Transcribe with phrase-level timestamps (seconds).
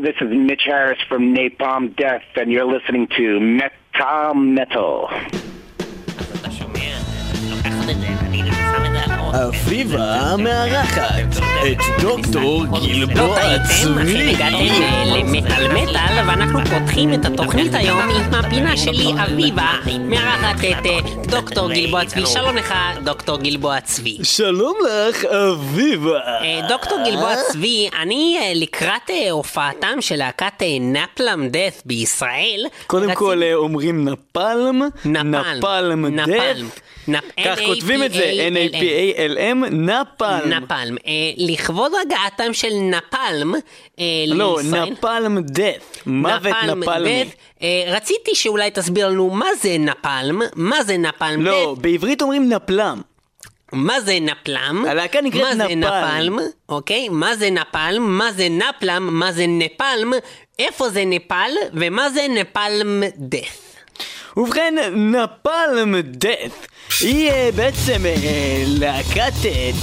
[0.00, 5.08] this is Mitch Harris from Napalm Death, and you're listening to Metal Metal.
[9.34, 11.12] אביבה מארחת
[11.72, 13.38] את דוקטור גלבוע.
[13.40, 19.70] הגעתם אה, למטאל מטאל, ואנחנו פותחים את התוכנית היום עם הפינה שלי, אביבה,
[20.00, 22.26] מארחת את אה, דוקטור גלבוע צבי.
[22.26, 22.74] שלום לך,
[23.04, 24.18] דוקטור גלבוע צבי.
[24.22, 26.18] שלום לך, אביבה.
[26.18, 32.66] אה, דוקטור גלבוע צבי, אני לקראת הופעתם של להקת נפלם דף בישראל.
[32.86, 35.34] קודם כל אומרים נפלם, נפלם.
[35.34, 36.68] נפלם נפלם.
[36.68, 36.80] דף.
[37.44, 39.70] כך כותבים את זה, N-A-P-A-L-M.
[39.70, 40.50] נפלם.
[40.50, 40.96] נפלם.
[41.06, 43.54] אה, לכבוד הגעתם של נפלם
[43.98, 44.58] אה, לא.
[44.90, 46.02] נפלם דף.
[46.06, 47.24] מוות נפלם נפלמי.
[47.62, 52.48] אה, רציתי שאולי תסביר לנו מה זה נפלם, מה זה נפלם לא, דף, בעברית אומרים
[52.48, 53.00] נפלם.
[53.72, 56.36] מה זה נפלם, הלהקה נקראת מה זה נפלם.
[56.36, 56.38] נפלם,
[56.68, 57.08] אוקיי?
[57.08, 60.12] מה זה נפלם, מה זה נפלם, מה זה נפלם,
[60.58, 63.65] איפה זה נפל, ומה זה נפלם דף.
[64.36, 66.66] ובכן, נפלם דף
[67.00, 69.32] היא אה, בעצם אה, להקת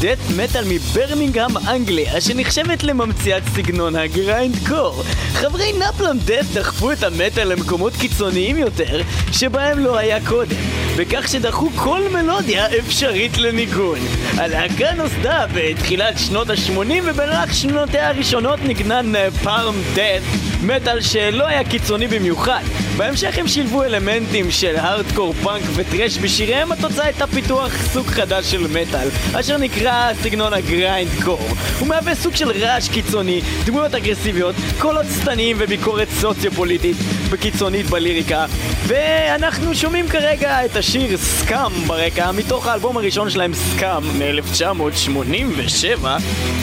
[0.02, 5.04] דף מטאל מברמינגהם, אנגליה, שנחשבת לממציאת סגנון הגריינד קור.
[5.34, 9.02] חברי נפלם דף דחפו את המטאל למקומות קיצוניים יותר,
[9.32, 10.56] שבהם לא היה קודם,
[10.98, 14.00] בכך שדחו כל מלודיה אפשרית לניגון.
[14.38, 20.23] הלהקה נוסדה בתחילת שנות ה-80 ובמהלך שנותיה הראשונות נגנן פארם דף,
[20.64, 22.64] מטאל שלא היה קיצוני במיוחד.
[22.98, 28.67] בהמשך הם שילבו אלמנטים של הארדקור פאנק וטרש בשיריהם, התוצאה הייתה פיתוח סוג חדש של
[28.67, 31.47] מטאל, אשר נקרא סגנון הגריינד קור.
[31.80, 36.97] הוא מהווה סוג של רעש קיצוני, דמויות אגרסיביות, קולות שטניים וביקורת סוציו-פוליטית
[37.30, 38.45] וקיצונית בליריקה.
[38.88, 46.05] ואנחנו שומעים כרגע את השיר סקאם ברקע, מתוך האלבום הראשון שלהם סקאם מ-1987.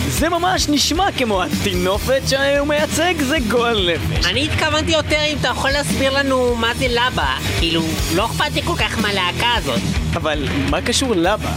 [0.08, 4.26] זה ממש נשמע כמו הטינופת שהוא מייצג, זה גועל נפש.
[4.26, 7.34] אני התכוונתי יותר אם אתה יכול להסביר לנו מה זה לבה,
[7.70, 9.80] כאילו, לא אכפת לי כל כך מהלהקה הזאת.
[10.14, 11.50] אבל מה קשור לבה?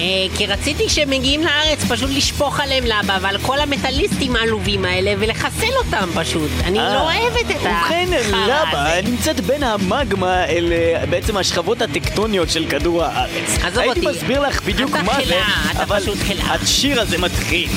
[0.00, 0.04] אה,
[0.36, 5.72] כי רציתי שהם מגיעים לארץ פשוט לשפוך עליהם לבה ועל כל המטאליסטים העלובים האלה ולחסל
[5.78, 6.50] אותם פשוט.
[6.64, 9.10] אני אה, לא אוהבת את ובכן, החרא לבה הזה.
[9.10, 13.58] נמצאת בין המגמה אל אה, בעצם השכבות הטקטוניות של כדור הארץ.
[13.62, 14.16] עזוב הייתי אותי.
[14.18, 16.54] מסביר לך בדיוק אתה מה זה, חלאה, אתה אבל פשוט חלאה.
[16.54, 17.70] השיר הזה מתחיל,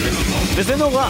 [0.55, 1.09] וזה נורא.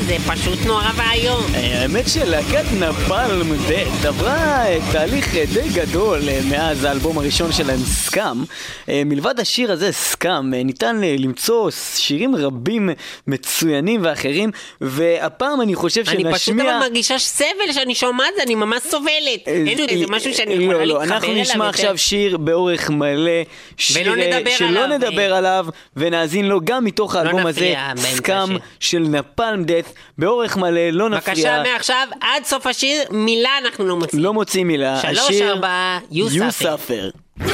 [0.00, 1.54] וזה פשוט נורא ואיום.
[1.54, 7.78] אה, האמת שלהקת נפלם דט עברה אה, תהליך אה, די גדול מאז האלבום הראשון שלהם,
[7.78, 8.44] סקאם.
[8.88, 12.90] מלבד השיר הזה, סקאם, ניתן למצוא שירים רבים
[13.26, 14.50] מצוינים ואחרים,
[14.80, 16.78] והפעם אני חושב אני פשוט שנשמיע...
[16.78, 19.46] אבל מרגישה סבל שאני שומעת זה, אני ממש סובלת.
[19.46, 21.68] אין איזה משהו שאני לא, יכולה לא, להתחבר אנחנו אליו נשמע יותר.
[21.68, 23.42] עכשיו שיר באורך מלא,
[23.76, 25.34] שלא נדבר.
[25.34, 28.56] עליו, ונאזין לו גם מתוך האלבום הזה, סקאם.
[28.80, 31.58] של נפלם דף, באורך מלא, לא נפריע.
[31.58, 34.22] בבקשה, מעכשיו עד סוף השיר, מילה אנחנו לא מוצאים.
[34.22, 35.00] לא מוצאים מילה.
[35.00, 36.62] שלוש, השיר ארבע, suffer.
[36.62, 37.44] suffer.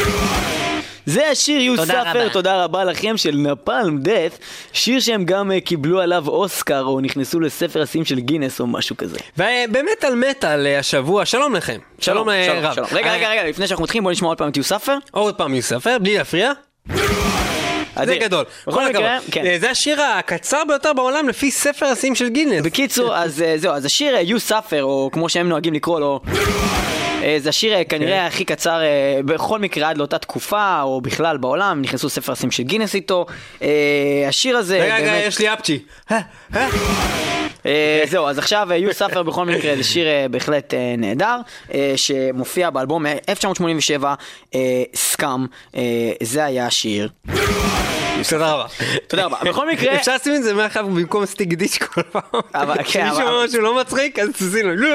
[1.06, 2.28] זה השיר suffer, רבה.
[2.28, 4.38] תודה רבה לכם של נפלם דף,
[4.72, 8.96] שיר שהם גם אה, קיבלו עליו אוסקר או נכנסו לספר השיאים של גינס או משהו
[8.96, 9.19] כזה.
[9.38, 11.78] ובאמת על מטאל אה, השבוע, שלום לכם.
[12.00, 12.75] שלום אה, שלום, רב.
[12.75, 12.87] שלום.
[12.93, 15.11] רגע, רגע, רגע, לפני שאנחנו מתחילים בוא נשמע עוד פעם את You suffer.
[15.11, 16.52] עוד פעם יוספר, בלי להפריע.
[18.06, 18.44] זה גדול.
[18.66, 19.34] בכל כל מקרה, הכבוד.
[19.34, 19.46] כן.
[19.46, 22.62] אה, זה השיר הקצר ביותר בעולם לפי ספר השיאים של גינס.
[22.64, 26.20] בקיצור, אז אה, זהו, אז השיר אה, You suffer, או כמו שהם נוהגים לקרוא לו,
[27.38, 31.82] זה השיר אה, כנראה הכי קצר אה, בכל מקרה עד לאותה תקופה, או בכלל בעולם,
[31.82, 33.26] נכנסו לספר השיאים של גינס איתו.
[33.62, 33.69] אה,
[34.29, 35.79] השיר הזה, רגע, רגע, יש לי אפצ'י.
[36.11, 36.20] אה,
[36.56, 36.69] אה.
[37.67, 41.37] אה, זהו, אז עכשיו אה, You Suffer בכל מקרה זה שיר אה, בהחלט אה, נהדר,
[41.75, 44.05] אה, שמופיע באלבום מ-1987,
[44.94, 45.47] סקאם,
[46.23, 47.09] זה היה השיר.
[48.31, 48.65] תודה רבה.
[49.06, 49.37] תודה רבה.
[49.44, 52.23] בכל מקרה, אפשר לשים את זה מעכשיו במקום סטיק דיש כל פעם.
[52.55, 54.88] אבל- כן, כשמישהו אבל- אומר משהו לא מצחיק, אז תשימו לו.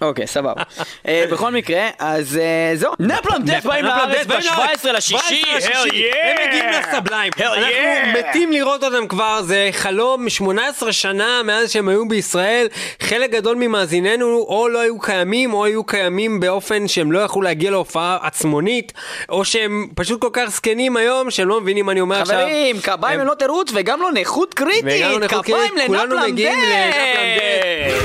[0.00, 0.62] אוקיי, סבבה.
[1.08, 2.92] אה, בכל מקרה, אז אה, זהו.
[2.98, 7.32] נפלם דף באים לארץ ב-17 לשישי, הם מגיעים לסבליים.
[7.38, 8.18] Hell אנחנו yeah.
[8.18, 12.66] מתים לראות אותם כבר, זה חלום 18 שנה מאז שהם היו בישראל.
[13.02, 17.70] חלק גדול ממאזיננו או לא היו קיימים, או היו קיימים באופן שהם לא יכלו להגיע
[17.70, 18.92] להופעה עצמונית,
[19.28, 22.36] או שהם פשוט כל כך זקנים היום, שהם לא מבינים מה אני אומר עכשיו.
[22.38, 24.84] חברים, קביים הם לא תירוץ וגם לא נכות קריטית.
[24.84, 25.72] לא כפיים.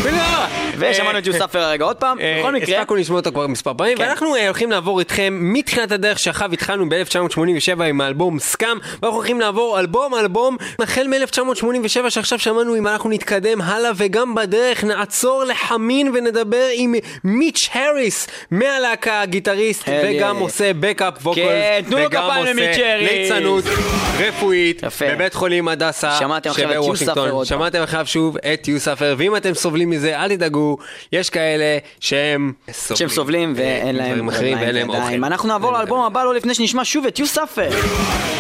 [0.03, 0.45] ולא.
[0.77, 2.19] ושמענו את יוסף הרגע עוד פעם.
[2.19, 4.03] אה, בכל מקרה, הספקנו לשמוע אותו כבר מספר פעמים, כן.
[4.03, 9.39] ואנחנו אה, הולכים לעבור איתכם מתחילת הדרך שאחריו התחלנו ב-1987 עם האלבום סקאם, ואנחנו הולכים
[9.39, 16.11] לעבור אלבום אלבום החל מ-1987 שעכשיו שמענו אם אנחנו נתקדם הלאה וגם בדרך נעצור לחמין
[16.13, 20.37] ונדבר עם מיץ' הריס מהלהקה הגיטריסט וגם.
[20.37, 22.97] עושה בקאפ כן, תנו לו וגם עושה.
[22.97, 23.63] ליצנות
[24.19, 25.05] רפואית יפה.
[25.15, 27.45] בבית חולים הדסה שמעתם עכשיו את שבוושינגטון.
[27.45, 30.77] שמעתם עכשיו שוב את יוספר ואם אתם סובלים מזה אל תדאגו
[31.11, 32.53] יש כאלה שהם
[32.95, 34.89] שהם סובלים ואין להם אחרים ואין להם.
[34.89, 35.23] אוכל.
[35.23, 37.69] אנחנו נעבור לאלבום הבא לא לפני שנשמע שוב את יוספר.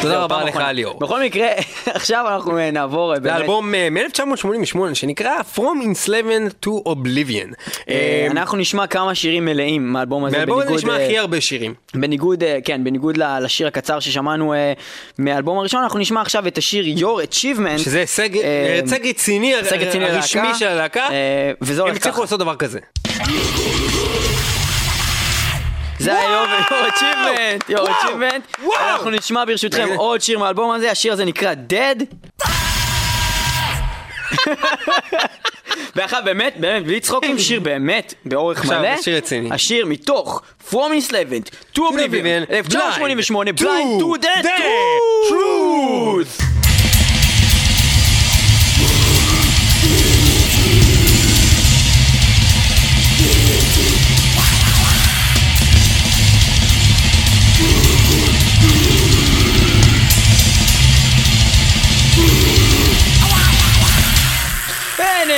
[0.01, 0.59] תודה רבה לך.
[0.73, 0.99] ליאור.
[0.99, 1.47] בכל מקרה,
[1.85, 3.41] עכשיו אנחנו אה, נעבור אה, באמת.
[3.41, 7.53] אלבום אה, מ-1988 שנקרא From Enslavement to Oblivion.
[7.89, 10.37] אה, אה, אנחנו נשמע כמה שירים מלאים מהאלבום הזה.
[10.37, 11.73] מהאלבום הזה נשמע אה, הכי הרבה שירים.
[11.95, 14.73] בניגוד, אה, כן, בניגוד לשיר הקצר ששמענו אה,
[15.17, 17.77] מהאלבום הראשון, אנחנו נשמע עכשיו את השיר Your Achievement.
[17.77, 20.55] שזה הישג אה, רציני הישג רציני הרשמי.
[20.59, 21.07] של הלהקה.
[21.09, 22.23] אה, וזה הם הולך הצליחו ככה.
[22.23, 22.79] לעשות דבר כזה.
[25.99, 26.43] זה היה.
[27.69, 27.89] Your וואו!
[27.89, 28.63] Achievement.
[28.63, 28.79] וואו!
[28.93, 29.87] אנחנו נשמע ברשותכם.
[29.95, 32.03] עוד שיר מהאלבום הזה, השיר הזה נקרא Dead.
[35.95, 39.01] ואחר באמת, באמת, בלי צחוקים, שיר באמת באורך עכשיו, מלא.
[39.01, 39.49] שיר רציני.
[39.51, 44.49] השיר מתוך From Enslavement to Oblivion, Oblivion, 1988, Blind Blind to the
[45.29, 46.41] Truth.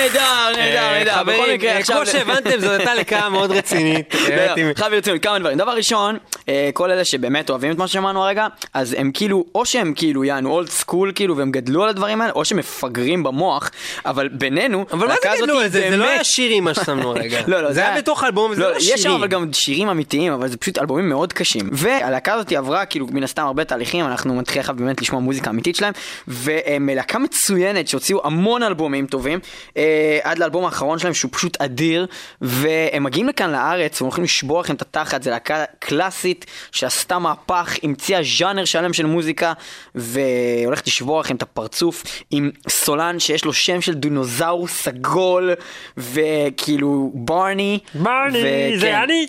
[0.01, 1.23] נהדר, נהדר, אה, נהדר.
[1.23, 1.83] בכל מקרה, אה.
[1.83, 4.15] כמו שהבנתם זאת הייתה להקה מאוד רצינית.
[4.57, 5.57] עם- חייב ברצינות, כמה דברים.
[5.57, 6.17] דבר ראשון,
[6.49, 10.23] אה, כל אלה שבאמת אוהבים את מה ששמענו הרגע, אז הם כאילו, או שהם כאילו
[10.23, 13.71] יענו אולד סקול כאילו, והם גדלו על הדברים האלה, או שהם מפגרים במוח,
[14.05, 15.87] אבל בינינו, אבל מה זה גדלו על זה?
[15.89, 17.41] זה לא היה שירים מה ששמנו רגע.
[17.47, 19.17] לא, לא, זה היה בתוך האלבום, וזה לא יש שם שירים.
[19.17, 21.69] אבל גם שירים אמיתיים, אבל זה פשוט אלבומים מאוד קשים.
[21.71, 25.75] והלהקה הזאת עברה כאילו מן הסתם הרבה תהליכים, אנחנו מתחילים עכשיו באמת לשמוע מוזיקה אמיתית
[25.75, 25.93] שלהם,
[26.27, 29.39] והם להקה מצוינת שהוציאו המון אלבומים טובים,
[29.87, 32.07] אה, עד לאלבום האחרון שלהם שהוא פשוט אדיר,
[32.41, 37.77] והם מגיעים לכאן לארץ, והם הולכים לשבור לכם את התחת, זו להקה קלאסית שעשתה מהפך,
[37.83, 39.53] המציאה ז'אנר שלם של מוזיקה,
[39.95, 45.51] והולכת לשבור לכם את הפרצוף עם סולן שיש לו שם של דינוזאור סגול,
[45.97, 47.79] וכאילו ברני.
[47.93, 48.79] ברני, וכן.
[48.79, 49.27] זה אני,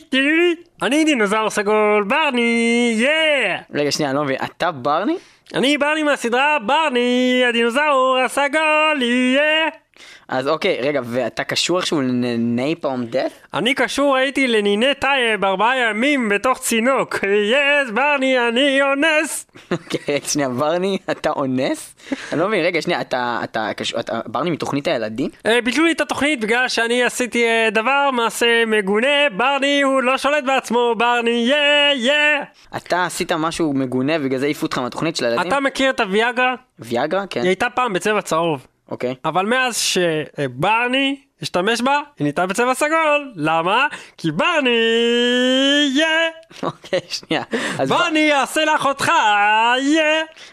[0.83, 3.57] אני דינוזאור סגול, ברני, יא!
[3.75, 5.17] רגע, שנייה, אני לא מבין, אתה ברני?
[5.55, 9.71] אני ברני מהסדרה ברני, הדינוזאור הסגול, יא!
[10.29, 13.33] אז אוקיי, רגע, ואתה קשור איכשהו לנייפלם דף?
[13.55, 17.19] אני קשור הייתי לניני טייב ארבעה ימים בתוך צינוק.
[17.25, 19.47] יס, ברני, אני אונס!
[19.71, 21.95] אוקיי, שנייה, ברני, אתה אונס?
[22.33, 25.31] אני לא מבין, רגע, שנייה, אתה, אתה קשור, אתה ברני מתוכנית הילדים?
[25.47, 30.19] אה, ביטלו לי את התוכנית בגלל שאני עשיתי אה, דבר, מעשה מגונה, ברני הוא לא
[30.19, 31.57] שולט בעצמו, ברני, יא,
[31.95, 32.13] יא!
[32.77, 35.49] אתה עשית משהו מגונה ובגלל זה העיפו אותך מהתוכנית של הילדים?
[35.49, 36.55] אתה מכיר את הוויאגרה?
[36.79, 37.25] ויאגרה?
[37.31, 37.41] כן.
[37.41, 38.67] היא הייתה פעם בצבע צהוב.
[38.91, 39.15] אוקיי.
[39.25, 43.33] אבל מאז שברני השתמש בה, היא נהייתה בצבע סגול.
[43.37, 43.87] למה?
[44.17, 44.71] כי ברני
[45.95, 46.07] יא!
[46.63, 47.43] אוקיי, שנייה.
[47.89, 49.13] ברני יעשה לך אותך
[49.81, 50.03] יא!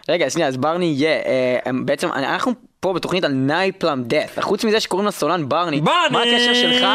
[0.09, 1.21] רגע, שנייה, אז ברני יהיה,
[1.65, 2.51] אה, בעצם, אנחנו
[2.85, 6.85] פה בתוכנית על נייפלם דף, חוץ מזה שקוראים לסולן ברני, ברני מה הקשר שלך?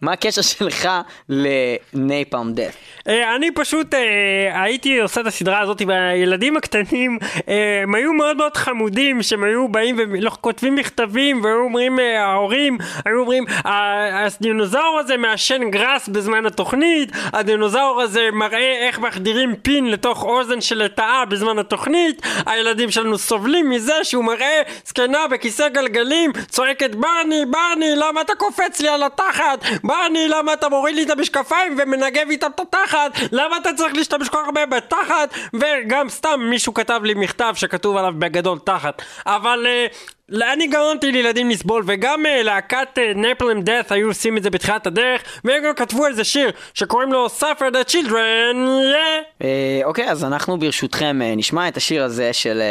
[0.00, 0.88] מה הקשר שלך
[1.28, 2.76] לנייפלם דף?
[3.08, 8.36] אה, אני פשוט אה, הייתי עושה את הסדרה הזאת והילדים הקטנים אה, הם היו מאוד
[8.36, 9.96] מאוד חמודים שהם היו באים
[10.26, 17.08] וכותבים מכתבים והיו אומרים אה, ההורים היו אומרים "ה- הדינוזאור הזה מעשן גראס בזמן התוכנית
[17.32, 23.70] הדינוזאור הזה מראה איך מחדירים פין לתוך אוזן של לטאה בזמן התוכנית הילדים שלנו סובלים
[23.70, 29.64] מזה שהוא מראה זקנה בכיסא גלגלים צועקת ברני ברני למה אתה קופץ לי על התחת?
[29.84, 33.18] ברני למה אתה מוריד לי את המשקפיים ומנגב איתם את התחת?
[33.32, 35.34] למה אתה צריך להשתמש כל כך הרבה בתחת?
[35.54, 39.02] וגם סתם מישהו כתב לי מכתב שכתוב עליו בגדול תחת.
[39.26, 44.50] אבל uh, אני גרמתי לילדים לסבול, וגם אה, להקת נפלם דאט היו עושים את זה
[44.50, 48.56] בתחילת הדרך, והם גם כתבו איזה שיר שקוראים לו Suffer the Children,
[48.94, 49.44] yeah.
[49.44, 52.62] אה, אוקיי, אז אנחנו ברשותכם אה, נשמע את השיר הזה של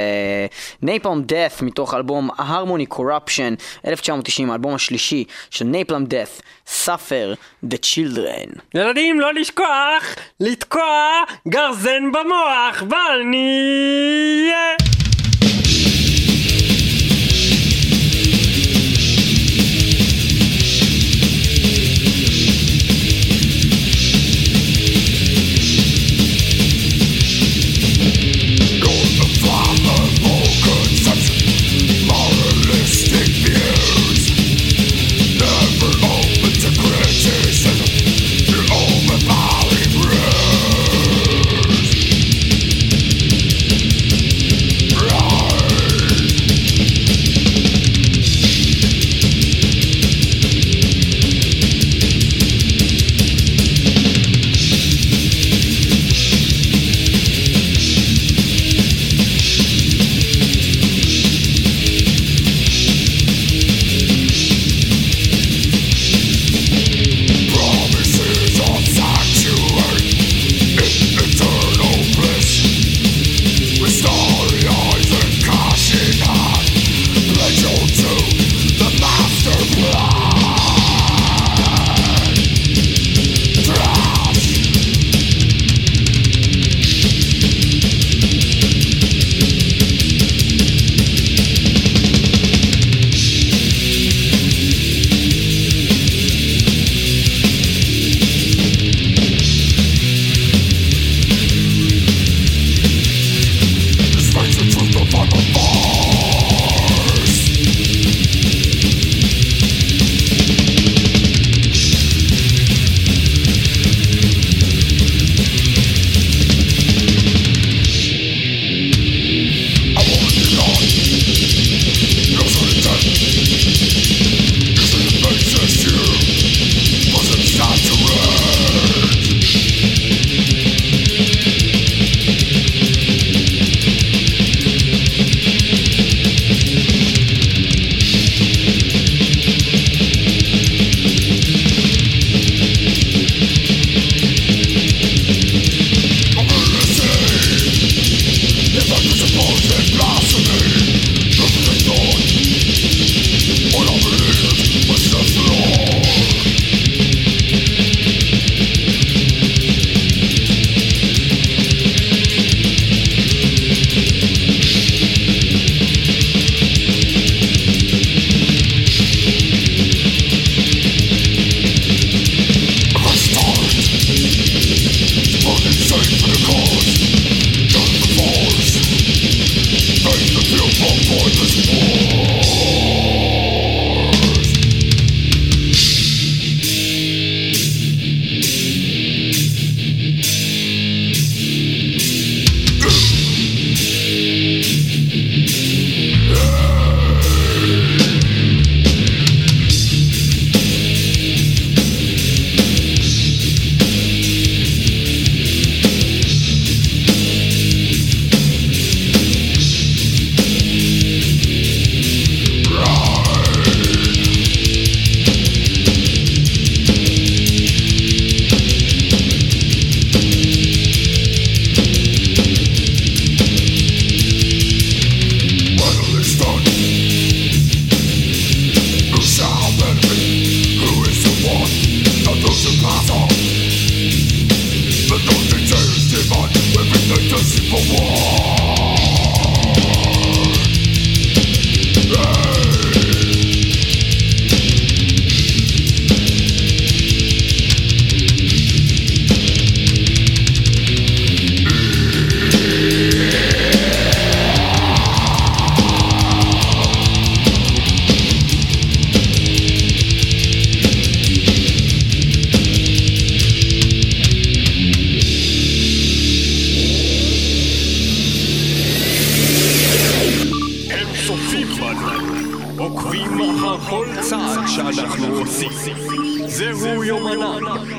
[0.81, 3.55] נייפלם דאט מתוך אלבום Harmony Corruption
[3.87, 6.41] 1990, האלבום השלישי של נייפלם דאט,
[6.85, 8.59] Suffer the Children.
[8.75, 14.49] ילדים, לא לשכוח לתקוע גרזן במוח, ואני...
[14.49, 14.92] yeah.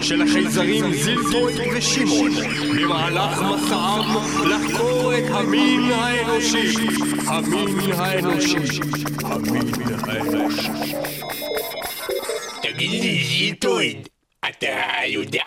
[0.02, 2.30] של החייזרים זילטוי ושמעון
[2.76, 4.16] במהלך מסעם
[4.50, 6.74] לחקור את המין האנושי.
[7.26, 8.56] המין האנושי.
[9.24, 9.66] המין
[10.08, 10.68] האנושי.
[12.62, 14.08] תגיד לי, זילטויד,
[14.48, 14.66] אתה
[15.06, 15.42] יודע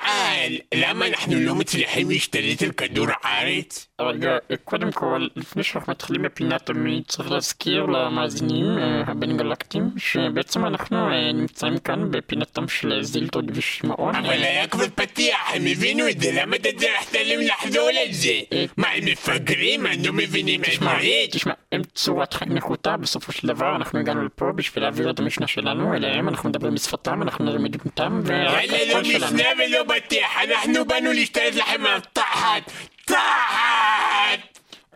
[0.74, 3.88] למה אנחנו לא מצליחים להשתלט על כדור הארץ?
[4.02, 10.66] רגע, קודם כל, לפני שאנחנו מתחילים בפינה תמיד, צריך להזכיר למאזינים אה, הבין גלקטיים, שבעצם
[10.66, 14.16] אנחנו אה, נמצאים כאן בפינתם של זילטוד ושמעון.
[14.16, 18.40] אבל היה כבר פתיח, הם הבינו את זה, למה אתה צריך להם לחזור על זה?
[18.78, 19.86] מה, הם מפגרים?
[19.86, 21.32] אני לא מבינים עברית?
[21.32, 25.48] תשמע, הם צורת חיים נחותה, בסופו של דבר אנחנו הגענו לפה בשביל להעביר את המשנה
[25.48, 31.12] שלנו אליהם, אנחנו מדברים בשפתם, אנחנו נראים מדמותם, ורק لو مش نابل بطيحة نحن بنو
[31.12, 32.64] اللي اشتريت لحم طحت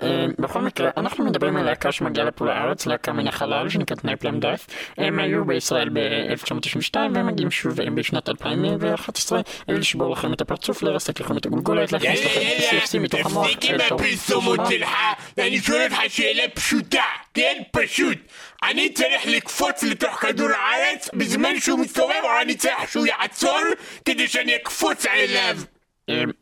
[0.04, 4.40] אה, בכל מקרה, אנחנו מדברים על להקה שמגיעה לפה לארץ, להקה מן החלל שנקראת נייפלם
[4.40, 4.68] דף.
[4.98, 11.20] הם היו בישראל ב-1992 והם מגיעים שוב בשנת 2011 אה, לשבור לכם את הפרצוף, לרסק
[11.20, 13.48] לכם את הגולגולת, להכניס לכם את ה-CFC מתוך המוח.
[13.48, 14.90] תפסיק עם הפרסומות שלך,
[15.38, 17.04] ואני שואל אותך שאלה פשוטה,
[17.34, 17.62] כן?
[17.72, 18.18] פשוט.
[18.64, 23.60] אני צריך לקפוץ לתוך כדור הארץ בזמן שהוא מסתובב, או אני צריך שהוא יעצור
[24.06, 25.58] כדי שאני אקפוץ אליו?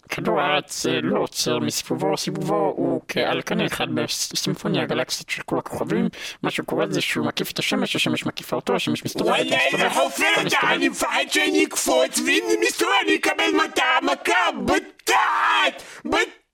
[0.10, 3.88] כדור הארץ לא עוצר מסיבובו, סיבובו הוא כעל קנה אחד
[4.34, 6.10] בסימפוניה הגלקסית של כל הכוכבים.
[6.44, 10.24] מה שקורה זה שהוא מקיף את השמש, השמש מקיפה אותו, השמש מסתובבת, וואלה, איזה חופר
[10.46, 10.74] מסתובבת.
[10.74, 15.84] אני מפחד שאני אקפוץ, ואם אני מסתובב אני אקבל מכה, מכה בתחת!
[16.06, 16.49] בתחת!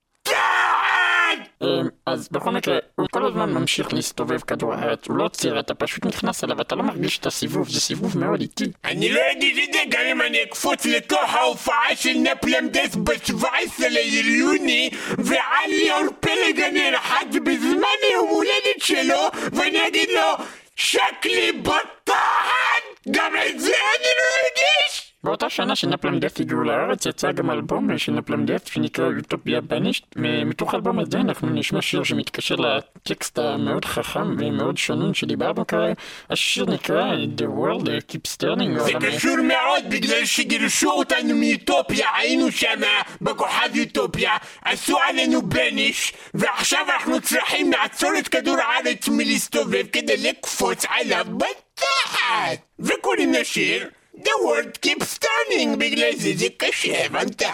[1.62, 1.66] אה,
[2.06, 6.06] אז בכל מקרה, הוא כל הזמן ממשיך להסתובב כדור הארץ, הוא לא עוצר, אתה פשוט
[6.06, 8.64] נכנס אליו, אתה לא מרגיש את הסיבוב, זה סיבוב מאוד איטי.
[8.84, 14.90] אני לא אגיד את זה גם אם אני אקפוץ לתוך ההופעה של נפלמדס ב-17 ליוני
[15.18, 20.44] ועל ליאור פלג הנרחץ בזמן יום הולדת שלו ואני אגיד לו
[20.76, 22.82] שקלי בתחת!
[23.10, 25.05] גם את זה אני לא ארגיש!
[25.26, 30.04] באותה שנה שנפלם דף הגיעו לארץ יצא גם אלבום של נפלם דף שנקרא יוטופיה בנישט
[30.46, 35.92] מתוך האלבום הזה אנחנו נשמע שיר שמתקשר לטקסט המאוד חכם ומאוד שנון שדיברנו כרגע.
[36.30, 43.02] השיר נקרא The World Keeps Turning זה קשור מאוד בגלל שגירשו אותנו מאוטופיה, היינו שמה
[43.20, 50.84] בכוכב אוטופיה, עשו עלינו בניש ועכשיו אנחנו צריכים לעצור את כדור הארץ מלהסתובב כדי לקפוץ
[50.88, 55.78] עליו בתחת וקוראים לשיר The world keeps turning.
[55.78, 57.52] Big lazy kaşe vanta.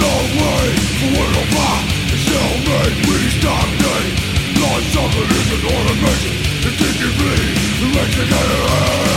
[0.00, 1.84] Long way for what I'm back.
[2.24, 4.16] Still make me stagnate
[4.60, 6.34] Life's suffering is an automation
[6.66, 7.34] It's teaching me
[7.80, 9.14] to make it end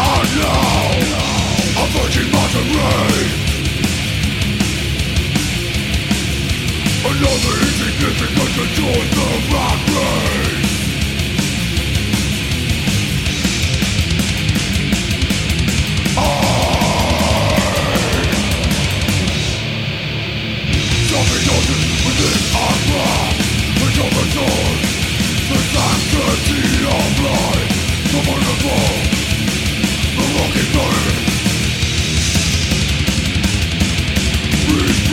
[0.00, 1.17] I know
[1.90, 2.68] virgin mountain
[7.04, 10.68] Another insignificant to join the rat race
[22.04, 23.38] within our grasp.
[25.48, 27.74] The sanctity of life.
[28.12, 28.84] The wonderful,
[30.16, 31.27] the rocky burden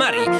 [0.00, 0.39] Mari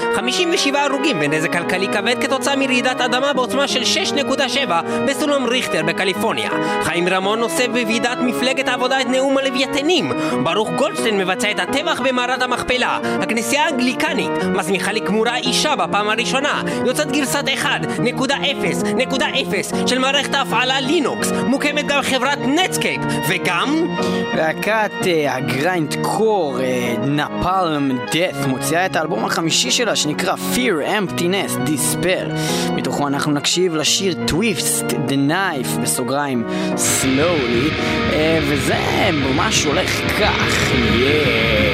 [0.70, 4.70] 107 הרוגים ונזק כלכלי כבד כתוצאה מרעידת אדמה בעוצמה של 6.7
[5.08, 6.50] בסולם ריכטר בקליפורניה.
[6.82, 10.12] חיים רמון נושא בוועידת מפלגת העבודה את נאום הלווייתנים.
[10.44, 12.98] ברוך גולדשטיין מבצע את הטבח במערת המכפלה.
[13.22, 16.62] הכנסייה האנגליקנית מזמיחה לכמורה אישה בפעם הראשונה.
[16.86, 21.32] יוצאת גרסת 1.0.0 של מערכת ההפעלה לינוקס.
[21.46, 23.86] מוקמת גם חברת נטסקייפ וגם...
[24.34, 31.56] להקת אה, הגריינד קור, אה, נפלם דאט, מוציאה את האלבום החמישי שלה שנקרא Fear, Emptiness,
[31.66, 32.32] Despair.
[32.72, 36.44] מתוכו אנחנו נקשיב לשיר Twist, The Knife, בסוגריים
[36.76, 37.72] Slowly,
[38.12, 41.69] אה, וזה ממש הולך כך, yeah.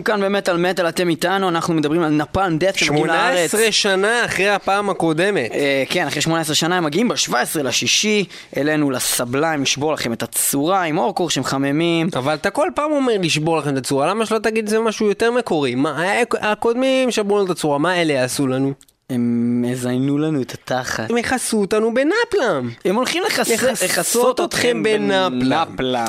[0.00, 3.50] אנחנו כאן במטאל מטאל, אתם איתנו, אנחנו מדברים על נפלם דאט, הם מגיעים לארץ.
[3.50, 5.52] 18 שנה אחרי הפעם הקודמת.
[5.52, 8.24] אה, כן, אחרי 18 שנה הם מגיעים ב-17 לשישי
[8.56, 12.08] אלינו לסבליים, לשבור לכם את הצורה עם אורקור שמחממים.
[12.16, 15.30] אבל אתה כל פעם אומר לשבור לכם את הצורה, למה שלא תגיד זה משהו יותר
[15.30, 15.74] מקורי?
[15.74, 16.02] מה,
[16.40, 18.89] הקודמים שברו לנו את הצורה, מה אלה יעשו לנו?
[19.10, 21.10] הם יזיינו לנו את התחת.
[21.10, 22.70] הם יכסו אותנו בנפלם.
[22.84, 23.22] הם הולכים
[23.84, 25.30] לכסות אתכם בנפלם.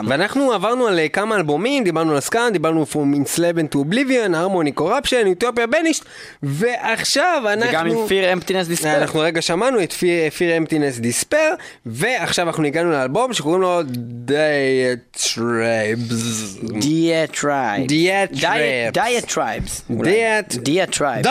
[0.07, 4.31] ואנחנו עברנו על אה, כמה אלבומים, דיברנו על סקאן, דיברנו From In Slab to Oblivion,
[4.33, 6.03] Harmony Corruption, Utopia Banished,
[6.43, 7.69] ועכשיו אנחנו...
[7.69, 8.87] וגם עם Fear Emptiness Despair.
[8.87, 10.03] אנחנו רגע שמענו את Fear,
[10.37, 13.81] Fear Emptiness Despair, ועכשיו אנחנו הגענו לאלבום שקוראים לו
[14.27, 15.41] Diatribes.
[17.87, 18.91] Diatribes.
[18.93, 19.81] דיאטרייבס.
[19.89, 21.23] דיאט- דיאטרייב.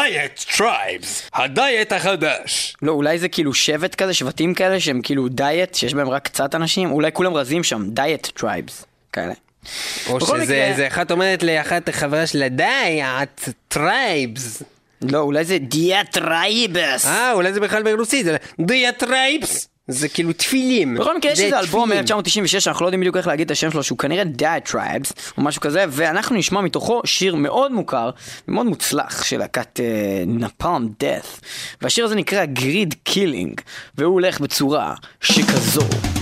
[1.68, 2.74] דיאט הדיאט החדש.
[2.82, 6.54] לא, אולי זה כאילו שבט כזה, שבטים כאלה שהם כאילו דיאט, שיש בהם רק קצת
[6.54, 8.84] אנשים, אולי כולם רזים שם, דיאט טרייבס.
[9.12, 9.32] כאלה.
[10.08, 10.42] או שזה
[10.74, 14.62] מקרה- אחת אומרת לאחת החברה שלה, די, את טרייבס.
[15.02, 17.06] לא, אולי זה דיאטרייבס.
[17.06, 19.68] אה, אולי זה בכלל ברוסית, זה דיאטרייבס.
[19.92, 20.94] זה כאילו תפילים.
[20.94, 22.04] בכל מקרה יש זה איזה אלבום תפילים.
[22.04, 25.42] מ-1996, אנחנו לא יודעים בדיוק איך להגיד את השם שלו, שהוא כנראה Diet Tribes, או
[25.42, 28.10] משהו כזה, ואנחנו נשמע מתוכו שיר מאוד מוכר,
[28.48, 29.80] מאוד מוצלח, של להקת
[30.26, 31.26] נפאם דאט,
[31.82, 33.60] והשיר הזה נקרא גריד קילינג,
[33.98, 36.19] והוא הולך בצורה שכזו.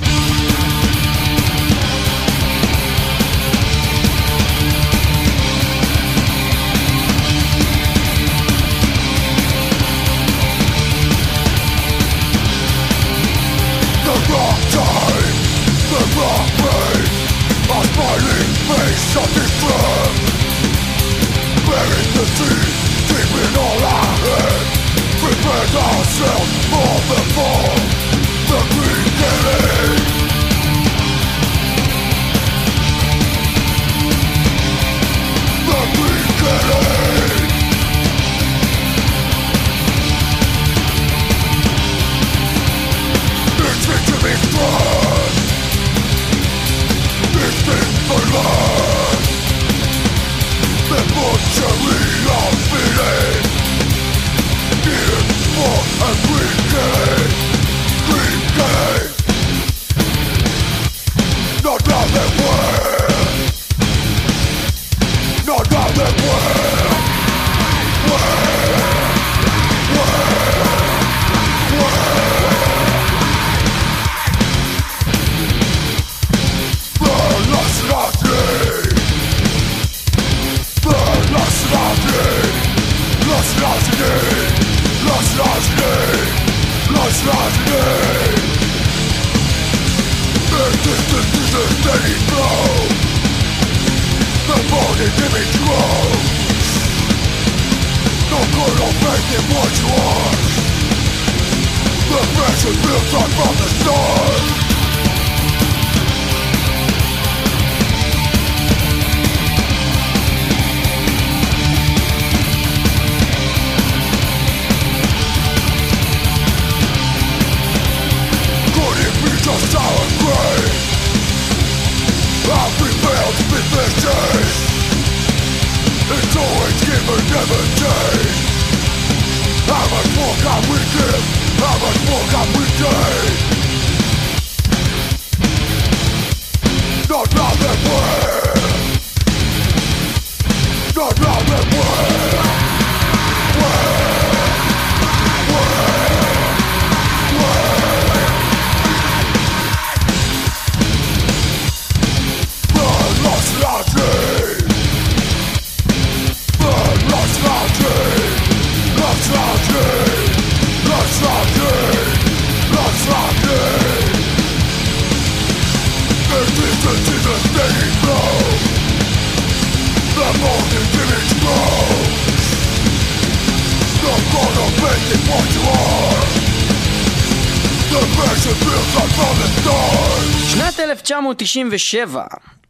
[181.42, 182.24] 1997,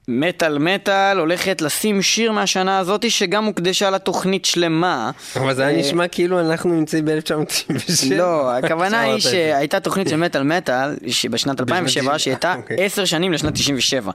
[0.08, 5.10] מטאל מטאל הולכת לשים שיר מהשנה הזאתי שגם הוקדשה לתוכנית שלמה.
[5.36, 8.14] אבל זה היה אה, נשמע כאילו אנחנו נמצאים ב-1997.
[8.16, 9.20] לא, הכוונה היא.
[9.20, 10.96] שהייתה תוכנית של מטאל מטאל
[11.30, 12.84] בשנת 2007 שהייתה אוקיי.
[12.84, 14.12] עשר שנים לשנת 97.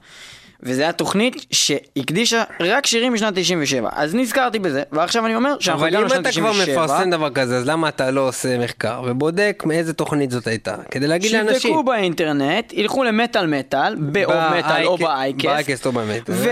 [0.64, 3.90] וזו הייתה תוכנית שהקדישה רק שירים משנת 97.
[3.94, 6.84] אז נזכרתי בזה, ועכשיו אני אומר שאנחנו אבל הגענו אם לשנת אתה כבר 97.
[6.86, 10.76] מפרסם דבר כזה, אז למה אתה לא עושה מחקר ובודק מאיזה תוכנית זאת הייתה?
[10.92, 11.60] כדי להגיד לאנשים.
[11.60, 16.36] שיבדקו באינטרנט, ילכו למטאל מטאל, באו מטאל או באייקס, באייקסט או במטאל.
[16.36, 16.46] נכון.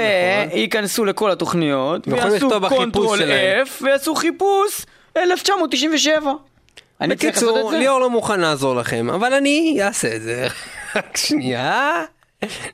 [0.54, 3.20] וייכנסו לכל התוכניות, ויעשו קונטרול.
[3.22, 4.86] F, ויעשו חיפוש
[5.18, 6.32] 1997.
[7.02, 7.72] אני צריך לעשות בקיצור?
[7.74, 10.48] ליאור לא מוכן לעזור לכם, אבל אני אעשה את זה.
[10.96, 12.04] רק שנייה,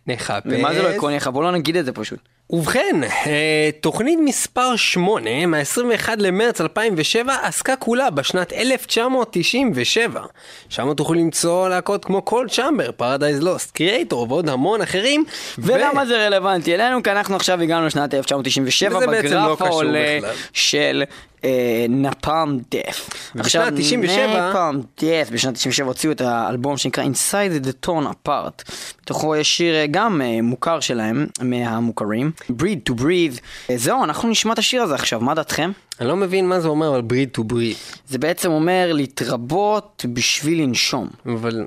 [0.07, 0.41] נחפש.
[0.45, 1.17] ומה זה לא עקרוני?
[1.33, 2.19] בוא לא נגיד את זה פשוט.
[2.49, 10.21] ובכן, אה, תוכנית מספר 8, מה-21 למרץ 2007, עסקה כולה בשנת 1997.
[10.69, 15.25] שם תוכלו למצוא להקות כמו קול צ'אמבר, פרדייז לוסט, קריאייטור ועוד המון אחרים.
[15.57, 17.03] ולמה זה רלוונטי אלינו?
[17.03, 20.19] כי אנחנו עכשיו הגענו לשנת 1997 וזה בעצם לא בגרף קשור העולה.
[20.53, 21.03] של
[21.43, 23.09] אה, נפאם דף.
[23.35, 28.71] ובשנת 97 נפאם דף בשנת 97 הוציאו את האלבום שנקרא Inside the Torn Apart.
[29.01, 33.39] בתוכו יש שיר אה, גם אה, מוכר שלהם, מהמוכרים, Breed to Breathe.
[33.69, 35.71] אה, זהו, אנחנו נשמע את השיר הזה עכשיו, מה דעתכם?
[35.99, 37.75] אני לא מבין מה זה אומר על בריד טו בריד,
[38.07, 41.07] זה בעצם אומר להתרבות בשביל לנשום.
[41.25, 41.65] אבל...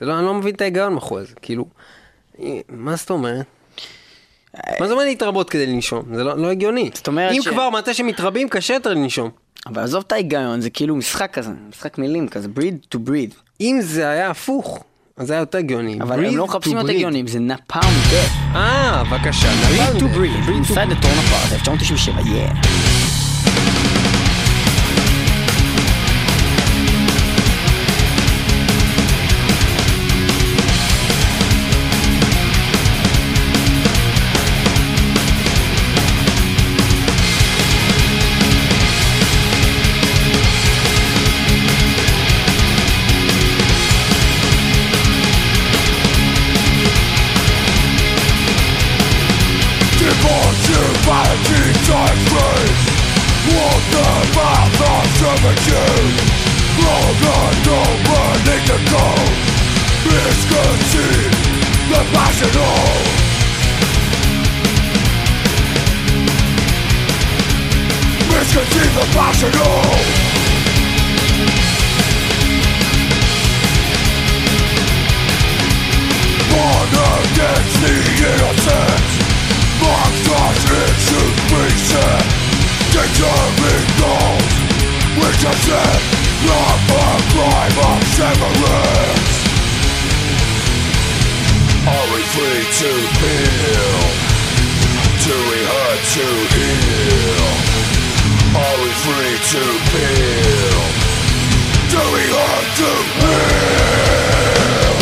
[0.00, 1.64] זה לא, אני לא מבין את ההיגיון מאחורי זה, כאילו...
[2.68, 3.46] מה זאת אומרת?
[4.80, 6.02] מה זה אומר להתרבות כדי לנשום?
[6.14, 6.90] זה לא, לא הגיוני.
[6.94, 9.30] זאת אומרת אם ש- כבר מתי שמתרבים קשה יותר לנשום.
[9.66, 13.34] אבל עזוב את ההיגיון, זה כאילו משחק כזה, משחק מילים כזה, Breed to Breathe.
[13.60, 14.84] אם זה היה הפוך,
[15.20, 15.98] אז זה היה יותר הגיוני.
[16.00, 16.92] אבל הם לא מחפשים להיות breathe.
[16.92, 18.30] הגיונים, זה נפאם דף.
[18.54, 19.48] אה, בבקשה.
[19.48, 22.89] Breathe to breathe, inside the torn apart, 1997, yeah.
[69.30, 69.80] international.
[77.30, 77.94] against the
[78.26, 79.10] innocent
[82.90, 84.54] Determined goals
[86.46, 88.02] Not a crime of
[91.86, 92.90] Are we free to
[93.20, 94.00] feel?
[95.24, 98.09] Do we hurt to heal?
[98.52, 100.82] Are we free to feel?
[101.88, 104.94] Do we have to heal?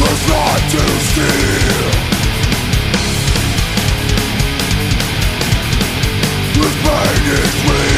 [0.00, 1.90] Let's not to steal.
[6.54, 7.91] This pain is real.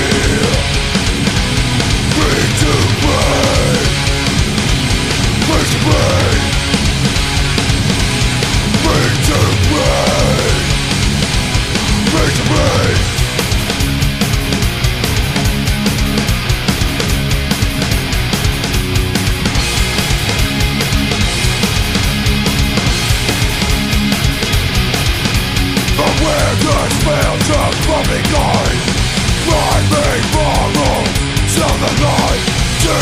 [32.84, 32.92] 2.2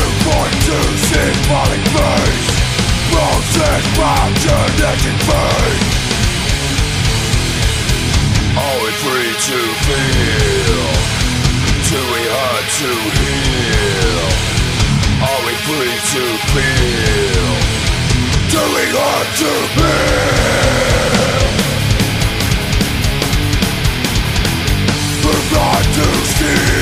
[1.10, 2.50] symbolic face
[3.10, 5.82] Process imagination fade
[8.62, 10.86] Always free to feel
[11.90, 14.22] To be hurt to heal
[15.18, 16.22] Always free to
[16.54, 17.50] feel
[18.54, 20.22] To be hurt to feel
[25.24, 25.42] We're
[25.96, 26.81] to steal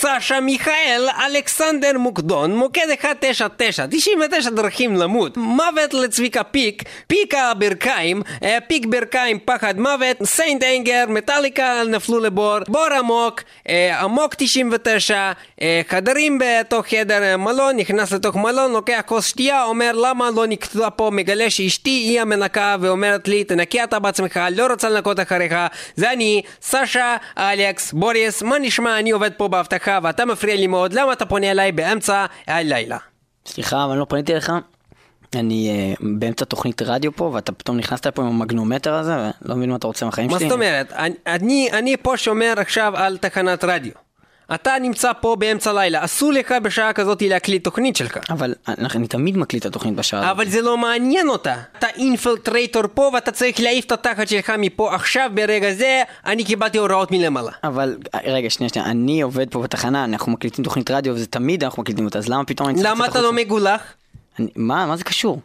[0.00, 8.22] סשה מיכאל אלכסנדר מוקדון, מוקד 199, 99 דרכים למות, מוות לצביקה פיק, פיק הברכיים,
[8.68, 13.42] פיק ברכיים פחד מוות, סיינט אנגר, מטאליקה נפלו לבור, בור עמוק,
[14.00, 20.30] עמוק 99, אה, חדרים בתוך חדר מלון, נכנס לתוך מלון, לוקח כוס שתייה, אומר למה
[20.36, 25.20] לא נקטע פה, מגלה שאשתי היא המנקה ואומרת לי תנקי אתה בעצמך, לא רוצה לנקות
[25.20, 25.54] אחריך,
[25.96, 30.92] זה אני, סשה, אלכס, בוריס, מה נשמע, אני עובד פה באבטחה ואתה מפריע לי מאוד,
[30.92, 32.98] למה אתה פונה אליי באמצע הלילה?
[33.46, 34.52] סליחה, אבל אני לא פניתי אליך.
[35.36, 39.70] אני uh, באמצע תוכנית רדיו פה, ואתה פתאום נכנסת לפה עם המגנומטר הזה, ולא מבין
[39.70, 40.48] מה אתה רוצה מהחיים מה שלי.
[40.48, 40.92] זאת אומרת?
[40.92, 43.92] אני- אני, אני פה שומר עכשיו על תחנת רדיו.
[44.54, 48.18] אתה נמצא פה באמצע הלילה, אסור לך בשעה כזאת להקליט תוכנית שלך.
[48.30, 50.30] אבל אני, תמיד מקליט את התוכנית בשעה הזאת.
[50.30, 51.54] אבל זה לא מעניין אותה.
[51.78, 56.78] אתה אינפילטרייטור פה ואתה צריך להעיף את התחת שלך מפה עכשיו ברגע זה, אני קיבלתי
[56.78, 57.50] הוראות מלמעלה.
[57.64, 61.82] אבל רגע, שנייה, שנייה, אני עובד פה בתחנה, אנחנו מקליטים תוכנית רדיו, וזה תמיד אנחנו
[61.82, 63.32] מקליטים אותה, אז למה פתאום אני צריך למה אתה לא?
[63.32, 63.80] מגולח?
[64.38, 65.40] אני- מה, מה זה קשור?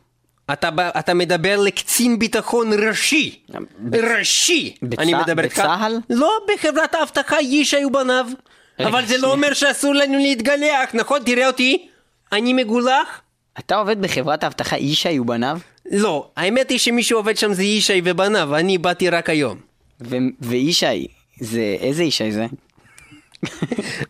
[0.53, 0.69] אתה,
[0.99, 3.39] אתה מדבר לקצין ביטחון ראשי.
[3.93, 4.75] ראשי.
[4.83, 5.43] בצה- אני מדבר.
[5.43, 5.97] בצה"ל?
[6.09, 8.25] לא, בחברת האבטחה ישי ובניו.
[8.25, 8.39] רגע,
[8.79, 9.31] אבל זה לא.
[9.31, 11.23] אומר שאסור לנו להתגלח, נכון?
[11.25, 11.87] תראה אותי.
[12.31, 13.21] אני מגולח?
[13.59, 15.59] אתה עובד בחברת האבטחה ישי ובניו,
[15.91, 19.57] לא, האמת היא שמי שעובד שם זה ישי ובניו, אני באתי רק היום.
[20.01, 21.07] ו- וישי,
[21.39, 22.45] זה, איזה ישי זה?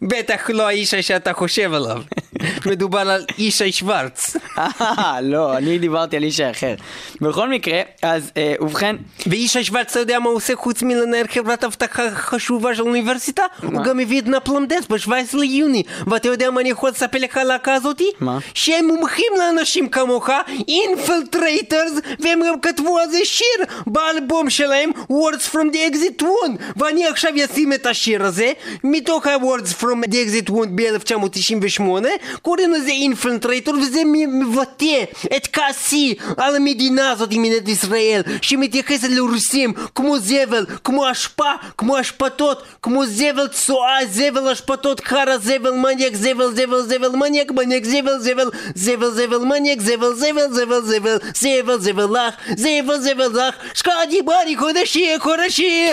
[0.02, 2.02] בטח לא הישי שאתה חושב עליו.
[2.66, 4.36] מדובר על ישי שוורץ.
[4.58, 6.76] אה, לא, אני דיברתי על ישי אחר.
[7.22, 8.96] בכל מקרה, אז אה, ובכן,
[9.28, 13.44] וישי שוורץ, אתה יודע מה הוא עושה חוץ מלנהל חברת אבטחה חשובה של האוניברסיטה?
[13.64, 15.84] הוא גם הביא את נפלמדס ב-17 ליוני.
[16.08, 18.12] ואתה יודע מה אני יכול לספר לך על הלהקה הזאתי?
[18.20, 18.38] מה?
[18.54, 20.30] שהם מומחים לאנשים כמוך,
[20.68, 26.62] אינפילטרייטרס, והם גם כתבו על זה שיר באלבום שלהם, Words from the Exit Wound.
[26.78, 28.52] ואני עכשיו אשים את השיר הזה,
[28.84, 32.06] מתוך ה-Words from the Exit Wound ב-1998,
[32.42, 35.04] קוראים לזה אינפילטרייטור, וזה מבטא
[35.36, 42.64] את כעסי על המדינה הזאת, מדינת ישראל, שמתייחסת לרוסים כמו זבל, כמו אשפה, כמו אשפתות,
[42.82, 48.50] כמו זבל צואה, זבל אשפתות, חרא זבל, מניאק, זבל, זבל, זבל, מניאק, מניאק, זבל, זבל,
[48.76, 54.58] זבל, זבל, מניאק, זבל, זבל, זבל, זבל, זבל, זבל לך, זבל, זבל לך, שקדי ברי
[54.58, 55.88] חודשי, חודשי,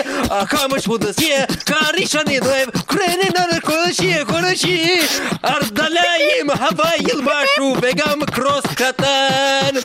[0.49, 1.31] כמה שבודסי,
[1.65, 3.69] כרישני דואב, קרני נרק
[6.39, 9.75] עם гава ילבשו וגם קרוס קטן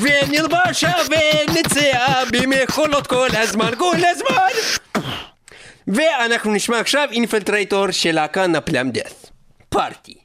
[0.00, 5.02] ונלבשה ונצאה במכולות כל הזמן, כל הזמן!
[5.88, 9.26] ואנחנו נשמע עכשיו אינפלטרייטור של להקה נפלם דאס
[9.68, 10.21] פארטי.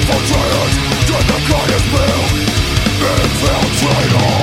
[0.00, 0.74] Infiltrators
[1.06, 2.22] to the goddess bill.
[3.10, 4.39] Infiltrator.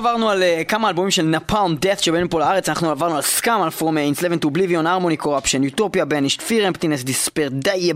[0.09, 3.61] עברנו על uh, כמה אלבומים של נפאלם דאט שבאנו פה לארץ, אנחנו עברנו על סקאם,
[3.61, 7.91] על פורמיינס, לבן טו בליביון, הרמוני קורפשן, יוטופיה בנישט, פיר אמפטינס, דיספר, דיי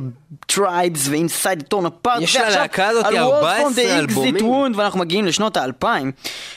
[0.45, 4.71] טרייבס ואינסייד טורן אפארט, יש ללהקה הזאת 14 אלבומים.
[4.75, 6.11] ואנחנו מגיעים לשנות האלפיים,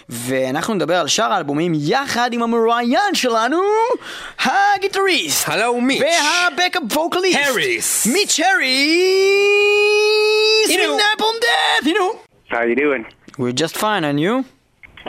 [0.09, 3.63] ואנחנו נדבר על שאר האלבומים יחד עם המרואיין שלנו,
[4.45, 6.03] הגיטריסט, הלו מיץ'.
[6.03, 8.07] והבקאפ ווקליסט, הריס.
[8.07, 8.71] מיץ' הריס,
[10.71, 10.97] הנה הוא.
[10.97, 12.13] מנפאלם דאט, הנה הוא.
[12.51, 13.05] How you doing?
[13.39, 14.56] We're just fine, and you?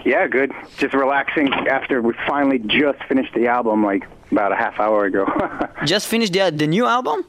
[0.05, 0.51] Yeah, good.
[0.77, 5.25] Just relaxing after we finally just finished the album like about a half hour ago.
[5.85, 7.23] Just finished the, the new album?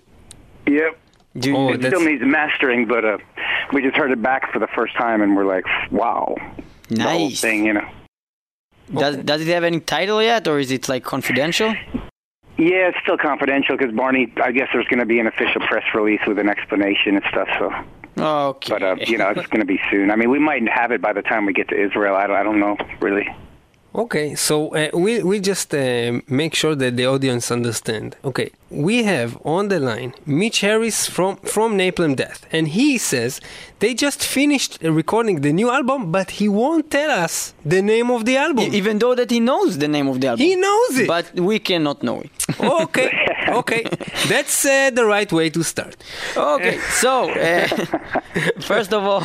[0.66, 0.98] yep.
[1.36, 3.18] Do you, Oh, It that's still needs mastering, but uh,
[3.72, 6.34] we just heard it back for the first time, and we're like, wow.
[6.88, 7.40] The whole nice.
[7.40, 7.88] thing, you know.
[8.92, 11.68] Does, does it have any title yet, or is it like confidential?
[12.56, 14.32] Yeah, it's still confidential because Barney.
[14.42, 17.48] I guess there's going to be an official press release with an explanation and stuff.
[17.58, 17.70] So,
[18.18, 18.72] Okay.
[18.72, 20.10] but uh, you know, it's going to be soon.
[20.10, 22.16] I mean, we might have it by the time we get to Israel.
[22.16, 23.28] I don't, I don't know really.
[23.94, 28.16] Okay, so uh, we we just uh, make sure that the audience understand.
[28.22, 33.40] Okay, we have on the line Mitch Harris from from Napalm Death, and he says
[33.80, 38.24] they just finished recording the new album, but he won't tell us the name of
[38.24, 38.72] the album.
[38.74, 40.44] Even though that he knows the name of the album.
[40.44, 41.06] he knows it.
[41.08, 42.30] But we cannot know it.
[42.60, 43.10] okay,
[43.48, 43.84] okay,
[44.28, 45.96] that's uh, the right way to start.
[46.36, 47.66] Okay, so uh,
[48.60, 49.22] first of all,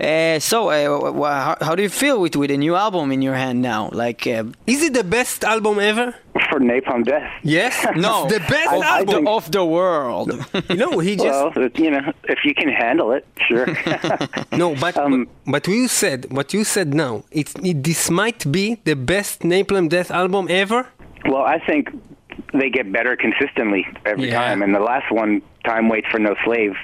[0.00, 3.34] uh, so uh, how, how do you feel with with a new album in your
[3.34, 3.90] hand now?
[3.92, 6.14] Like, uh, Is it the best album ever?
[6.50, 7.30] For Napalm Death.
[7.42, 9.24] Yes, no, the best of, album.
[9.24, 10.32] the, of the world.
[10.70, 11.26] you know, he just
[11.56, 13.66] Well, you know, if you can handle it, sure.
[14.52, 17.24] no, but Um, but you said what you said now.
[17.30, 20.86] It's it, this might be the best Napalm Death album ever.
[21.26, 21.90] well, I think
[22.54, 24.40] they get better consistently every Yeah.
[24.40, 24.62] time.
[24.62, 26.74] And the last one, Time Waits for No Slave,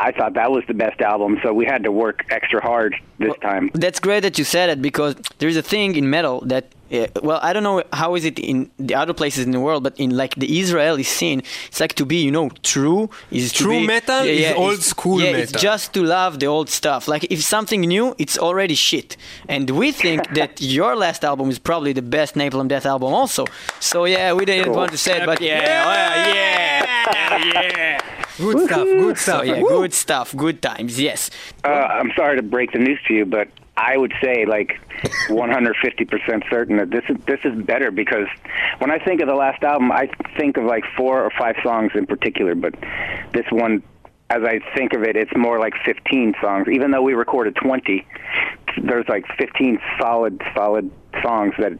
[0.00, 1.38] I thought that was the best album.
[1.42, 3.70] So we had to work extra hard this time.
[3.74, 7.40] That's great that you said it because there's a thing in metal that, uh, well,
[7.42, 10.10] I don't know how is it in the other places in the world, but in
[10.22, 13.86] like the Israeli scene, it's like to be, you know, true is to True be-
[13.88, 15.42] metal is old school yeah, metal.
[15.42, 17.08] it's just to love the old stuff.
[17.08, 19.16] Like if something new, it's already shit.
[19.48, 23.46] And we think that your last album is probably the best Napalm Death album also.
[23.80, 24.76] So yeah, we didn't Cool.
[24.76, 28.17] want to say it, but yeah, well, yeah, yeah.
[28.38, 28.84] Good stuff.
[28.84, 29.46] Good So stuff.
[29.46, 29.68] yeah, Woo.
[29.68, 31.30] good stuff, good times, yes.
[31.64, 34.80] Uh, I'm sorry to break the news to you, but I would say like
[35.28, 38.26] 150% certain that this is this is better because
[38.78, 41.92] when I think of the last album, I think of like four or five songs
[41.94, 42.74] in particular, but
[43.32, 43.82] this one
[44.30, 46.68] as I think of it, it's more like 15 songs.
[46.68, 48.06] Even though we recorded 20,
[48.82, 50.90] there's like 15 solid solid
[51.22, 51.72] songs that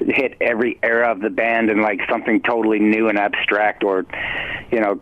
[0.00, 4.06] hit every era of the band and like something totally new and abstract or
[4.70, 4.98] you know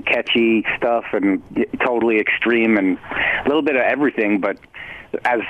[0.00, 1.42] catchy stuff and
[1.84, 2.98] totally extreme and
[3.44, 4.58] a little bit of everything but
[5.24, 5.40] as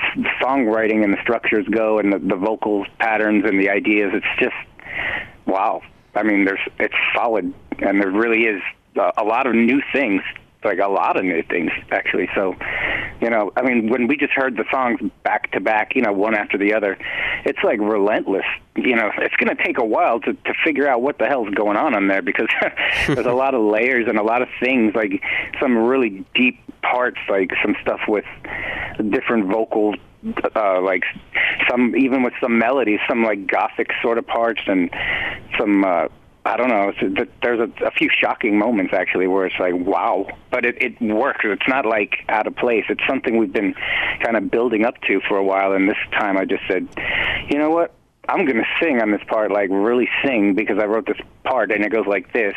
[0.41, 4.55] songwriting and the structures go and the, the vocal patterns and the ideas it's just
[5.45, 5.81] wow.
[6.13, 8.61] I mean there's it's solid and there really is
[8.95, 10.21] a, a lot of new things
[10.65, 12.27] like a lot of new things actually.
[12.35, 12.55] So
[13.21, 16.11] you know i mean when we just heard the songs back to back you know
[16.11, 16.97] one after the other
[17.45, 18.45] it's like relentless.
[18.75, 21.53] You know it's going to take a while to to figure out what the hell's
[21.53, 22.47] going on on there because
[23.07, 25.23] there's a lot of layers and a lot of things like
[25.61, 28.25] some really deep parts like some stuff with
[29.09, 29.95] different vocals
[30.55, 31.03] uh like
[31.69, 34.89] some even with some melodies some like gothic sort of parts and
[35.57, 36.07] some uh
[36.45, 36.89] I don't know.
[36.89, 40.79] It's, th- there's a, a few shocking moments actually where it's like, wow, but it,
[40.79, 41.39] it works.
[41.43, 42.85] It's not like out of place.
[42.87, 43.73] It's something we've been
[44.23, 45.73] kind of building up to for a while.
[45.73, 46.87] And this time, I just said,
[47.49, 47.95] you know what?
[48.29, 51.71] I'm going to sing on this part, like really sing, because I wrote this part
[51.71, 52.53] and it goes like this.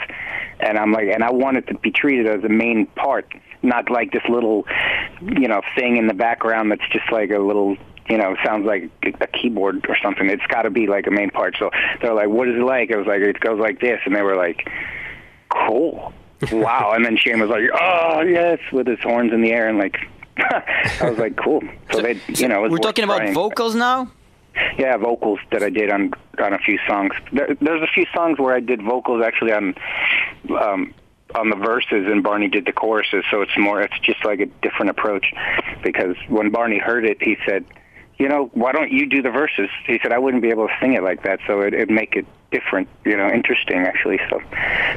[0.61, 3.33] And I'm like, and I want it to be treated as a main part,
[3.63, 4.67] not like this little,
[5.23, 7.77] you know, thing in the background that's just like a little
[8.09, 8.91] you know, sounds like
[9.21, 10.29] a keyboard or something.
[10.29, 11.57] It's got to be like a main part.
[11.59, 14.15] So they're like, "What is it like?" I was like, "It goes like this," and
[14.15, 14.69] they were like,
[15.51, 16.13] "Cool,
[16.53, 19.79] wow." and then Shane was like, "Oh yes," with his horns in the air, and
[19.79, 19.97] like,
[20.39, 23.35] I was like, "Cool." So they, you know, We're talking about trying.
[23.35, 24.11] vocals now.
[24.77, 27.13] Yeah, vocals that I did on on a few songs.
[27.33, 29.75] There, there's a few songs where I did vocals actually on
[30.59, 30.95] um,
[31.35, 33.25] on the verses, and Barney did the choruses.
[33.31, 35.27] So it's more, it's just like a different approach.
[35.83, 37.65] Because when Barney heard it, he said,
[38.19, 40.75] "You know, why don't you do the verses?" He said, "I wouldn't be able to
[40.81, 44.41] sing it like that, so it, it'd make it different, you know, interesting actually." So,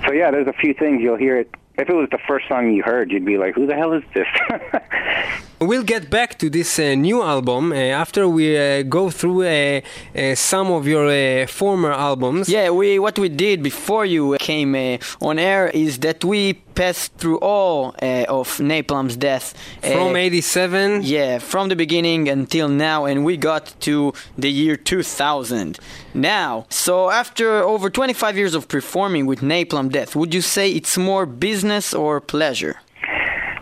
[0.08, 1.50] so yeah, there's a few things you'll hear it.
[1.78, 4.04] If it was the first song you heard, you'd be like, "Who the hell is
[4.14, 4.28] this?"
[5.62, 9.82] We'll get back to this uh, new album uh, after we uh, go through uh,
[10.16, 12.50] uh, some of your uh, former albums.
[12.50, 17.14] Yeah, we what we did before you came uh, on air is that we passed
[17.20, 21.04] through all uh, of Napalm's death From uh, 87.
[21.04, 25.78] Yeah, from the beginning until now, and we got to the year 2000.
[26.16, 30.98] Now, so after over 25 years of performing with Napalm Death, would you say it's
[30.98, 32.78] more business or pleasure?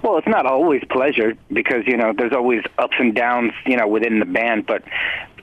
[0.09, 3.87] Well, it's not always pleasure because you know there's always ups and downs, you know,
[3.87, 4.65] within the band.
[4.65, 4.83] But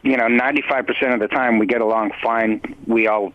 [0.02, 2.60] you know, 95% of the time we get along fine.
[2.84, 3.32] We all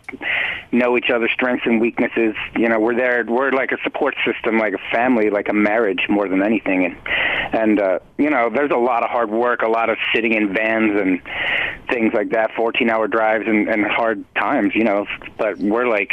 [0.74, 2.36] know each other's strengths and weaknesses.
[2.58, 3.24] You know, we're there.
[3.26, 6.84] We're like a support system, like a family, like a marriage, more than anything.
[6.84, 6.98] And
[7.54, 10.54] and uh, you know, there's a lot of hard work, a lot of sitting in
[10.54, 11.22] vans and
[11.88, 14.76] things like that, 14-hour drives and, and hard times.
[14.76, 15.08] You know,
[15.38, 16.12] but we're like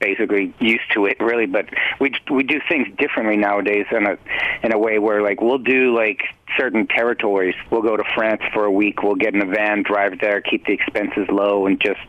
[0.00, 1.66] basically used to it really but
[2.00, 4.16] we we do things differently nowadays in a
[4.62, 6.22] in a way where like we'll do like
[6.56, 7.54] certain territories.
[7.70, 10.66] We'll go to France for a week we'll get in a van drive there keep
[10.66, 12.00] the expenses low and just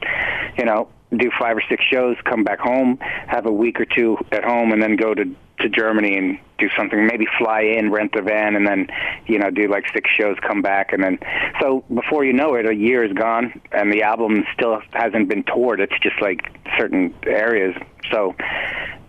[0.58, 4.18] you know do five or six shows, come back home, have a week or two
[4.32, 7.06] at home, and then go to to Germany and do something.
[7.06, 8.88] Maybe fly in, rent a van, and then
[9.28, 11.20] you know do like six shows, come back, and then
[11.62, 15.44] so before you know it, a year is gone, and the album still hasn't been
[15.44, 15.80] toured.
[15.80, 17.76] It's just like certain areas.
[18.12, 18.36] So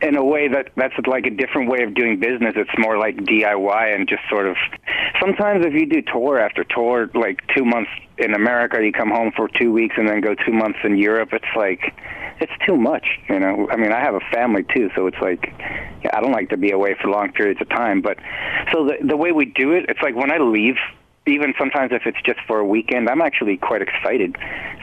[0.02, 2.54] in a way that that's like a different way of doing business.
[2.56, 4.56] It's more like DIY and just sort of.
[5.20, 9.32] Sometimes if you do tour after tour, like two months in America, you come home
[9.36, 11.30] for two weeks and then go two months in Europe.
[11.32, 11.94] It's like
[12.40, 13.68] it's too much, you know.
[13.70, 15.52] I mean, I have a family too, so it's like
[16.12, 18.00] I don't like to be away for long periods of time.
[18.00, 18.18] But
[18.72, 20.76] so the the way we do it, it's like when I leave
[21.26, 24.36] even sometimes if it's just for a weekend, I'm actually quite excited.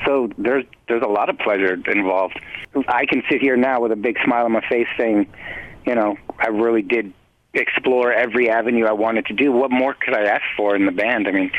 [0.05, 2.39] So there's there's a lot of pleasure involved.
[2.87, 5.27] I can sit here now with a big smile on my face, saying,
[5.85, 7.13] you know, I really did
[7.53, 9.51] explore every avenue I wanted to do.
[9.51, 11.27] What more could I ask for in the band?
[11.27, 11.51] I mean,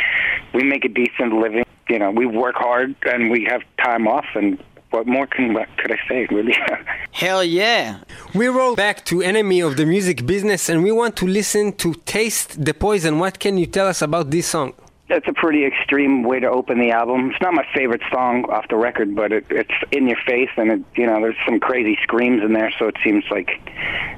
[0.54, 1.64] we make a decent living.
[1.88, 5.68] You know, we work hard and we have time off, and what more can what
[5.76, 6.26] could I say?
[6.30, 6.56] Really.
[7.12, 7.98] Hell yeah.
[8.34, 11.94] We roll back to Enemy of the Music Business and we want to listen to
[12.06, 13.18] Taste the Poison.
[13.18, 14.74] What can you tell us about this song?
[15.08, 17.30] That's a pretty extreme way to open the album.
[17.30, 20.70] It's not my favorite song off the record, but it, it's in your face, and
[20.70, 22.70] it, you know, there's some crazy screams in there.
[22.78, 23.48] So it seems like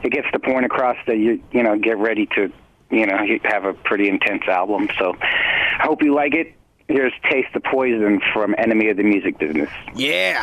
[0.02, 2.52] it gets the point across that you, you know, get ready to,
[2.90, 4.88] you know, have a pretty intense album.
[4.98, 6.54] So, I hope you like it.
[6.90, 9.70] Here's "Taste the Poison" from Enemy of the Music Business.
[9.94, 10.40] Yeah.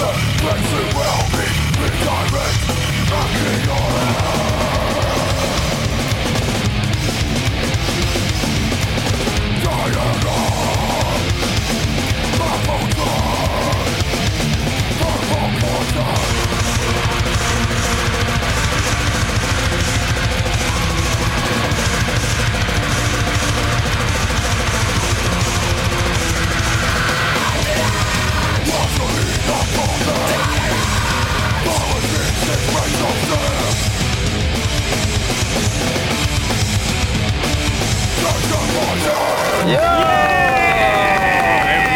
[0.00, 0.06] The
[0.40, 1.44] blessing will be
[1.76, 2.60] redirect
[3.10, 4.49] Back in your head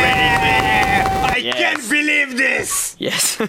[0.07, 1.57] I Yes.
[1.59, 2.97] can't believe this!
[2.99, 3.41] Yes.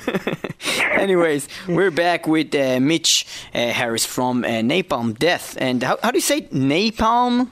[0.91, 5.55] Anyways, we're back with uh, Mitch uh, Harris from uh, Napalm Death.
[5.59, 6.51] And how, how do you say it?
[6.51, 7.51] Napalm?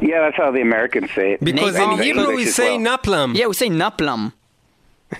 [0.00, 1.40] Yeah, that's how the Americans say it.
[1.44, 2.98] Because Napalm in Hebrew we say well.
[2.98, 3.34] naplam.
[3.36, 4.32] Yeah, we say Naplam.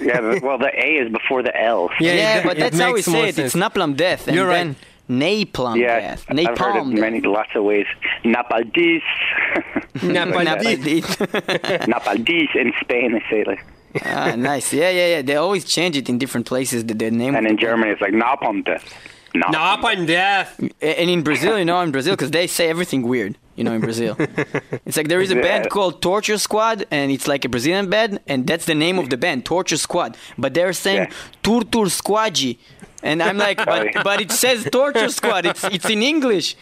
[0.00, 1.90] Yeah, well, the A is before the L.
[2.00, 3.34] Yeah, Yeah, but that's how we say it.
[3.36, 3.54] sense.
[3.54, 4.26] It's Napalm Death.
[4.28, 4.64] And You're right.
[4.64, 4.76] then
[5.10, 6.24] Napalm Yeah, Death.
[6.28, 7.86] I've heard it Napalm many, lots of ways.
[8.24, 9.02] Napaldis.
[9.96, 11.02] Napaldi.
[11.92, 13.64] Napaldis in Spain, they say it like.
[14.06, 14.72] ah, nice.
[14.72, 15.22] Yeah, yeah, yeah.
[15.22, 16.84] They always change it in different places.
[16.84, 17.34] The, the name.
[17.34, 18.84] And in Germany, it's like Napalm death.
[19.34, 20.58] Napalm death.
[20.80, 23.80] And in Brazil, you know, in Brazil, because they say everything weird, you know, in
[23.80, 24.16] Brazil.
[24.86, 28.20] it's like there is a band called Torture Squad, and it's like a Brazilian band,
[28.26, 30.16] and that's the name of the band, Torture Squad.
[30.38, 31.12] But they're saying Yeah.
[31.42, 32.58] Tortur Squadgy.
[33.02, 35.46] And I'm like, but, but it says Torture Squad.
[35.46, 36.56] It's it's in English.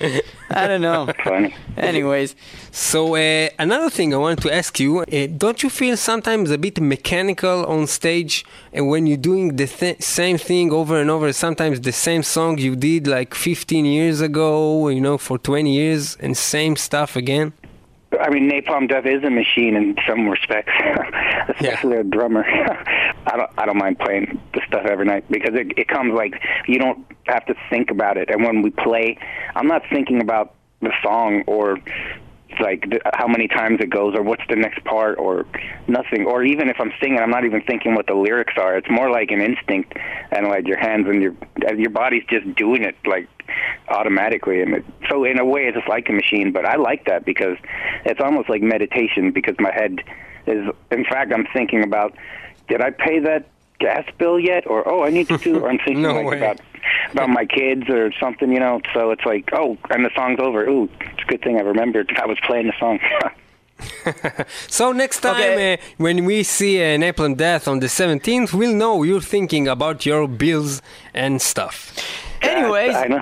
[0.51, 1.09] I don't know.
[1.25, 1.55] Funny.
[1.77, 2.35] Anyways,
[2.71, 6.59] So uh, another thing I wanted to ask you, uh, don't you feel sometimes a
[6.59, 11.33] bit mechanical on stage and when you're doing the th- same thing over and over,
[11.33, 16.17] sometimes the same song you did like 15 years ago, you know, for 20 years
[16.21, 17.53] and same stuff again?
[18.21, 20.73] I mean, Napalm Death is a machine in some respects,
[21.49, 22.45] especially a drummer.
[23.27, 26.41] I don't, I don't mind playing the stuff every night because it, it comes like
[26.67, 28.31] you don't have to think about it.
[28.31, 29.19] And when we play,
[29.55, 31.79] I'm not thinking about the song or
[32.61, 35.47] like th- how many times it goes or what's the next part or
[35.87, 36.27] nothing.
[36.27, 38.77] Or even if I'm singing, I'm not even thinking what the lyrics are.
[38.77, 39.95] It's more like an instinct,
[40.31, 41.35] and like your hands and your
[41.77, 43.29] your body's just doing it like
[43.89, 44.61] automatically.
[44.63, 46.53] And it, so in a way, it's just like a machine.
[46.53, 47.57] But I like that because
[48.05, 50.01] it's almost like meditation because my head
[50.47, 50.69] is.
[50.91, 52.15] In fact, I'm thinking about
[52.69, 53.47] did I pay that
[53.81, 54.67] gas bill yet?
[54.67, 55.61] Or oh, I need to do.
[55.61, 56.37] Or I'm thinking No like way.
[56.39, 56.61] about
[57.13, 58.81] about my kids or something, you know.
[58.95, 60.69] So it's like oh, and the song's over.
[60.69, 62.99] Ooh, it's a good thing I remembered I was playing the song.
[64.69, 65.75] So next time Okay.
[65.75, 70.05] uh, when we see uh, Napalm Death on the 17th, we'll know you're thinking about
[70.05, 70.83] your bills
[71.15, 71.95] and stuff.
[72.43, 73.21] Anyways, I know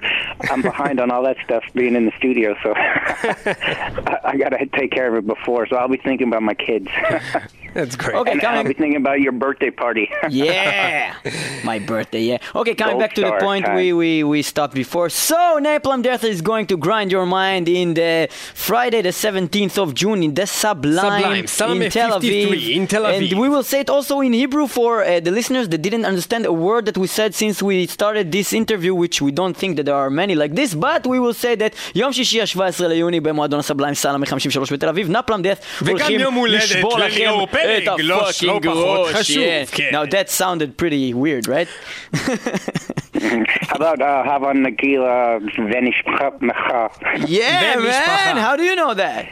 [0.51, 4.67] I'm behind on all that stuff being in the studio, so I, I got to
[4.67, 5.67] take care of it before.
[5.67, 6.89] So I'll be thinking about my kids,
[7.76, 8.16] That's great.
[8.16, 8.74] okay, and I'll be coming.
[8.74, 10.10] thinking about your birthday party.
[10.30, 11.16] Yeah,
[11.64, 12.22] my birthday.
[12.22, 12.38] Yeah.
[12.56, 13.76] Okay, coming Gold back to the star point time.
[13.76, 15.10] we, we we stopped before.
[15.10, 19.94] So Napalm Death is going to grind your mind in the Friday the 17th of
[19.94, 22.76] June in the Sublime, Sublime, Sublime in Tel 53 Aviv.
[22.76, 23.32] in Tel Aviv.
[23.32, 26.46] And we will say it also in Hebrew for uh, the listeners that didn't understand
[26.46, 29.86] a word that we said since we started this interview, which we don't think that
[29.86, 33.60] there are many like this, but we will say that יום שישי ה-17 ליוני במועדון
[33.60, 37.32] הסבליים סלאמי 53 בתל אביב, נפלם דף וגם יום הולדת לשבור לכם
[37.66, 39.16] לליאור פלג, את לא- הפאקינג לא פחות ראש.
[39.16, 39.76] חשוב, Yeah.
[39.76, 39.90] כן.
[39.94, 41.70] Now that sounded pretty weird, right?
[43.61, 47.29] How about uh, Hava Nagila Venishmecha?
[47.29, 48.37] Yeah, man.
[48.37, 49.25] How do you know that?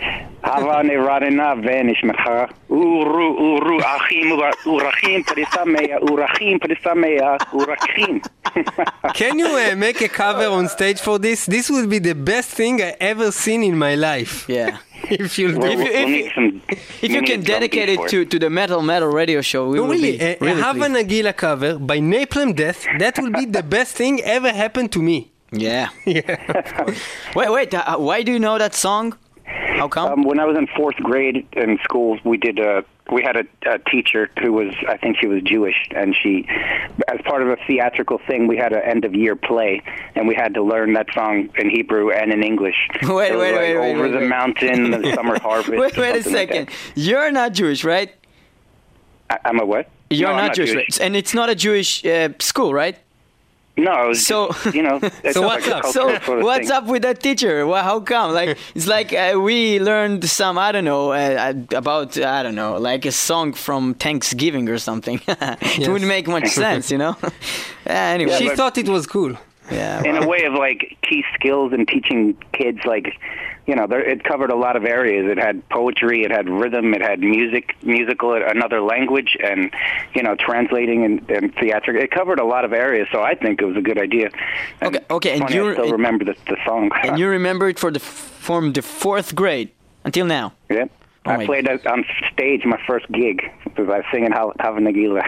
[0.43, 2.51] Hava Neradina Venishmecha.
[2.71, 4.31] Uru, uru, achim,
[4.65, 8.25] urachim, perisamea, urachim, perisamea, urachim.
[9.15, 11.47] Can you uh, make a cover on stage for this?
[11.47, 14.49] This would be the best thing I ever seen in my life.
[14.49, 14.79] Yeah.
[15.11, 19.09] if, well, if, we'll if, if you can dedicate it to, to the metal metal
[19.09, 22.87] radio show, we no, will really, be uh, really a Nagila cover by Napalm Death.
[22.99, 25.19] That will be the best thing ever happened to me.
[25.51, 25.89] Yeah.
[26.07, 26.95] Yeah.
[27.39, 27.75] Wait, wait.
[27.75, 29.05] Uh, why do you know that song?
[29.79, 30.07] How come?
[30.13, 32.85] Um, when I was in fourth grade in school, we did a
[33.17, 33.45] we had a,
[33.75, 36.47] a teacher who was I think she was Jewish, and she,
[37.13, 39.83] as part of a theatrical thing, we had an end of year play,
[40.15, 42.79] and we had to learn that song in Hebrew and in English.
[43.03, 44.29] Wait, It was wait, like wait, wait, over wait, the wait.
[44.39, 45.79] mountain, the summer harvest.
[45.83, 46.71] wait, wait a something like second.
[46.95, 48.11] You're not Jewish, right?
[49.31, 49.85] I, I'm a what?
[50.11, 51.01] You're No, I'm not, Jewish, right?
[51.01, 52.97] and it's not a Jewish uh, school, right?
[53.77, 55.01] No, it's So- just, you know.
[55.33, 55.87] So what's a up?
[55.87, 56.77] So sort of what's thing.
[56.77, 57.67] up with that teacher?
[57.67, 58.33] Well, how come?
[58.33, 62.77] Like it's like uh, we learned some I don't know uh, about I don't know
[62.79, 65.21] like a song from Thanksgiving or something.
[65.29, 67.17] it wouldn't make much sense, you know.
[67.25, 67.31] uh,
[68.17, 69.37] anyway, she thought it was cool.
[69.73, 70.03] yeah.
[70.05, 73.07] in a way of like key skills and teaching kids like
[73.67, 75.25] you know there, it covered a lot of areas.
[75.31, 79.71] It had poetry it had rhythm it had music musical uh, another language and
[80.15, 83.63] you know translating and, and theatrical it covered a lot of areas so i think
[83.63, 84.29] it was a good idea.
[84.81, 86.91] And Okay, okay, and you're- still remember the, the song.
[87.03, 89.71] And you remember it for the from the fourth grade
[90.05, 90.53] until now.
[90.71, 90.87] yeah
[91.27, 95.25] Oh I played it on stage my first gig because I was singing Hava Nagila.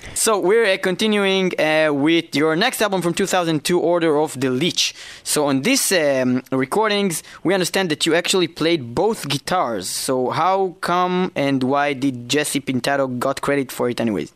[0.20, 4.94] So we're uh, continuing uh, with your next album from 2002, Order of the Leech.
[5.22, 9.88] So on these um, recordings, we understand that you actually played both guitars.
[9.88, 14.34] So how come and why did Jesse Pintado got credit for it anyways?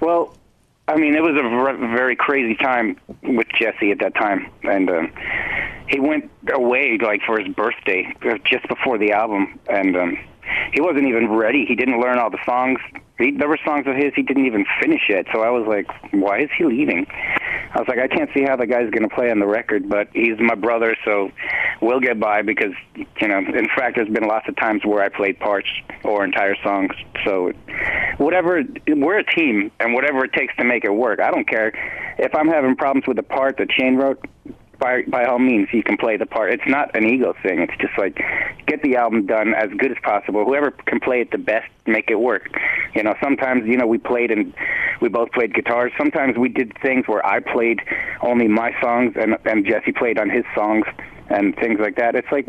[0.00, 0.34] Well,
[0.90, 4.90] I mean, it was a ver- very crazy time with Jesse at that time, and
[4.90, 5.12] um,
[5.88, 10.18] he went away like for his birthday uh, just before the album, and um,
[10.72, 11.64] he wasn't even ready.
[11.66, 12.78] He didn't learn all the songs.
[13.18, 15.26] He, there were songs of his he didn't even finish yet.
[15.32, 17.06] So I was like, why is he leaving?
[17.72, 19.88] I was like, I can't see how the guy's going to play on the record,
[19.88, 21.30] but he's my brother, so
[21.80, 22.72] we'll get by because
[23.20, 23.38] you know.
[23.38, 25.68] In fact, there's been lots of times where I played parts
[26.02, 26.90] or entire songs.
[27.24, 27.52] So
[28.18, 31.20] whatever, we're a team, and whatever it takes to make it work.
[31.20, 31.72] I don't care
[32.18, 34.24] if I'm having problems with the part that Shane wrote.
[34.80, 36.54] By, by all means, you can play the part.
[36.54, 37.60] It's not an ego thing.
[37.60, 38.18] It's just like
[38.66, 40.44] get the album done as good as possible.
[40.44, 42.48] Whoever can play it the best, make it work.
[42.94, 44.54] You know, sometimes you know we played and
[45.02, 45.92] we both played guitars.
[45.98, 47.80] Sometimes we did things where I played
[48.22, 50.86] only my songs and and Jesse played on his songs
[51.28, 52.14] and things like that.
[52.14, 52.46] It's like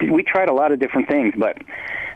[0.00, 1.58] we tried a lot of different things, but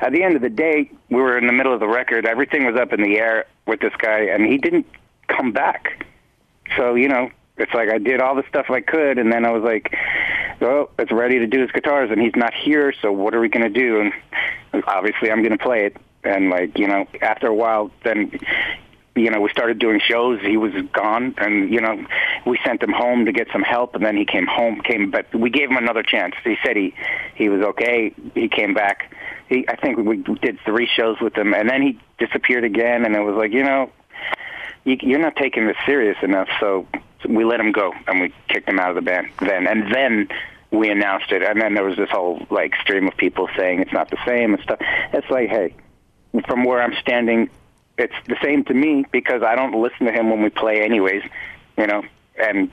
[0.00, 2.24] at the end of the day, we were in the middle of the record.
[2.24, 4.86] Everything was up in the air with this guy, and he didn't
[5.28, 6.06] come back.
[6.76, 7.30] So you know,
[7.60, 9.94] it's like I did all the stuff I could, and then I was like,
[10.60, 12.92] "Well, it's ready to do his guitars, and he's not here.
[13.02, 14.00] So what are we going to do?"
[14.72, 15.96] And obviously, I'm going to play it.
[16.24, 18.32] And like you know, after a while, then
[19.14, 20.40] you know, we started doing shows.
[20.40, 22.04] He was gone, and you know,
[22.46, 24.80] we sent him home to get some help, and then he came home.
[24.80, 26.34] Came, but we gave him another chance.
[26.44, 26.94] He said he
[27.34, 28.14] he was okay.
[28.34, 29.14] He came back.
[29.48, 33.04] He, I think we did three shows with him, and then he disappeared again.
[33.04, 33.90] And it was like, you know,
[34.84, 36.48] you, you're not taking this serious enough.
[36.60, 36.86] So
[37.28, 39.28] we let him go, and we kicked him out of the band.
[39.40, 40.28] Then and then
[40.70, 43.92] we announced it, and then there was this whole like stream of people saying it's
[43.92, 44.78] not the same and stuff.
[45.12, 45.74] It's like, hey,
[46.46, 47.50] from where I'm standing,
[47.98, 51.22] it's the same to me because I don't listen to him when we play anyways,
[51.76, 52.02] you know.
[52.42, 52.70] And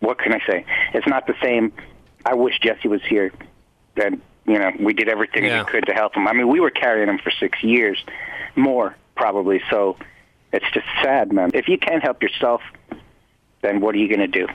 [0.00, 0.64] what can I say?
[0.94, 1.72] It's not the same.
[2.24, 3.32] I wish Jesse was here.
[3.96, 5.64] Then you know we did everything Yeah.
[5.64, 6.28] we could to help him.
[6.28, 7.98] I mean, we were carrying him for six years,
[8.56, 9.60] more probably.
[9.70, 9.96] So
[10.52, 11.50] it's just sad, man.
[11.54, 12.60] If you can't help yourself,
[13.68, 14.46] then what are you going to do?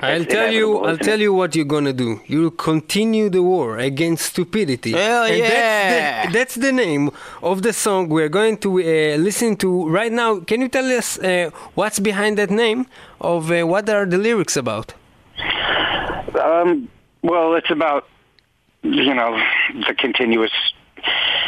[0.00, 0.78] I'll It's tell you.
[0.78, 1.26] I'll tell it?
[1.26, 2.20] you what you're gonna do.
[2.26, 4.90] You'll continue the war against stupidity.
[4.90, 5.52] Hell and yeah!
[5.52, 7.10] That's the, that's the name
[7.40, 10.40] of the song we're going to uh, listen to right now.
[10.40, 12.86] Can you tell us uh, what's behind that name?
[13.20, 14.92] Of uh, what are the lyrics about?
[16.40, 16.88] Um,
[17.22, 18.08] well, it's about
[18.82, 19.40] you know
[19.86, 20.50] the continuous.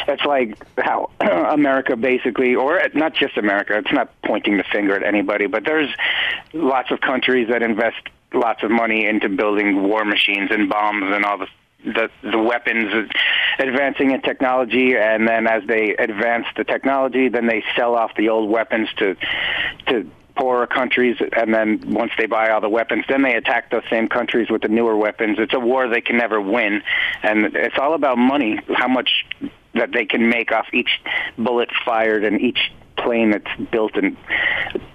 [0.07, 3.77] It's like how America basically, or not just America.
[3.79, 5.91] It's not pointing the finger at anybody, but there's
[6.53, 7.97] lots of countries that invest
[8.33, 11.47] lots of money into building war machines and bombs and all the
[11.85, 13.11] the, the weapons
[13.59, 18.31] advancing in technology and then as they advance the technology then they sell off the
[18.31, 19.15] old weapons to
[19.87, 23.85] to poorer countries and then once they buy all the weapons then they attack those
[23.89, 25.39] same countries with the newer weapons.
[25.39, 26.83] It's a war they can never win
[27.23, 29.25] and it's all about money how much
[29.75, 31.01] that they can make off each
[31.39, 34.17] bullet fired and each plane that's built and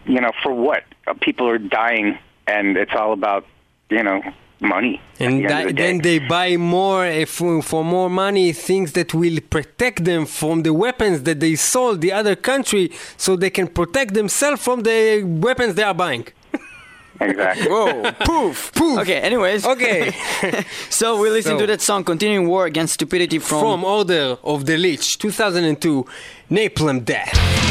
[0.06, 0.84] you know for what?
[1.22, 2.18] People are dying
[2.48, 3.46] and it's all about
[3.90, 4.22] you know
[4.62, 8.92] money And the that, the then they buy more uh, for, for more money things
[8.94, 13.50] that will protect them from the weapons that they sold the other country, so they
[13.50, 16.28] can protect themselves from the weapons they are buying.
[17.22, 19.00] exactly Whoa, poof, Poof.
[19.00, 19.66] Okay, anyways.
[19.66, 20.14] Okay.
[20.90, 23.60] so we listen So- to that song, Continuing War Against Stupidity from...
[23.62, 26.06] From Order of the Leech, 2002,
[26.52, 27.69] Napalm Death.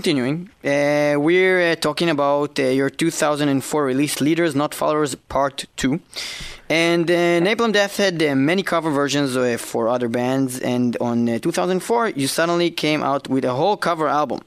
[0.00, 0.48] Continuing.
[0.64, 6.00] Uh, we're uh, talking about uh, your 2004 release, "Leaders Not Followers" Part Two.
[6.70, 11.28] And uh, Napalm Death had uh, many cover versions uh, for other bands, and on
[11.28, 14.40] uh, 2004 you suddenly came out with a whole cover album.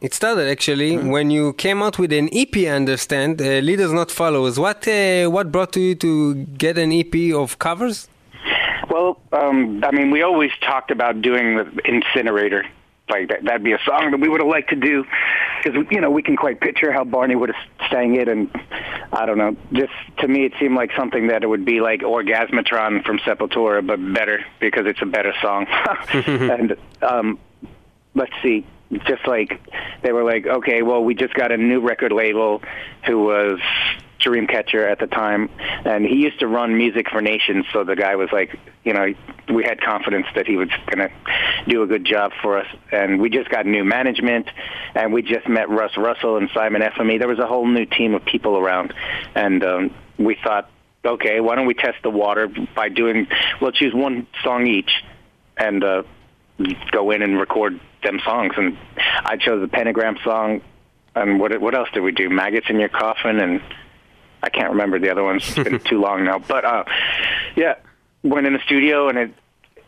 [0.00, 2.54] It started actually when you came out with an EP.
[2.56, 6.10] I understand, uh, "Leaders Not Followers." What uh, what brought you to
[6.64, 8.08] get an EP of covers?
[8.92, 12.62] Well, um, I mean, we always talked about doing the incinerator.
[13.08, 15.04] Like that, that'd be a song that we would have liked to do,
[15.62, 18.50] because you know we can quite picture how Barney would have sang it, and
[19.12, 19.56] I don't know.
[19.72, 23.86] Just to me, it seemed like something that it would be like Orgasmatron from Sepultura,
[23.86, 25.66] but better because it's a better song.
[26.12, 27.38] and um,
[28.14, 28.66] let's see,
[29.06, 29.60] just like
[30.02, 32.62] they were like, okay, well, we just got a new record label
[33.06, 33.60] who was
[34.20, 35.48] Dreamcatcher at the time,
[35.84, 37.66] and he used to run Music for Nations.
[37.72, 39.14] So the guy was like, you know,
[39.52, 41.14] we had confidence that he was going to
[41.66, 42.66] do a good job for us.
[42.90, 44.48] And we just got new management,
[44.94, 47.18] and we just met Russ Russell and Simon Efemey.
[47.18, 48.92] There was a whole new team of people around,
[49.34, 50.70] and um, we thought,
[51.04, 53.28] okay, why don't we test the water by doing?
[53.60, 54.90] We'll choose one song each,
[55.56, 56.02] and uh,
[56.90, 58.54] go in and record them songs.
[58.56, 60.60] And I chose the Pentagram song.
[61.14, 62.28] And what what else did we do?
[62.30, 63.60] Maggots in Your Coffin and
[64.42, 65.44] I can't remember the other ones.
[65.46, 66.38] It's been too long now.
[66.38, 66.84] But uh
[67.56, 67.76] yeah,
[68.22, 69.34] went in the studio and it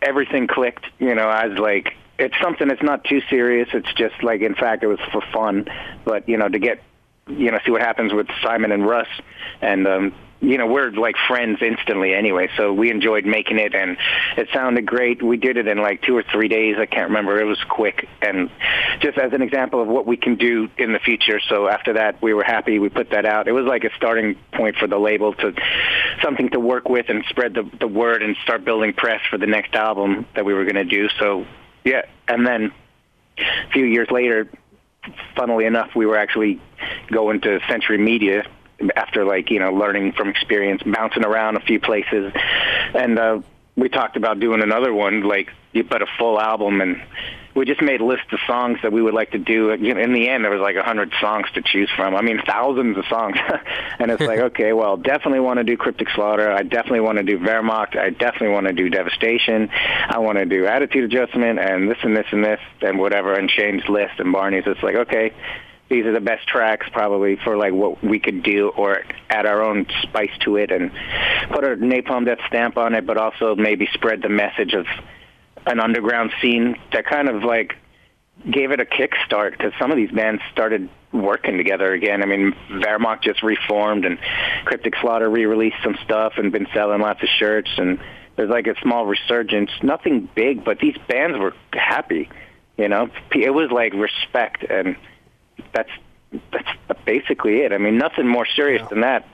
[0.03, 0.86] everything clicked.
[0.98, 3.68] You know, I was like, it's something that's not too serious.
[3.72, 5.66] It's just like, in fact, it was for fun.
[6.05, 6.82] But you know, to get
[7.28, 9.09] you know, see what happens with Simon and Russ,
[9.61, 12.49] and um, you know, we're like friends instantly anyway.
[12.57, 13.99] So we enjoyed making it, and
[14.36, 15.22] it sounded great.
[15.22, 16.76] We did it in like two or three days.
[16.78, 17.38] I can't remember.
[17.41, 18.51] It was quick, and
[19.01, 21.41] just as an example of what we can do in the future.
[21.41, 22.78] So after that, we were happy.
[22.78, 23.49] We put that out.
[23.49, 25.53] It was like a starting point for the label to
[26.22, 29.47] something to work with and spread the the word and start building press for the
[29.47, 31.09] next album that we were going to do.
[31.18, 31.45] So
[31.84, 32.72] yeah, and then
[33.38, 34.49] a few years later,
[35.36, 36.61] funnily enough, we were actually
[37.11, 38.45] going to Century Media
[38.97, 42.33] after like you know learning from experience, bouncing around a few places,
[42.95, 43.41] and uh,
[43.76, 47.03] we talked about doing another one, like you put a full album, and
[47.55, 49.74] we just made lists of songs that we would like to do.
[49.81, 52.14] You know, in the end, there was like a hundred songs to choose from.
[52.14, 53.37] I mean, thousands of songs,
[53.99, 56.51] and it's like, okay, well, definitely want to do Cryptic Slaughter.
[56.51, 57.97] I definitely want to do Wehrmacht.
[57.97, 59.70] I definitely want to do Devastation.
[59.70, 63.35] I want to do Attitude Adjustment, and this and this and this and whatever.
[63.35, 64.64] And Shane's list and Barney's.
[64.66, 65.33] It's like, okay,
[65.91, 69.62] these are the best tracks probably for like what we could do or add our
[69.62, 70.91] own spice to it and
[71.51, 74.86] put a napalm death stamp on it but also maybe spread the message of
[75.66, 77.74] an underground scene that kind of like
[78.49, 82.22] gave it a kickstart because some of these bands started working together again.
[82.22, 84.18] I mean, Wehrmacht just reformed and
[84.64, 87.99] Cryptic Slaughter re-released some stuff and been selling lots of shirts and
[88.36, 89.70] there's like a small resurgence.
[89.82, 92.30] Nothing big, but these bands were happy.
[92.78, 94.97] You know, it was like respect and
[95.72, 95.90] that's
[96.52, 96.68] that's
[97.04, 97.72] basically it.
[97.72, 99.26] I mean, nothing more serious than that.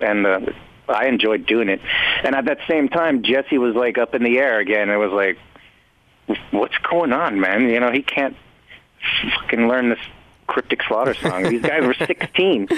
[0.00, 0.40] And uh,
[0.88, 1.80] I enjoyed doing it.
[2.24, 4.88] And at that same time, Jesse was like up in the air again.
[4.88, 5.38] It was like,
[6.50, 7.68] what's going on, man?
[7.68, 8.36] You know, he can't
[9.40, 9.98] fucking learn this
[10.46, 11.42] cryptic slaughter song.
[11.44, 12.68] These guys were 16.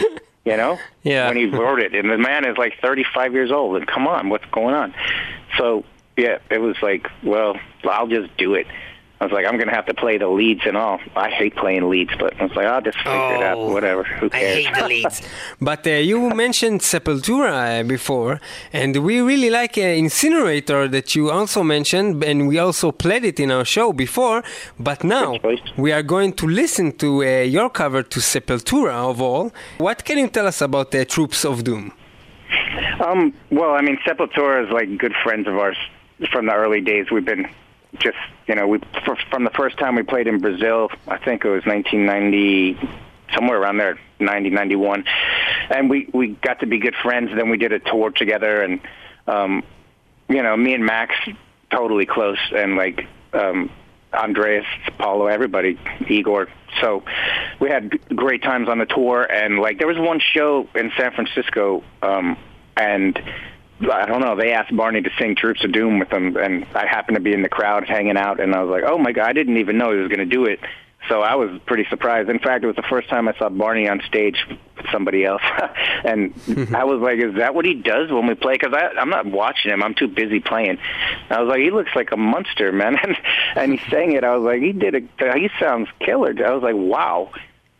[0.44, 1.28] You know, Yeah.
[1.28, 3.76] when he wrote it, and the man is like 35 years old.
[3.76, 4.94] And come on, what's going on?
[5.58, 5.84] So
[6.16, 8.66] yeah, it was like, well, I'll just do it.
[9.20, 10.98] I was like, I'm gonna have to play the leads and all.
[11.14, 13.58] I hate playing leads, but I was like, I'll just figure it out.
[13.58, 14.02] Oh, Whatever.
[14.04, 14.66] Who cares?
[14.66, 15.22] I hate the leads.
[15.60, 18.40] But uh, you mentioned Sepultura uh, before,
[18.72, 23.38] and we really like uh, Incinerator that you also mentioned, and we also played it
[23.38, 24.42] in our show before.
[24.78, 25.36] But now
[25.76, 29.52] we are going to listen to uh, your cover to Sepultura of all.
[29.76, 31.92] What can you tell us about the Troops of Doom?
[33.06, 35.76] Um, well, I mean, Sepultura is like good friends of ours
[36.32, 37.10] from the early days.
[37.10, 37.46] We've been
[37.98, 41.44] just, you know, we fr- from the first time we played in Brazil, I think
[41.44, 42.78] it was 1990,
[43.34, 45.04] somewhere around there, 90, 91,
[45.70, 47.30] and we we got to be good friends.
[47.34, 48.80] Then we did a tour together, and
[49.26, 49.62] um,
[50.28, 51.14] you know, me and Max
[51.70, 53.70] totally close, and like um,
[54.12, 54.66] Andreas,
[54.98, 55.78] Paulo, everybody,
[56.08, 56.48] Igor.
[56.80, 57.02] So
[57.60, 61.12] we had great times on the tour, and like there was one show in San
[61.12, 62.36] Francisco, um,
[62.76, 63.20] and
[63.82, 64.36] I don't know.
[64.36, 67.32] They asked Barney to sing "Troops of Doom" with them, and I happened to be
[67.32, 69.78] in the crowd hanging out, and I was like, "Oh my god!" I didn't even
[69.78, 70.60] know he was going to do it.
[71.08, 72.28] So I was pretty surprised.
[72.28, 75.42] In fact, it was the first time I saw Barney on stage with somebody else,
[76.04, 76.76] and mm-hmm.
[76.76, 79.72] I was like, "Is that what he does when we play?" Because I'm not watching
[79.72, 80.78] him; I'm too busy playing.
[81.30, 83.16] I was like, "He looks like a monster, man," and,
[83.56, 84.24] and he sang it.
[84.24, 85.04] I was like, "He did it.
[85.18, 87.32] He sounds killer." I was like, "Wow."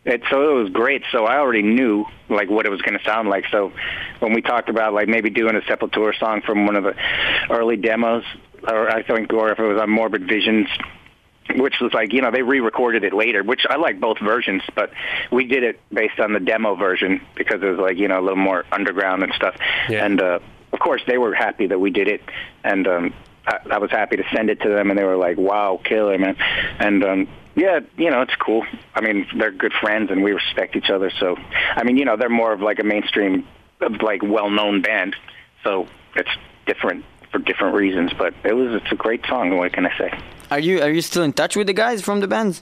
[0.05, 1.03] It, so it was great.
[1.13, 3.45] So I already knew like what it was going to sound like.
[3.51, 3.73] So
[4.21, 6.95] when we talked about like maybe doing a Sepultura song from one of the
[7.51, 8.25] early demos,
[8.67, 10.69] or I think, or if it was on Morbid Visions,
[11.57, 14.91] which was like you know they re-recorded it later, which I like both versions, but
[15.31, 18.23] we did it based on the demo version because it was like you know a
[18.23, 19.57] little more underground and stuff.
[19.89, 20.05] Yeah.
[20.05, 20.39] And uh,
[20.73, 22.23] of course they were happy that we did it,
[22.65, 23.15] and um,
[23.51, 26.17] I, I was happy to send it to them, and they were like, "Wow, killer,
[26.19, 26.37] man!"
[26.79, 28.65] And um, yeah, you know it's cool.
[28.95, 31.11] I mean they're good friends, and we respect each other.
[31.19, 31.37] So
[31.75, 33.47] I mean you know they're more of like a mainstream,
[34.03, 35.17] like well-known band,
[35.65, 36.31] so it's
[36.67, 38.13] different for different reasons.
[38.17, 39.57] But it was it's a great song.
[39.57, 40.19] What can I say?
[40.51, 42.61] Are you are you still in touch with the guys from the bands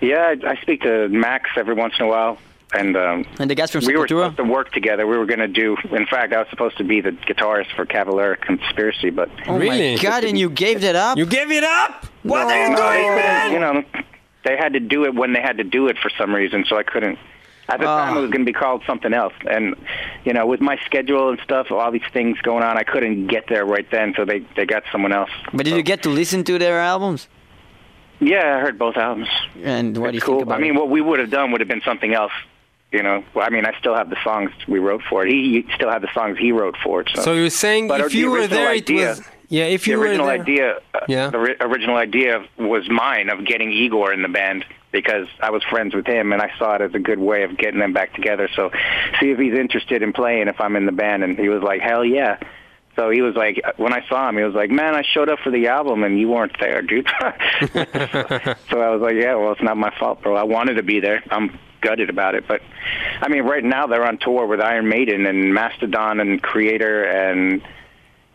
[0.00, 2.38] Yeah, I, I speak to Max every once in a while,
[2.74, 5.06] and um, and the guys from we were supposed to work together.
[5.06, 5.76] We were going to do.
[5.92, 9.96] In fact, I was supposed to be the guitarist for Cavalera Conspiracy, but Oh Really?
[9.96, 10.24] my god!
[10.24, 11.16] And you gave that up?
[11.18, 12.06] You gave it up?
[12.22, 13.52] What are you No, doing, they man?
[13.52, 13.84] You know,
[14.44, 16.76] they had to do it when they had to do it for some reason, so
[16.76, 17.18] I couldn't.
[17.66, 18.18] At the time, Ah.
[18.18, 19.74] it was going to be called something else, and
[20.26, 23.46] you know, with my schedule and stuff, all these things going on, I couldn't get
[23.48, 24.12] there right then.
[24.16, 25.30] So they they got someone else.
[25.52, 27.26] But did you get to listen to their albums?
[28.20, 29.28] Yeah, I heard both albums.
[29.62, 30.36] And what do you cool.
[30.36, 30.78] think about I mean, it?
[30.78, 32.32] what we would have done would have been something else.
[32.94, 35.30] You know, well, I mean, I still have the songs we wrote for it.
[35.30, 37.10] He still had the songs he wrote for it.
[37.14, 39.28] So, So you're saying But if the you were original there, idea- it was.
[39.48, 40.40] Yeah, if the you were original there.
[40.40, 41.28] idea, uh, Yeah.
[41.30, 45.62] the ri- original idea was mine of getting Igor in the band because I was
[45.64, 48.14] friends with him and I saw it as a good way of getting them back
[48.14, 48.48] together.
[48.56, 48.70] So,
[49.20, 51.80] see if he's interested in playing if I'm in the band, and he was like,
[51.82, 52.38] hell yeah.
[52.96, 55.40] So he was like, when I saw him, he was like, man, I showed up
[55.40, 57.08] for the album and you weren't there, dude.
[57.72, 60.36] so I was like, yeah, well, it's not my fault, bro.
[60.36, 61.22] I wanted to be there.
[61.30, 62.60] I'm gutted about it, but
[63.20, 67.62] I mean, right now they're on tour with Iron Maiden and Mastodon and Kreator and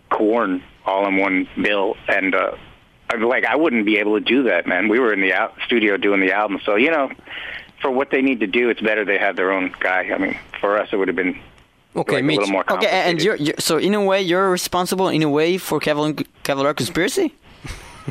[0.09, 2.51] Korn all in one bill, and uh,
[3.09, 4.87] I'm like, I wouldn't be able to do that, man.
[4.87, 7.11] We were in the out- studio doing the album, so you know,
[7.81, 10.09] for what they need to do, it's better they have their own guy.
[10.13, 11.39] I mean, for us, it would have been
[11.95, 12.37] Okay, like, Mitch.
[12.39, 15.57] little more Okay, and you're, you're so in a way you're responsible in a way
[15.57, 17.33] for Cavalera, Cavalera Conspiracy.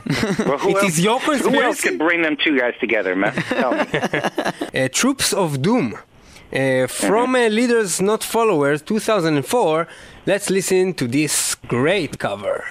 [0.46, 1.88] Well, who It else, is your Who else conspiracy?
[1.88, 3.32] could bring them two guys together, man?
[3.34, 3.84] Tell me.
[4.84, 5.96] uh, Troops of Doom.
[6.50, 9.86] Uh, from uh, Leaders Not Followers 2004,
[10.26, 12.64] let's listen to this great cover.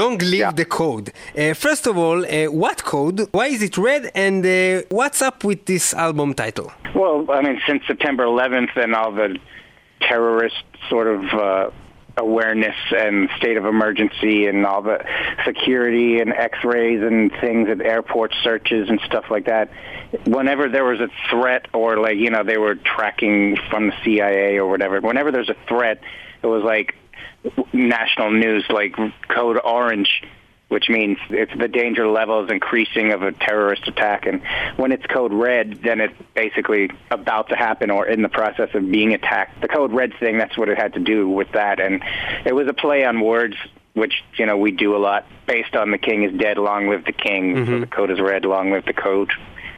[0.00, 0.50] Long live Yeah.
[0.62, 1.06] the code.
[1.38, 3.18] Uh, first of all, uh, what code?
[3.36, 4.02] Why is it red?
[4.14, 6.68] And uh, what's up with this album title?
[7.00, 9.30] Well, I mean, since September 11th and all the
[10.00, 11.70] terrorist sort of uh,
[12.16, 14.98] awareness and state of emergency and all the
[15.44, 19.70] security and X-rays and things at airport searches and stuff like that.
[20.26, 24.58] Whenever there was a threat, or like you know they were tracking from the CIA
[24.58, 25.00] or whatever.
[25.00, 26.00] Whenever there's a threat,
[26.42, 26.94] it was like
[27.72, 28.96] national news, like
[29.28, 30.22] code orange
[30.74, 34.26] which means it's the danger level is increasing of a terrorist attack.
[34.26, 34.42] And
[34.76, 38.90] when it's code red, then it's basically about to happen or in the process of
[38.90, 39.60] being attacked.
[39.60, 41.78] The code red thing, that's what it had to do with that.
[41.78, 42.02] And
[42.44, 43.54] it was a play on words,
[43.92, 47.04] which, you know, we do a lot based on the king is dead, long live
[47.04, 47.54] the king.
[47.54, 47.72] Mm-hmm.
[47.72, 49.30] So the code is red, long live the code.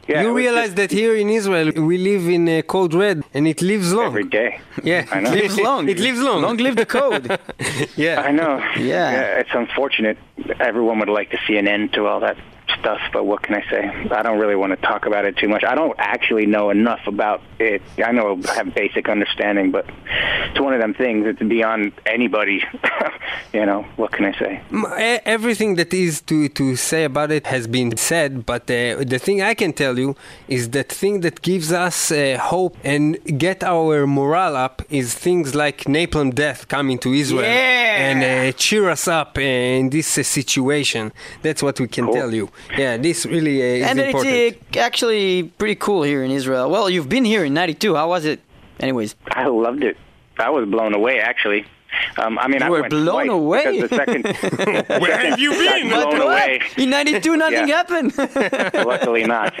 [0.07, 3.47] Yeah, you realize just that here in Israel we live in uh, code red and
[3.47, 4.07] it lives long.
[4.07, 4.59] every day.
[4.83, 5.33] Yeah, I know.
[5.33, 5.89] It Lives long.
[5.89, 6.41] It lives long.
[6.41, 7.25] Long live the code.
[7.95, 8.21] yeah.
[8.21, 8.53] I know.
[8.77, 9.39] Yeah.
[9.41, 10.17] It's unfortunate.
[10.59, 12.37] Everyone would like to see an end to all that
[12.79, 13.87] stuff, but what can I say?
[14.11, 15.63] I don't really want to talk about it too much.
[15.63, 17.81] I don't actually know enough about it.
[18.03, 19.85] I know I have basic understanding, but
[20.49, 21.25] it's one of them things.
[21.27, 22.63] It's beyond anybody.
[23.53, 24.61] you know, what can I say?
[24.71, 29.03] M- e- Everything that is to, to say about it has been said, but uh,
[29.03, 30.15] the thing I can tell you
[30.47, 35.55] is that thing that gives us uh, hope and get our morale up is things
[35.55, 38.09] like Napalm Death coming to Israel Yeah.
[38.11, 41.11] and uh, cheer us up in this uh, situation.
[41.41, 42.13] That's what we can Cool.
[42.13, 42.49] tell you.
[42.77, 44.77] Yeah, this really uh, is and it's important.
[44.77, 46.69] uh, actually pretty cool here in Israel.
[46.69, 47.95] Well, you've been here in '92.
[47.95, 48.39] How was it?
[48.79, 49.97] Anyways, I loved it.
[50.37, 51.65] I was blown away, actually.
[52.17, 53.81] Um, I mean, You I were went blown away?
[53.81, 54.23] the second.
[55.01, 55.89] Where have you been?
[55.89, 56.59] Got blown away.
[56.77, 58.13] in '92, nothing happened.
[58.73, 59.53] Luckily not.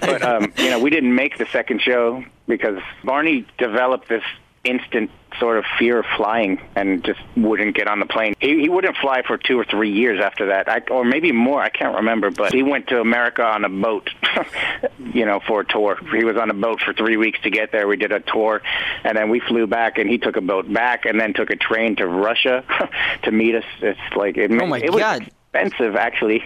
[0.00, 4.24] But um, you know, we didn't make the second show because Barney developed this
[4.64, 5.10] instant
[5.40, 8.34] sort of fear of flying and just wouldn't get on the plane.
[8.40, 11.60] He, he wouldn't fly for two or three years after that, I, or maybe more.
[11.62, 12.30] I can't remember.
[12.30, 14.10] But he went to America on a boat,
[15.12, 15.98] you know, for a tour.
[16.16, 17.86] He was on a boat for three weeks to get there.
[17.88, 18.62] We did a tour,
[19.04, 21.56] and then we flew back, and he took a boat back, and then took a
[21.56, 22.64] train to Russia
[23.24, 23.64] to meet us.
[23.80, 25.30] It's like it, Oh, my it was God.
[25.52, 26.44] expensive, actually.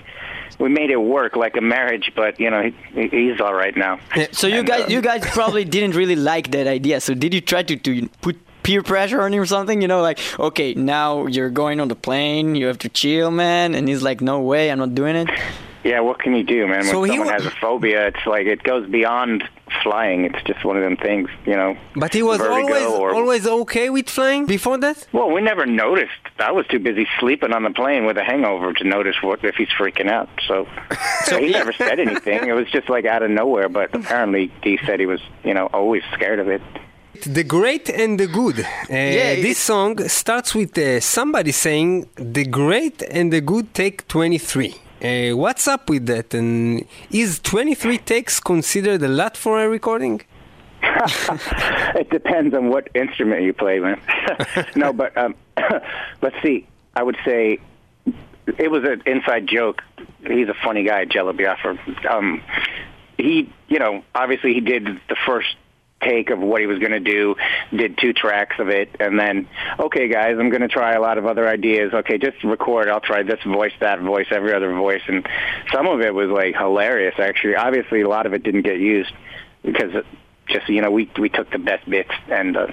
[0.59, 4.01] We made it work like a marriage, but you know he, he's all right now.
[4.33, 7.01] so you And, guys, uh, you guys probably didn't really like that idea.
[7.01, 8.37] So did you try to, to put
[8.69, 9.81] peer pressure on him or something?
[9.81, 13.75] You know, like okay, now you're going on the plane, you have to chill, man.
[13.75, 15.29] And he's like, no way, I'm not doing it.
[15.85, 16.81] Yeah, what can you do, man?
[16.81, 19.45] When So he someone has a phobia, it's like it goes beyond
[19.83, 20.25] flying.
[20.25, 21.77] It's just one of them things, you know.
[21.95, 25.07] But he was always or- always okay with flying before that.
[25.13, 26.23] Well, we never noticed.
[26.39, 29.55] I was too busy sleeping on the plane with a hangover to notice what if
[29.55, 30.29] he's freaking out.
[30.49, 30.67] So,
[31.25, 32.49] so he never said anything.
[32.49, 33.69] It was just like out of nowhere.
[33.71, 36.61] But apparently, he said he was, you know, always scared of it.
[37.23, 38.61] The Great and the Good.
[38.61, 44.07] Uh, it- this song starts with uh, somebody saying, The Great and the Good take
[44.09, 44.75] 23.
[45.01, 46.35] Uh, what's up with that?
[46.35, 50.23] And is 23 takes considered a lot for a recording?
[50.83, 54.01] it depends on what instrument you play, man.
[54.77, 55.35] no, but um,
[56.23, 56.67] let's see.
[56.97, 57.59] I would say
[58.59, 59.83] it was an inside joke.
[60.27, 61.79] He's a funny guy, Jello Biafra.
[62.11, 62.43] Um,
[63.17, 65.55] he, you know, obviously he did the first
[66.03, 67.35] take of what he was going to do,
[67.75, 69.49] did two tracks of it, and then,
[69.79, 71.93] okay, guys, I'm going to try a lot of other ideas.
[71.93, 72.89] Okay, just record.
[72.89, 75.27] I'll try this voice, that voice, every other voice, and
[75.73, 77.15] some of it was like hilarious.
[77.19, 79.13] Actually, obviously, a lot of it didn't get used
[79.63, 80.07] because it
[80.49, 82.57] just you know we we took the best bits and.
[82.57, 82.67] Uh,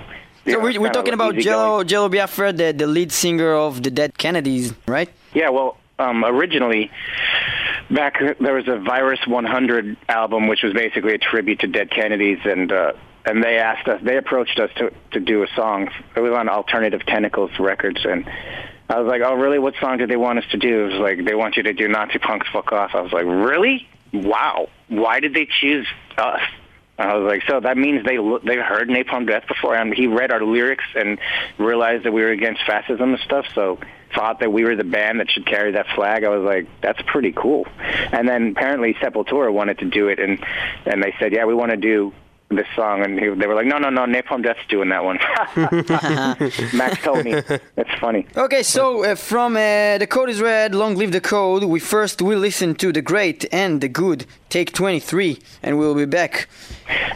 [0.45, 1.35] So know, we're, we're talking about.
[1.38, 5.10] Jello, Jello Biafra, the, the lead singer of the Dead Kennedys, right?
[5.34, 6.91] Yeah, well, um, originally,
[7.89, 12.39] back there was a Virus 100 album, which was basically a tribute to Dead Kennedys,
[12.45, 12.93] and uh,
[13.26, 15.89] and they asked us, they approached us to to do a song.
[16.15, 18.30] It was on Alternative Tentacles Records, and
[18.89, 19.60] I was like, oh, really?
[19.60, 20.85] What song did they want us to do?
[20.85, 22.91] It was like they want you to do Nazi Punks Fuck Off.
[22.93, 23.88] I was like, really?
[24.14, 24.69] Wow.
[24.88, 25.88] Why did they choose
[26.18, 26.41] us?
[26.97, 30.31] I was like, so that means they they heard Napalm Death before, and he read
[30.31, 31.19] our lyrics and
[31.57, 33.45] realized that we were against fascism and stuff.
[33.53, 33.80] So
[34.14, 36.23] thought that we were the band that should carry that flag.
[36.23, 37.68] I was like, that's pretty cool.
[38.14, 40.39] And then apparently Sepultura wanted to do it, and
[40.85, 42.14] and they said, yeah, we want to do
[42.56, 45.18] this song, and he, they were like, no, no, no, Napalm Death's doing that one.
[46.77, 47.34] Max told me.
[47.76, 48.26] That's funny.
[48.36, 52.22] Okay, so uh, from uh, The Code is Red, Long Live the Code, we first
[52.22, 56.48] will listen to The Great and The Good, take 23, and we'll be back.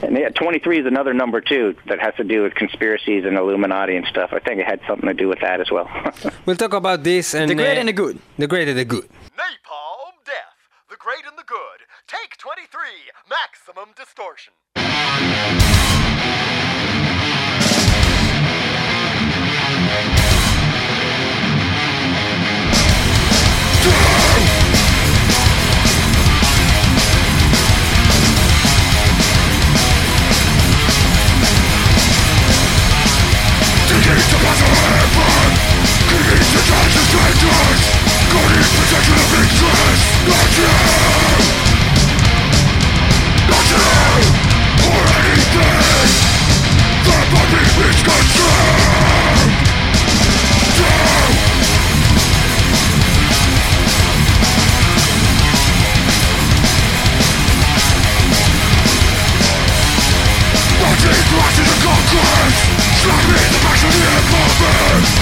[0.01, 3.95] And yeah, 23 is another number too that has to do with conspiracies and Illuminati
[3.95, 4.31] and stuff.
[4.33, 5.89] I think it had something to do with that as well.
[6.45, 8.19] We'll talk about this and The Great uh, and The Good.
[8.37, 9.07] The Great and the Good.
[9.37, 10.57] Napalm Death,
[10.89, 11.85] the great and the good.
[12.07, 12.67] Take 23,
[13.29, 14.53] maximum distortion.
[15.17, 15.89] Great.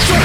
[0.08, 0.24] Back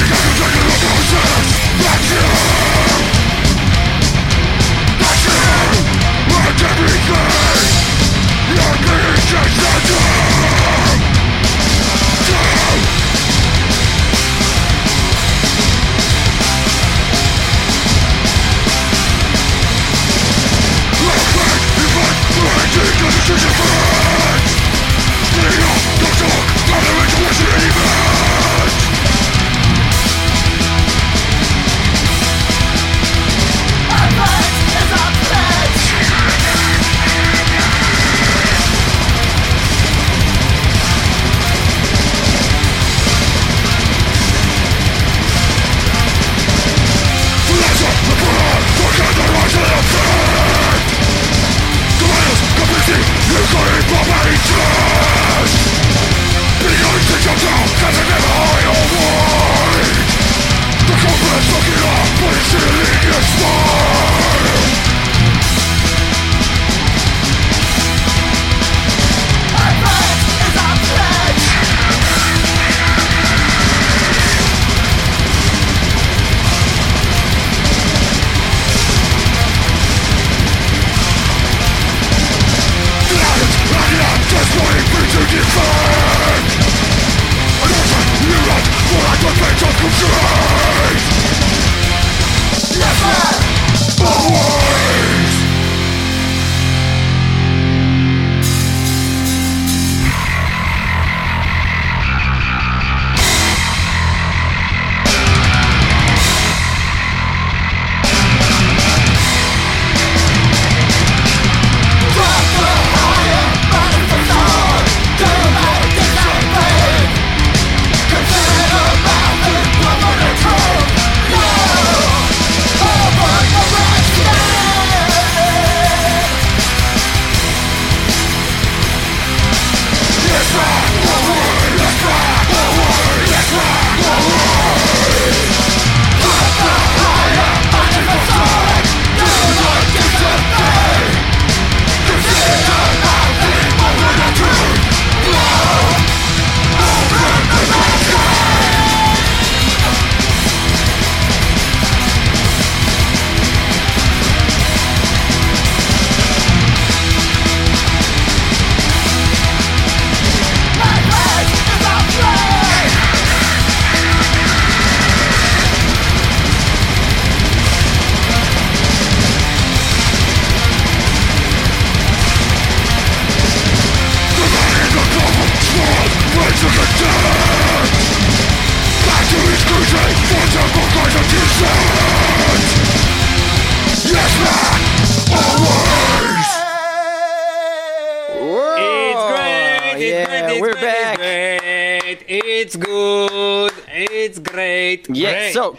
[7.10, 7.43] here!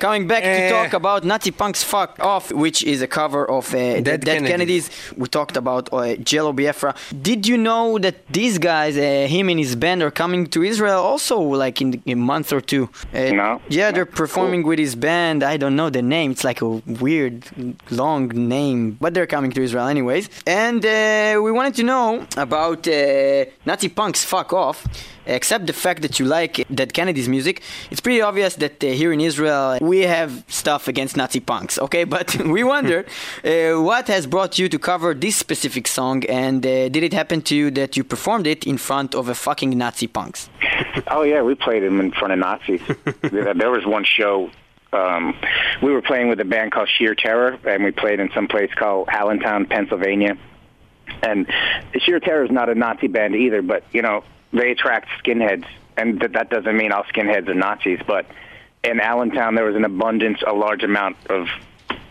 [0.06, 0.70] Coming back to Eh.
[0.78, 4.50] talk about Nazi Punk's Fuck Off, which is a cover of uh, Dead, Dead Kennedys.
[4.50, 4.84] Kennedys.
[5.20, 5.98] We talked about uh,
[6.30, 6.92] Jello Biafra.
[7.28, 9.02] Did you know that these guys, uh,
[9.36, 12.84] him and his band, are coming to Israel also like in a month or two?
[13.14, 13.48] Uh, No.
[13.78, 15.38] Yeah, they're performing with his band.
[15.42, 16.28] I don't know the name.
[16.34, 16.70] It's like a
[17.04, 17.36] weird,
[18.02, 18.22] long
[18.56, 20.24] name, but they're coming to Israel anyways.
[20.66, 20.92] And uh,
[21.46, 22.08] we wanted to know
[22.46, 24.78] about uh, Nazi Punk's Fuck Off.
[25.26, 29.12] Except the fact that you like Dead Kennedy's music, it's pretty obvious that uh, here
[29.12, 32.04] in Israel we have stuff against Nazi punks, okay?
[32.14, 33.04] But we wonder
[33.44, 37.42] uh, what has brought you to cover this specific song, and uh, did it happen
[37.42, 40.48] to you that you performed it in front of a fucking Nazi punks?
[41.08, 42.80] Oh yeah, we played him in front of Nazis.
[43.20, 44.50] there there was one show.
[44.92, 45.34] Um,
[45.82, 48.72] we were playing with a band called Sheer Terror, and we played in some place
[48.74, 50.38] called Allentown, Pennsylvania.
[51.22, 51.46] And
[51.98, 54.24] Sheer Terror is not a Nazi band either, but you know
[54.54, 55.66] they attract skinheads,
[55.96, 58.00] and th- that doesn't mean all skinheads are Nazis.
[58.06, 58.26] But
[58.82, 61.48] in Allentown, there was an abundance, a large amount of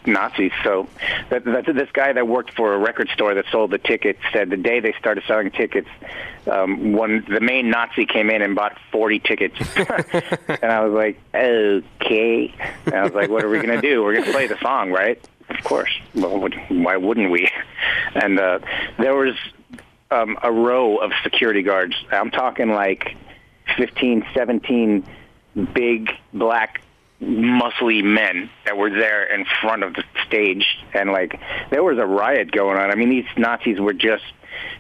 [0.06, 0.52] Nazis.
[0.64, 0.88] So
[1.30, 4.50] that, that, this guy that worked for a record store that sold the tickets said
[4.50, 5.88] the day they started selling tickets,
[6.52, 11.20] um, one the main Nazi came in and bought 40 tickets, and I was like,
[11.34, 12.54] okay.
[12.86, 14.04] And I was like, what are we gonna do?
[14.04, 15.24] We're gonna play the song, right?
[15.50, 15.92] Of course.
[16.16, 17.50] Well, why wouldn't we?
[18.16, 18.60] And uh,
[18.98, 19.36] there was
[20.14, 21.96] um, a row of security guards.
[22.12, 23.16] I'm talking like
[23.78, 25.06] 15, 17
[25.74, 26.82] big black
[27.22, 32.06] muscly men that were there in front of the stage and like there was a
[32.06, 32.92] riot going on.
[32.92, 34.24] I mean these Nazis were just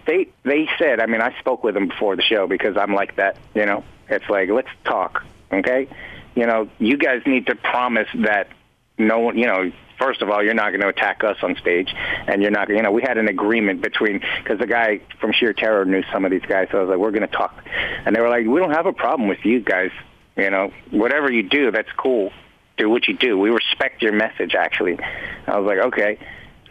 [0.05, 3.15] they they said, I mean I spoke with them before the show because I'm like
[3.15, 3.83] that, you know.
[4.09, 5.87] It's like let's talk, okay?
[6.35, 8.49] You know, you guys need to promise that
[8.97, 11.93] no one, you know, first of all, you're not going to attack us on stage,
[12.27, 15.53] and you're not, you know, we had an agreement between because the guy from Sheer
[15.53, 17.63] Terror knew some of these guys, so I was like, we're going to talk,
[18.05, 19.91] and they were like, we don't have a problem with you guys,
[20.35, 22.31] you know, whatever you do, that's cool,
[22.77, 24.55] do what you do, we respect your message.
[24.55, 24.99] Actually,
[25.47, 26.19] I was like, okay,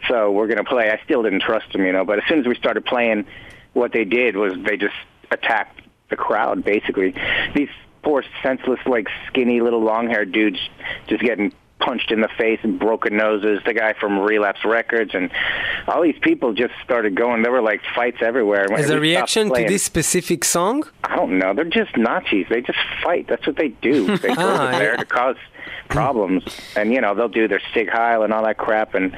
[0.07, 0.91] so we're going to play.
[0.91, 3.25] I still didn't trust them, you know, but as soon as we started playing,
[3.73, 4.95] what they did was they just
[5.31, 7.15] attacked the crowd basically.
[7.55, 7.69] These
[8.03, 10.59] poor senseless like skinny little long haired dudes
[11.07, 15.29] just getting punched in the face and broken noses the guy from relapse records and
[15.87, 19.63] all these people just started going there were like fights everywhere As a reaction to
[19.67, 20.83] this specific song?
[21.03, 21.53] I don't know.
[21.53, 22.45] They're just Nazis.
[22.49, 23.27] They just fight.
[23.27, 24.17] That's what they do.
[24.23, 24.97] They go Ah, over there yeah.
[24.97, 25.35] to cause
[25.89, 26.43] problems,
[26.75, 28.93] and you know they'll do their Sig Heil and all that crap.
[28.95, 29.15] And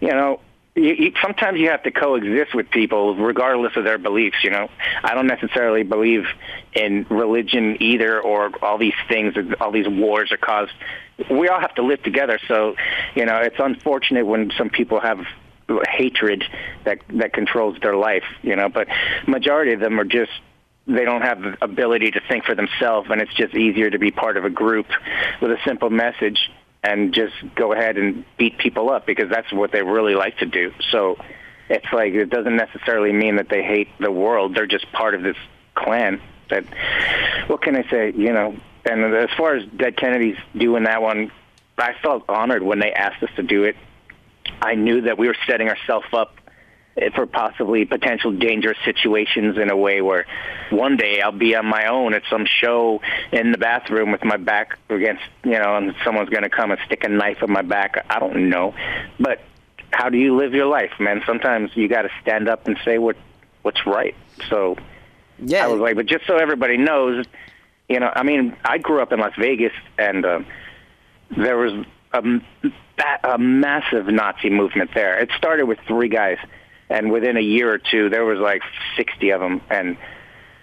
[0.00, 0.40] you know,
[0.74, 4.38] you, you, sometimes you have to coexist with people regardless of their beliefs.
[4.42, 4.68] You know,
[5.02, 6.24] I don't necessarily believe
[6.72, 10.72] in religion either, or all these things, all these wars are caused.
[11.30, 12.38] We all have to live together.
[12.48, 12.76] So,
[13.14, 15.24] you know, it's unfortunate when some people have
[15.88, 16.44] hatred
[16.84, 18.24] that that controls their life.
[18.42, 18.88] You know, but
[19.26, 20.32] majority of them are just
[20.86, 24.10] they don't have the ability to think for themselves, and it's just easier to be
[24.10, 24.86] part of a group
[25.40, 26.50] with a simple message
[26.82, 30.46] and just go ahead and beat people up because that's what they really like to
[30.46, 30.72] do.
[30.90, 31.16] So
[31.68, 35.22] it's like it doesn't necessarily mean that they hate the world; they're just part of
[35.22, 35.36] this
[35.74, 36.20] clan.
[36.48, 36.64] That
[37.46, 38.12] what can I say?
[38.16, 41.30] You know, and as far as Dead Kennedys doing that one,
[41.78, 43.76] I felt honored when they asked us to do it.
[44.62, 46.34] I knew that we were setting ourselves up
[47.14, 50.26] for possibly potential dangerous situations in a way where
[50.70, 53.00] one day I'll be on my own at some show
[53.32, 56.80] in the bathroom with my back against, you know, and someone's going to come and
[56.86, 58.04] stick a knife in my back.
[58.10, 58.74] I don't know.
[59.18, 59.40] But
[59.92, 61.22] how do you live your life, man?
[61.26, 63.16] Sometimes you got to stand up and say what
[63.62, 64.14] what's right.
[64.48, 64.76] So
[65.38, 67.26] Yeah, I was like, but just so everybody knows,
[67.88, 70.40] you know, I mean, I grew up in Las Vegas, and uh,
[71.36, 72.22] there was a,
[73.24, 75.18] a massive Nazi movement there.
[75.18, 76.38] It started with three guys,
[76.90, 78.62] and within a year or two, there was like
[78.96, 79.62] 60 of them.
[79.70, 79.96] And,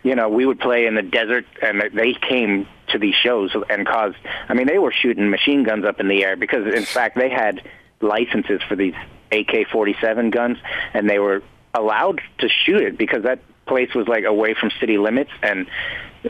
[0.04, 3.88] you know, we would play in the desert, and they came to these shows and
[3.88, 4.18] caused,
[4.48, 7.30] I mean, they were shooting machine guns up in the air because, in fact, they
[7.30, 7.62] had
[8.02, 8.94] licenses for these
[9.32, 10.58] AK-47 guns,
[10.94, 11.42] and they were
[11.74, 15.68] allowed to shoot it because that place was like away from city limits and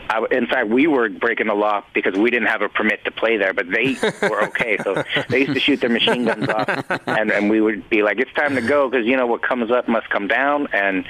[0.08, 3.10] I, in fact we were breaking the law because we didn't have a permit to
[3.10, 4.78] play there but they were okay.
[4.82, 6.68] So they used to shoot their machine guns off
[7.06, 9.70] and and we would be like it's time to go because you know what comes
[9.70, 10.68] up must come down.
[10.72, 11.06] And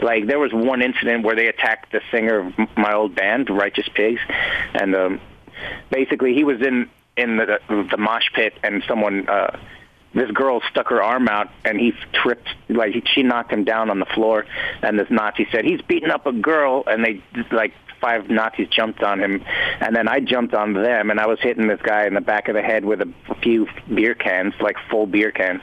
[0.00, 3.88] like there was one incident where they attacked the singer of my old band righteous
[3.94, 4.20] pigs.
[4.74, 5.20] And um
[5.90, 9.58] basically he was in in the the mosh pit and someone uh
[10.14, 13.90] this girl stuck her arm out and he tripped like he, she knocked him down
[13.90, 14.44] on the floor.
[14.82, 17.22] And this nazi said he's beating up a girl and they
[17.52, 19.44] like five Nazis jumped on him,
[19.80, 22.48] and then I jumped on them, and I was hitting this guy in the back
[22.48, 23.12] of the head with a
[23.42, 25.62] few beer cans, like full beer cans,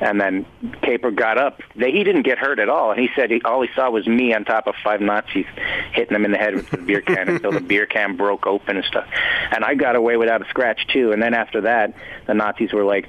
[0.00, 0.46] and then
[0.82, 1.60] Caper got up.
[1.76, 2.90] They, he didn't get hurt at all.
[2.90, 5.46] And he said he, all he saw was me on top of five Nazis
[5.92, 8.76] hitting him in the head with the beer can until the beer can broke open
[8.76, 9.06] and stuff.
[9.50, 11.12] And I got away without a scratch too.
[11.12, 11.94] And then after that,
[12.26, 13.08] the Nazis were like,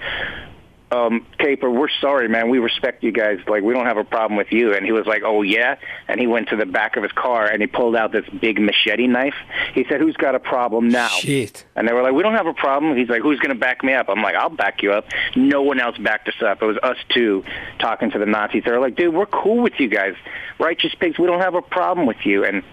[0.92, 2.50] um, Caper, we're sorry, man.
[2.50, 3.40] We respect you guys.
[3.48, 4.74] Like, we don't have a problem with you.
[4.74, 5.78] And he was like, oh, yeah?
[6.08, 8.60] And he went to the back of his car and he pulled out this big
[8.60, 9.36] machete knife.
[9.74, 11.10] He said, who's got a problem now?
[11.10, 11.66] Shit.
[11.76, 12.98] And they were like, we don't have a problem.
[12.98, 14.10] He's like, who's going to back me up?
[14.10, 15.06] I'm like, I'll back you up.
[15.36, 16.62] No one else backed us up.
[16.62, 17.44] It was us two
[17.78, 18.64] talking to the Nazis.
[18.66, 20.16] They were like, dude, we're cool with you guys.
[20.60, 22.44] Righteous pigs, we don't have a problem with you.
[22.44, 22.64] And,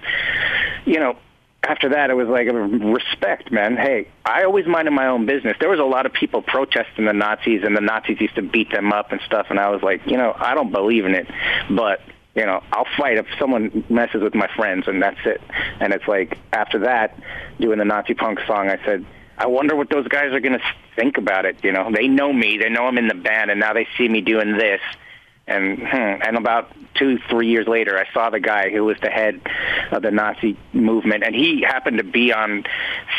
[0.85, 1.17] you know,
[1.69, 3.77] after that, it was like respect, man.
[3.77, 5.57] Hey, I always minded my own business.
[5.59, 8.71] There was a lot of people protesting the Nazis, and the Nazis used to beat
[8.71, 9.47] them up and stuff.
[9.51, 11.27] And I was like, you know, I don't believe in it,
[11.71, 12.01] but
[12.35, 15.41] you know, I'll fight if someone messes with my friends, and that's it.
[15.81, 17.19] And it's like after that,
[17.59, 19.05] doing the Nazi punk song, I said.
[19.39, 20.65] I wonder what those guys are going to
[20.95, 21.63] think about it.
[21.63, 24.09] You know, they know me, they know I'm in the band, and now they see
[24.09, 24.81] me doing this,
[25.47, 29.11] and hmm, and about two three years later i saw the guy who was the
[29.11, 29.41] head
[29.93, 32.65] of the nazi movement and he happened to be on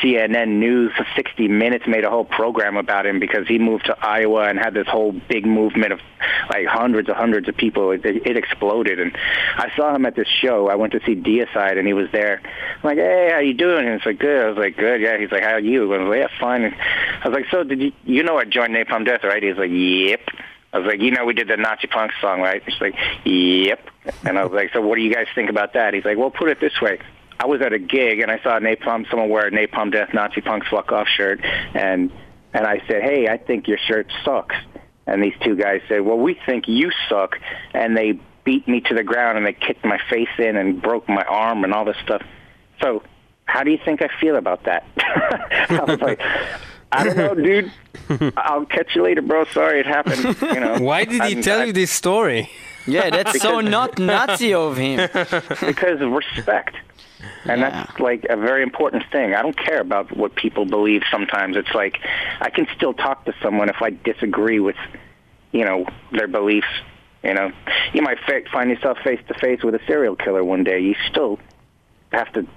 [0.01, 4.47] cnn news 60 minutes made a whole program about him because he moved to iowa
[4.47, 5.99] and had this whole big movement of
[6.49, 7.91] like hundreds and hundreds of people.
[7.91, 9.15] It, it exploded and
[9.57, 10.69] i saw him at this show.
[10.69, 12.41] I went to see deicide and he was there.
[12.43, 13.87] I'm like hey how you doing?
[13.87, 14.45] And he's like good.
[14.45, 15.17] I was like good yeah.
[15.17, 15.93] He's like how are you?
[15.93, 16.63] I was like yeah fine.
[16.63, 16.75] And
[17.23, 19.43] i was like so did you you know i joined napalm death right?
[19.43, 20.21] He's like yep
[20.73, 22.61] I was like, you know, we did the Nazi punk song, right?
[22.63, 22.95] He's like,
[23.25, 23.87] yep.
[24.23, 25.93] And I was like, so what do you guys think about that?
[25.93, 26.99] He's like, well, put it this way.
[27.39, 30.41] I was at a gig and I saw Napalm, someone wear a Napalm Death Nazi
[30.41, 32.11] Punk Fuck Off shirt, and
[32.53, 34.55] and I said, hey, I think your shirt sucks.
[35.05, 37.37] And these two guys said, well, we think you suck,
[37.73, 41.07] and they beat me to the ground and they kicked my face in and broke
[41.09, 42.23] my arm and all this stuff.
[42.81, 43.03] So,
[43.43, 44.85] how do you think I feel about that?
[45.69, 46.21] I was like,
[46.91, 47.71] I don't know, dude.
[48.37, 49.45] I'll catch you later, bro.
[49.45, 50.23] Sorry, it happened.
[50.41, 50.79] You know.
[50.79, 52.49] Why did he I'm- tell I- you this story?
[52.85, 55.09] Yeah, that's so not Nazi of him.
[55.13, 56.73] Because of respect.
[57.43, 59.33] And that's like a very important thing.
[59.35, 61.57] I don't care about what people believe sometimes.
[61.57, 61.97] It's like
[62.39, 64.77] I can still talk to someone if I disagree with,
[65.51, 66.67] you know, their beliefs.
[67.23, 67.51] You know,
[67.93, 70.79] you might fa- find yourself face to face with a serial killer one day.
[70.79, 71.39] You still
[72.13, 72.47] have to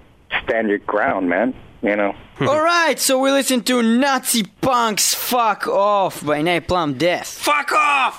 [0.44, 1.54] stand your ground, man.
[1.82, 2.14] You know.
[2.40, 7.38] Alright, so we listen to Nazi Punks Fuck Off by Napalm Death.
[7.38, 8.18] Fuck off!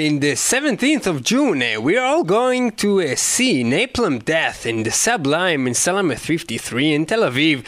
[0.00, 1.62] Um, in the 17th of June.
[1.62, 6.94] Uh, we're all going to uh, see Napalm Death in the Sublime in Salamet 53
[6.94, 7.60] in Tel Aviv.
[7.60, 7.62] Uh,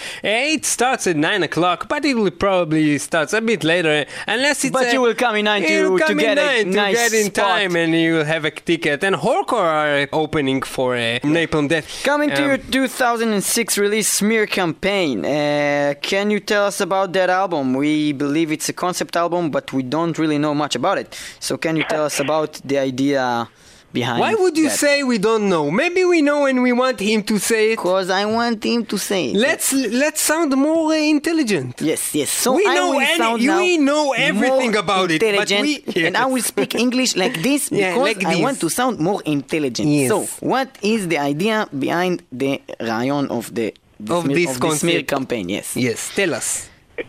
[0.55, 4.73] it starts at 9 o'clock, but it will probably start a bit later, unless it's...
[4.73, 7.13] But you will come in nine to- you'll to get in a to nice get
[7.13, 7.45] in spot.
[7.49, 9.03] time, and you will have a ticket.
[9.05, 12.03] And Horror are opening for uh, Napalm Death.
[12.05, 17.31] Coming to Um, your 2006 release Smear Campaign, uh, can you tell us about that
[17.31, 17.75] album?
[17.75, 21.17] We believe it's a concept album, but we don't really know much about it.
[21.41, 23.49] So can you tell us about the idea
[23.93, 24.79] behind Why would you that?
[24.79, 25.71] say we don't know?
[25.71, 27.77] Maybe we know and we want him to say it.
[27.77, 29.37] Because I want him to say it.
[29.37, 29.69] Let's
[30.03, 31.81] let's sound more uh, intelligent.
[31.91, 32.31] Yes, yes.
[32.31, 36.05] So We I know will any- sound we know everything about it, but intelligent, we-
[36.07, 38.43] and I will speak English like this Yeah, because like I this.
[38.47, 39.89] want to sound more intelligent.
[39.89, 40.09] Yes.
[40.13, 44.61] So, what is the idea behind the rayon of the, the Of smear, this of
[44.63, 45.49] the smear campaign?
[45.57, 45.77] Yes.
[45.77, 46.49] Yes, tell us.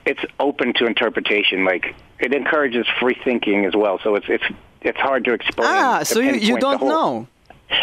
[0.06, 1.58] it's open to interpretation.
[1.72, 1.86] Like
[2.26, 4.00] it encourages free thinking as well.
[4.04, 4.50] So it's it's
[4.84, 5.68] it's hard to explain.
[5.70, 7.28] Ah, so you, you don't whole- know.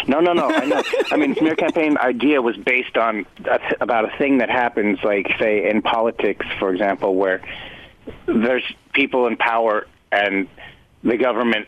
[0.07, 0.47] No, no, no.
[0.47, 0.81] I know.
[1.11, 4.99] I mean, smear campaign idea was based on a th- about a thing that happens,
[5.03, 7.41] like say in politics, for example, where
[8.25, 8.63] there's
[8.93, 10.47] people in power and
[11.03, 11.67] the government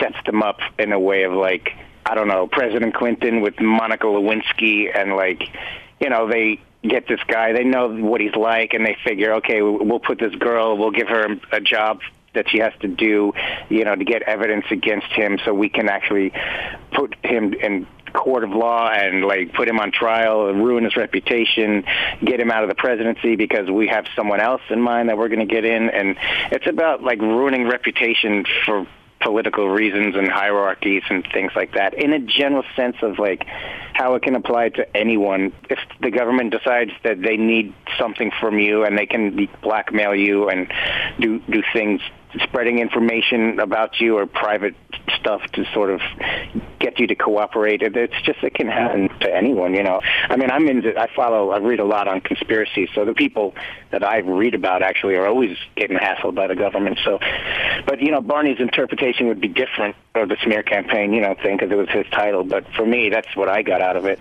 [0.00, 1.72] sets them up in a way of like
[2.06, 5.42] I don't know, President Clinton with Monica Lewinsky, and like
[6.00, 9.60] you know they get this guy, they know what he's like, and they figure, okay,
[9.60, 12.00] we'll put this girl, we'll give her a job
[12.34, 13.32] that she has to do,
[13.68, 16.32] you know, to get evidence against him, so we can actually
[16.92, 20.96] put him in court of law and like put him on trial and ruin his
[20.96, 21.84] reputation,
[22.24, 25.28] get him out of the presidency because we have someone else in mind that we're
[25.28, 26.16] going to get in, and
[26.50, 28.86] it's about like ruining reputation for
[29.20, 33.44] political reasons and hierarchies and things like that in a general sense of like
[33.98, 35.52] how it can apply to anyone.
[35.68, 40.48] If the government decides that they need something from you and they can blackmail you
[40.48, 40.72] and
[41.18, 42.00] do do things
[42.42, 44.74] spreading information about you or private
[45.18, 46.00] stuff to sort of
[46.78, 50.00] get you to cooperate it's just it can happen to anyone you know.
[50.28, 53.54] I mean i'm into i follow i read a lot on conspiracies so the people
[53.90, 57.18] that i read about actually are always getting hassled by the government so.
[57.86, 61.56] But you know barney's interpretation would be different of the smear campaign you know thing
[61.56, 64.18] because it was his title but for me that's what i got out of it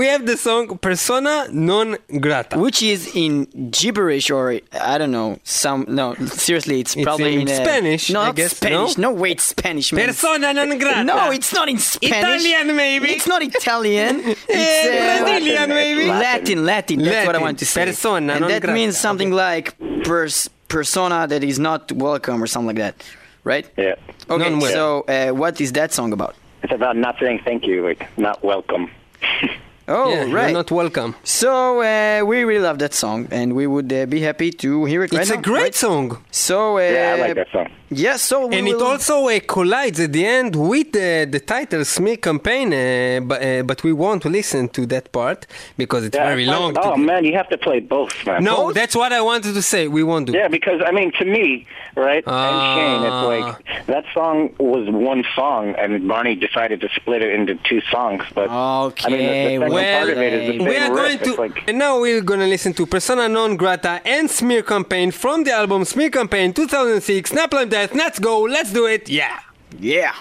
[0.00, 1.88] We have the song Persona non
[2.26, 2.54] grata.
[2.64, 3.34] Which is in
[3.78, 4.44] gibberish or
[4.92, 6.06] I don't know some no
[6.46, 9.10] seriously it's, It's probably in uh, Spanish, no I guess, Spanish no?
[9.10, 11.04] no wait Spanish man Persona non grata.
[11.12, 13.08] no it's not in Spanish Italian, maybe.
[13.16, 16.04] it's not Italian it's Eh, Brazilian, maybe.
[16.26, 17.42] Latin Latin that's what I Latin.
[17.48, 18.74] want to say Persona and non that grata.
[18.80, 19.66] means something like
[20.08, 22.96] pers- persona that is not welcome or something like that
[23.44, 23.96] right yeah
[24.34, 24.78] okay Non-welcome.
[24.78, 24.84] so
[25.14, 28.90] uh, what is that song about it's about not saying thank you like not welcome
[29.88, 31.14] oh yeah, you're right not welcome.
[31.24, 35.02] So uh, we really love that song, and we would uh, be happy to hear
[35.04, 35.42] it right It's a now.
[35.42, 35.74] great right?
[35.74, 36.18] song.
[36.30, 40.00] So uh, yeah i like that song Yes, so we And it also uh, collides
[40.00, 44.24] at the end with uh, the title Smear Campaign, uh, but, uh, but we won't
[44.24, 45.46] listen to that part
[45.76, 46.74] because it's Yeah, very long.
[46.78, 48.42] Oh to- man, you have to play both, man.
[48.44, 48.74] no, Both?
[48.76, 49.88] that's what I wanted to say.
[49.88, 50.32] We won't do.
[50.32, 53.26] Yeah, because I mean, to me, right, and Shane, it's Ah.
[53.34, 58.22] like that song was one song, and Barney decided to split it into two songs.
[58.34, 60.92] But I mean, the, Okay, the second well, part of it is the We are
[60.94, 61.22] riff.
[61.22, 65.10] going to, like, and now we're gonna listen to Persona Non Grata and Smear Campaign
[65.10, 67.30] from the album Smear Campaign 2006.
[67.32, 67.94] Napalm Death.
[67.94, 68.42] Let's go.
[68.42, 69.08] Let's do it.
[69.08, 69.38] Yeah.
[69.78, 70.14] yeah.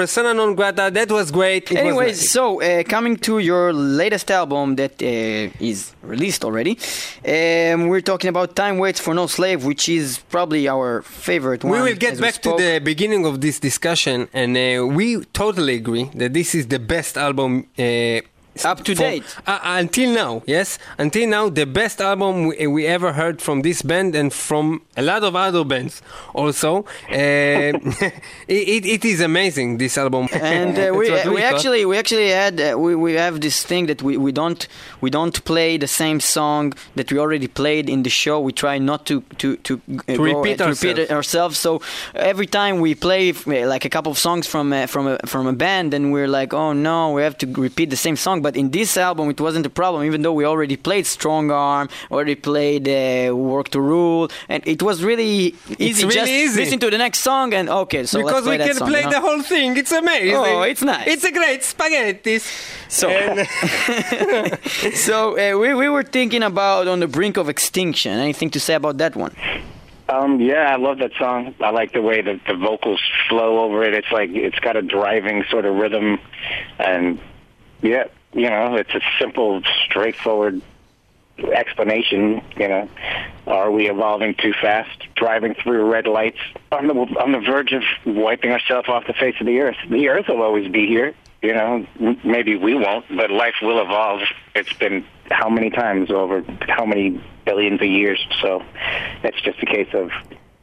[0.00, 1.70] Persona Non Grata, that was great.
[1.70, 2.30] It Anyways, nice.
[2.30, 5.06] so uh, coming to your latest album that uh,
[5.70, 6.78] is released already,
[7.34, 11.72] um, we're talking about Time Waits for No Slave, which is probably our favorite one.
[11.74, 16.10] we will get back to the beginning of this discussion, and uh, we totally agree
[16.14, 17.66] that this is the best album.
[18.64, 19.24] Uh, Up to for- date.
[19.46, 23.82] Uh, until now, yes, until now, the best album we, we ever heard from this
[23.82, 26.02] band and from a lot of other bands.
[26.34, 28.12] Also, uh, it,
[28.48, 29.78] it, it is amazing.
[29.78, 33.40] This album, and uh, we, what we actually we actually had uh, we, we have
[33.40, 34.66] this thing that we, we don't
[35.00, 38.40] we don't play the same song that we already played in the show.
[38.40, 41.58] We try not to to to, uh, go- repeat to repeat ourselves.
[41.58, 41.80] So
[42.14, 45.46] every time we play uh, like a couple of songs from uh, from a from
[45.46, 48.42] a band, then we're like, oh no, we have to repeat the same song.
[48.42, 51.88] But in this album, it wasn't a problem, even though we already played Strong Arm,
[52.10, 56.04] already played uh, Work to Rule, and it was really easy.
[56.04, 56.60] really just easy.
[56.60, 58.88] listen to the next song and okay, so because let's play we that can song,
[58.88, 59.12] play you know?
[59.12, 59.76] the whole thing.
[59.76, 60.36] It's amazing.
[60.36, 61.06] Oh, it's nice.
[61.06, 62.38] It's a great spaghetti.
[62.88, 63.08] So,
[64.94, 68.12] so uh, we, we were thinking about on the brink of extinction.
[68.12, 69.34] Anything to say about that one?
[70.10, 71.54] Um, yeah, I love that song.
[71.60, 73.94] I like the way that the vocals flow over it.
[73.94, 76.18] It's like it's got a driving sort of rhythm,
[76.80, 77.20] and
[77.80, 80.62] yeah, you know, it's a simple, straightforward
[81.52, 82.42] explanation.
[82.56, 82.88] You know,
[83.46, 84.90] are we evolving too fast?
[85.14, 86.38] Driving through red lights
[86.72, 89.76] on the on the verge of wiping ourselves off the face of the earth.
[89.88, 91.14] The earth will always be here.
[91.42, 91.86] You know,
[92.22, 94.20] maybe we won't, but life will evolve.
[94.54, 98.24] It's been how many times over how many billions of years?
[98.42, 98.62] So
[99.22, 100.10] it's just a case of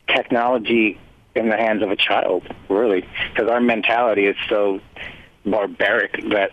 [0.08, 1.00] technology
[1.36, 4.80] in the hands of a child, really, because our mentality is so
[5.46, 6.52] barbaric that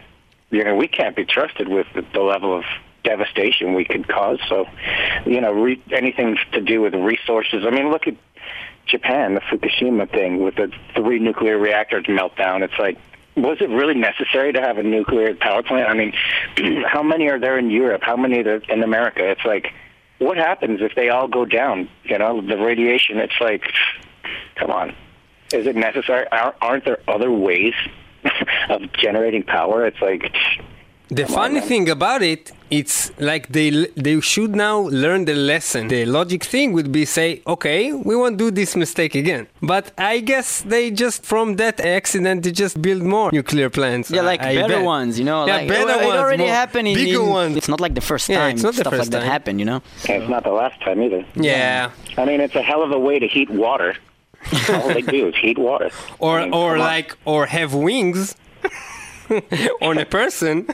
[0.50, 2.64] you know we can't be trusted with the, level of
[3.02, 4.38] devastation we could cause.
[4.48, 4.66] So,
[5.26, 7.64] you know, re- anything to do with resources.
[7.66, 8.16] I mean, look at
[8.86, 12.62] Japan, the Fukushima thing with the three nuclear reactors meltdown.
[12.62, 12.98] It's like,
[13.36, 15.88] was it really necessary to have a nuclear power plant?
[15.88, 16.12] I mean,
[16.86, 18.02] how many are there in Europe?
[18.02, 19.28] How many are in America?
[19.28, 19.72] It's like,
[20.18, 21.88] what happens if they all go down?
[22.04, 23.18] You know, the radiation.
[23.18, 23.64] It's like,
[24.56, 24.94] come on,
[25.52, 26.26] is it necessary?
[26.30, 27.74] Aren't there other ways
[28.70, 29.86] of generating power?
[29.86, 30.32] It's like,
[31.10, 32.96] The Come on, funny thing about it, it's
[33.30, 33.68] like they
[34.06, 35.82] they should now learn the lesson.
[35.88, 39.42] The logic thing would be say, okay, we won't do this mistake again.
[39.72, 44.06] But I guess they just from that accident they just build more nuclear plants.
[44.10, 44.84] Yeah, like I better bet.
[44.96, 45.40] ones, you know.
[45.46, 47.52] Yeah, like, better it, ones, It already happened in bigger in- ones.
[47.60, 49.58] It's not like the first Yeah, time it's not the stuff first like that happened,
[49.62, 49.80] you know.
[50.14, 51.22] it's not the last time either.
[51.52, 51.90] Yeah.
[52.20, 53.90] I mean, it's a hell of a way to heat water.
[54.70, 55.90] All they do is heat water.
[56.18, 56.94] Or I mean, or come on.
[56.94, 58.34] like or have wings
[59.82, 60.66] on a person.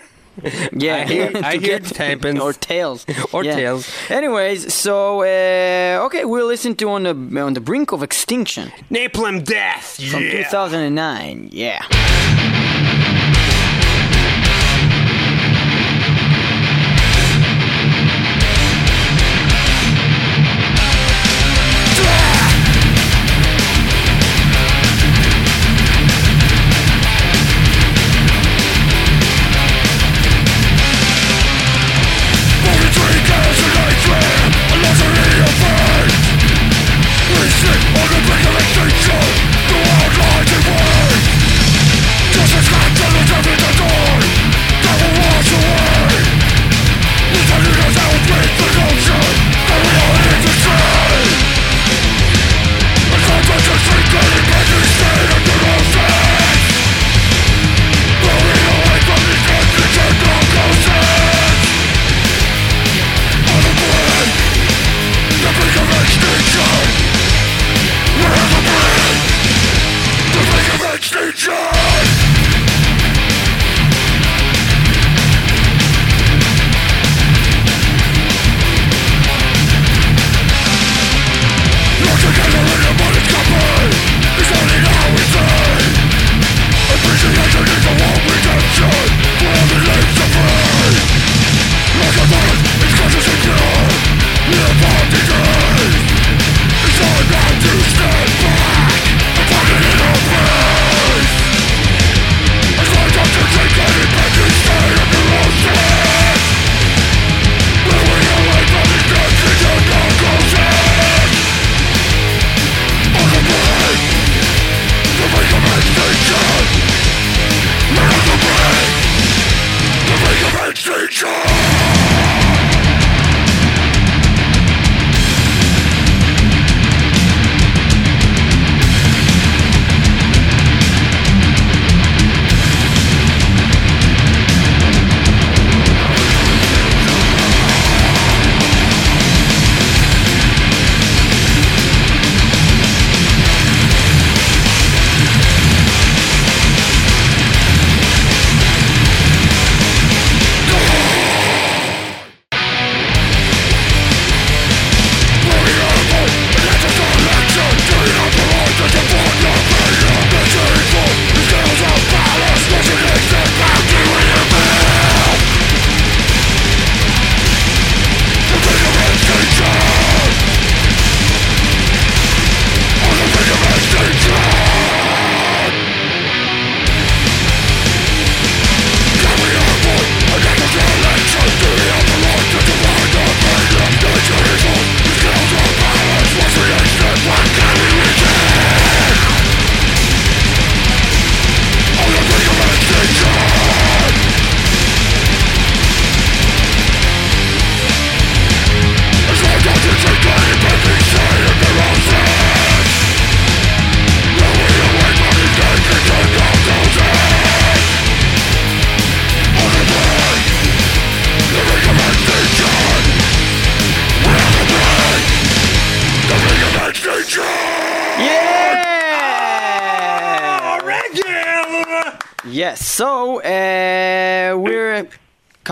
[0.72, 2.40] Yeah, I hear- I hear get- it happens.
[2.40, 3.56] or tails, Or Yeah.
[3.56, 3.88] tails.
[4.08, 9.44] Anyways, so uh, okay, we'll listen to on the on the brink of extinction Napalm
[9.44, 9.96] death.
[10.10, 10.48] from Yeah.
[10.50, 11.48] 2009.
[11.52, 11.80] Yeah.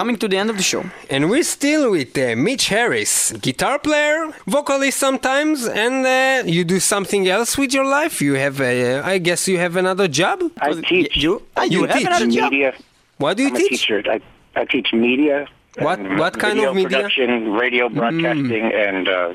[0.09, 0.83] Coming to the end of the show.
[1.11, 6.81] And we're still with uh, Mitch Harris, guitar player, vocalist sometimes, and uh, you do
[6.81, 8.23] something else with your life.
[8.23, 10.41] You have, a, I guess, you have another job.
[10.61, 12.53] I teach You, ah, you, You have teach another job?
[12.53, 12.73] media.
[13.19, 13.69] What do you I'm a teach?
[13.71, 14.03] teacher.
[14.11, 14.21] I,
[14.57, 15.47] I teach media.
[15.79, 16.89] What- what kind of media?
[16.89, 19.33] Production, radio broadcasting, and uh,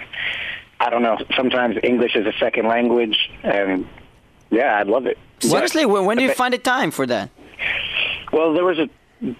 [0.79, 1.17] I don't know.
[1.37, 3.87] Sometimes English is a second language, and
[4.49, 5.17] yeah, I love it.
[5.39, 7.29] Seriously, when, when do you find the time for that?
[8.33, 8.89] Well, there was a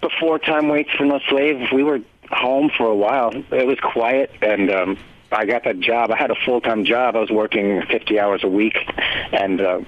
[0.01, 1.72] before time waits for no slave.
[1.72, 1.99] We were
[2.30, 3.34] home for a while.
[3.34, 4.97] It was quiet, and um,
[5.31, 6.11] I got that job.
[6.11, 7.15] I had a full time job.
[7.15, 8.77] I was working 50 hours a week,
[9.31, 9.81] and uh,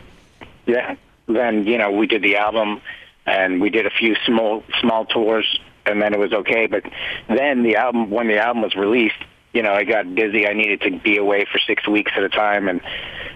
[0.66, 0.96] yeah.
[1.28, 2.82] Then you know we did the album,
[3.26, 6.68] and we did a few small small tours, and then it was okay.
[6.68, 6.84] But
[7.28, 9.16] then the album, when the album was released,
[9.52, 10.48] you know I got busy.
[10.48, 12.82] I needed to be away for six weeks at a time, and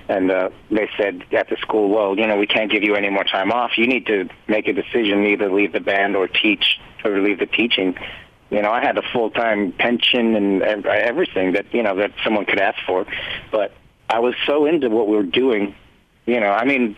[0.09, 3.09] and uh, they said at the school, well, you know, we can't give you any
[3.09, 3.77] more time off.
[3.77, 7.45] You need to make a decision, either leave the band or teach, or leave the
[7.45, 7.95] teaching.
[8.49, 12.45] You know, I had a full time pension and, everything that you know that someone
[12.45, 13.05] could ask for,
[13.51, 13.71] but
[14.09, 15.75] I was so into what we were doing.
[16.25, 16.95] You know, I mean,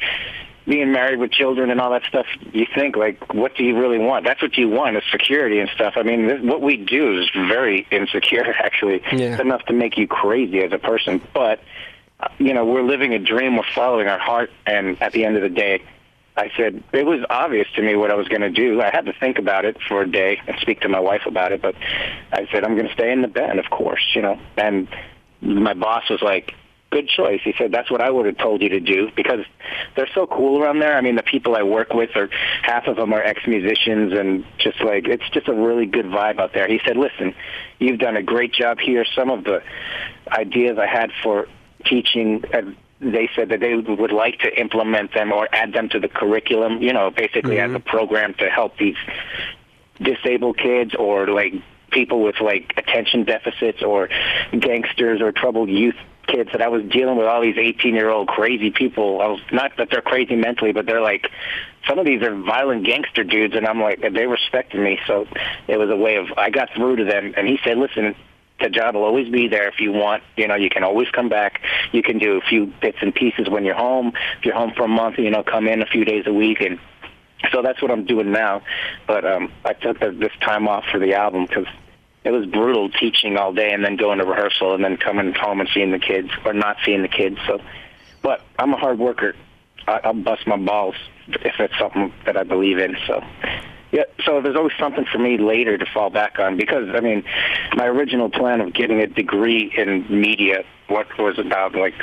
[0.66, 2.26] being married with children and all that stuff.
[2.54, 4.24] You think like, what do you really want?
[4.26, 5.94] That's what you want is security and stuff.
[5.98, 8.46] I mean, this, what we do is very insecure.
[8.46, 9.34] Actually, Yeah.
[9.34, 11.60] it's enough to make you crazy as a person, but
[12.38, 13.57] you know, we're living a dream.
[13.57, 15.84] We're following our heart, and at the end of the day,
[16.38, 18.81] I said it was obvious to me what I was going to do.
[18.81, 21.52] I had to think about it for a day and speak to my wife about
[21.52, 21.61] it.
[21.61, 21.76] But
[22.31, 24.39] I said I'm going to stay in the band, of course, you know.
[24.57, 24.88] And
[25.41, 26.53] my boss was like,
[26.89, 29.45] "Good choice." He said, "That's what I would have told you to do because
[29.95, 30.95] they're so cool around there.
[30.95, 32.30] I mean, the people I work with are
[32.64, 36.53] half of them are ex-musicians, and just like it's just a really good vibe out
[36.53, 37.35] there." He said, "Listen,
[37.80, 39.06] you've done a great job here.
[39.15, 39.61] Some of the
[40.30, 41.48] ideas I had for
[41.82, 42.62] teaching." Uh,
[43.02, 46.84] they said that they would like to implement them or add them to the curriculum,
[46.84, 48.95] you know, basically as a program to help these
[49.99, 51.53] disabled kids or like
[51.91, 54.10] people with like attention deficits or
[54.58, 55.95] gangsters or troubled youth
[56.28, 59.20] kids that I was dealing with all these 18 year old crazy people.
[59.22, 61.30] I was not that they're crazy mentally, but they're like
[61.88, 64.99] some of these are violent gangster dudes and I'm like they respected me.
[65.08, 65.28] So
[65.68, 68.16] it was a way of I got through to them and he said, listen,
[68.62, 70.24] the job will always be there if you want.
[70.38, 71.62] You know, you can always come back.
[71.92, 74.14] You can do a few bits and pieces when you're home.
[74.40, 76.62] If you're home for a month, you know, come in a few days a week
[76.62, 76.80] and
[77.52, 78.62] so that's what I'm doing now.
[79.08, 81.66] But um, I took the, this time off for the album because
[82.24, 85.60] it was brutal teaching all day and then going to rehearsal and then coming home
[85.60, 87.38] and seeing the kids or not seeing the kids.
[87.48, 87.60] So,
[88.22, 89.36] but I'm a hard worker.
[89.88, 90.96] I, I'll bust my balls
[91.28, 92.96] if it's something that I believe in.
[93.08, 93.24] So,
[93.92, 94.04] yeah.
[94.26, 97.24] So there's always something for me later to fall back on because I mean,
[97.76, 101.94] my original plan of getting a degree in media, what was about like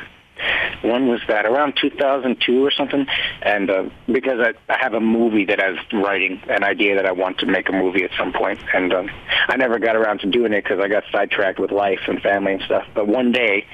[0.82, 1.47] when was that?
[1.47, 3.06] Around 2002 or something.
[3.43, 7.06] And uh, because I, I have a movie that I was writing, an idea that
[7.06, 9.10] I want to make a movie at some point, and um,
[9.48, 12.55] I never got around to doing it because I got sidetracked with life and family
[12.55, 12.86] and stuff.
[12.94, 13.66] But one day,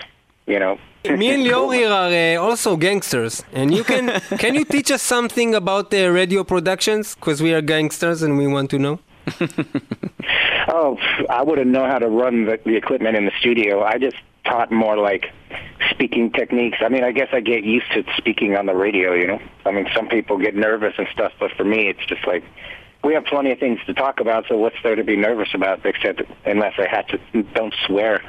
[0.46, 0.78] you know.
[1.04, 5.02] Me and Lior here are uh, also gangsters, and you can can you teach us
[5.02, 7.14] something about the radio productions?
[7.14, 8.98] Because we are gangsters and we want to know.
[10.66, 10.98] Oh,
[11.30, 13.84] I wouldn't know how to run the, the equipment in the studio.
[13.84, 15.26] I just taught more like
[15.90, 16.78] speaking techniques.
[16.80, 19.40] I mean, I guess I get used to speaking on the radio, you know?
[19.64, 22.42] I mean, some people get nervous and stuff, but for me, it's just like,
[23.04, 25.84] we have plenty of things to talk about, so what's there to be nervous about,
[25.84, 28.22] except unless I had to, don't swear.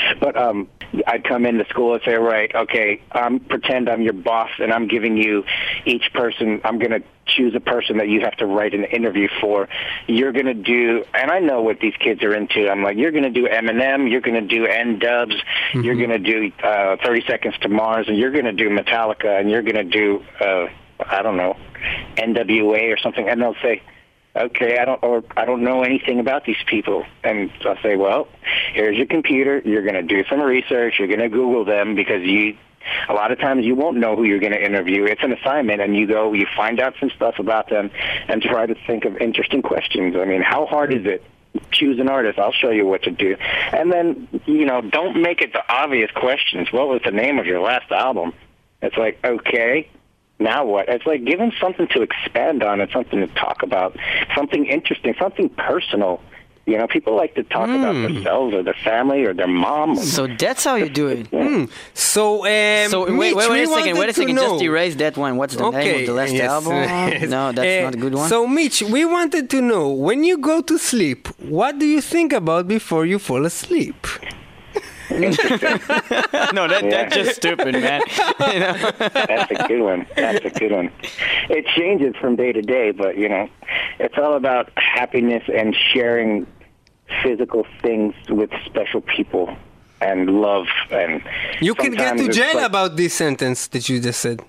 [0.20, 0.68] but um,
[1.06, 4.88] I'd come into school and say, right, okay, um, pretend I'm your boss, and I'm
[4.88, 5.44] giving you
[5.86, 9.28] each person, I'm going to choose a person that you have to write an interview
[9.40, 9.68] for.
[10.06, 12.68] You're going to do, and I know what these kids are into.
[12.68, 15.34] I'm like, you're going to do Eminem, you're going to do N-Dubz,
[15.74, 19.40] you're going to do uh, 30 Seconds to Mars, and you're going to do Metallica,
[19.40, 20.66] and you're going to do, uh,
[21.04, 21.56] I don't know,
[22.16, 23.28] NWA or something.
[23.28, 23.82] And they'll say,
[24.34, 27.04] okay, I don't, or I don't know anything about these people.
[27.22, 28.28] And I'll say, well,
[28.72, 29.60] here's your computer.
[29.64, 30.94] You're going to do some research.
[30.98, 32.56] You're going to Google them because you,
[33.08, 35.04] a lot of times you won't know who you're going to interview.
[35.04, 37.90] It's an assignment and you go, you find out some stuff about them
[38.28, 40.16] and try to think of interesting questions.
[40.16, 41.22] I mean, how hard is it?
[41.70, 42.38] Choose an artist.
[42.38, 43.36] I'll show you what to do.
[43.72, 46.72] And then, you know, don't make it the obvious questions.
[46.72, 48.32] What was the name of your last album?
[48.80, 49.88] It's like, okay,
[50.42, 50.88] now what?
[50.88, 53.96] It's like give them something to expand on and something to talk about,
[54.34, 56.20] something interesting, something personal.
[56.64, 59.96] You know, people like to talk about themselves or their family or their mom.
[59.96, 61.26] So that's how you do it.
[61.92, 64.36] So, um, So wait, Mitch, wait, wait we a second, wait a second.
[64.36, 65.36] know- Just erase that one.
[65.38, 66.74] What's the name of the last yes, album?
[67.30, 68.28] No, that's Uh, not a good one.
[68.28, 72.32] So, Mitch, we wanted to know when you go to sleep, what do you think
[72.32, 74.06] about before you fall asleep?
[75.16, 75.58] Interesting.
[76.54, 76.90] no, that, Yeah.
[76.90, 78.00] that's just stupid, man.
[78.52, 78.74] You know?
[78.98, 80.06] That's a good one.
[80.16, 80.90] That's a good one.
[81.48, 83.48] It changes from day to day, but you know,
[83.98, 86.46] it's all about happiness and sharing
[87.22, 89.54] physical things with special people
[90.00, 91.22] and love and.
[91.60, 94.42] You can get to jail like- about this sentence that you just said.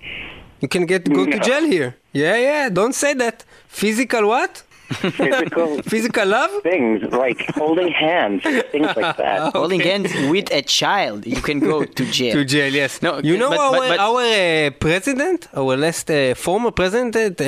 [0.60, 1.96] You can get go to jail here.
[2.12, 2.68] Yeah, yeah.
[2.70, 3.44] Don't say that.
[3.68, 4.62] Physical what?
[4.94, 6.50] Physical Physical love?
[6.62, 8.42] things like holding hands,
[8.72, 9.52] things like that.
[9.52, 12.32] Holding hands with a child, you can go to jail.
[12.34, 13.02] To jail, yes.
[13.02, 17.40] No, you know but- our but- but- our uh, president, our last uh, former president,
[17.40, 17.44] uh,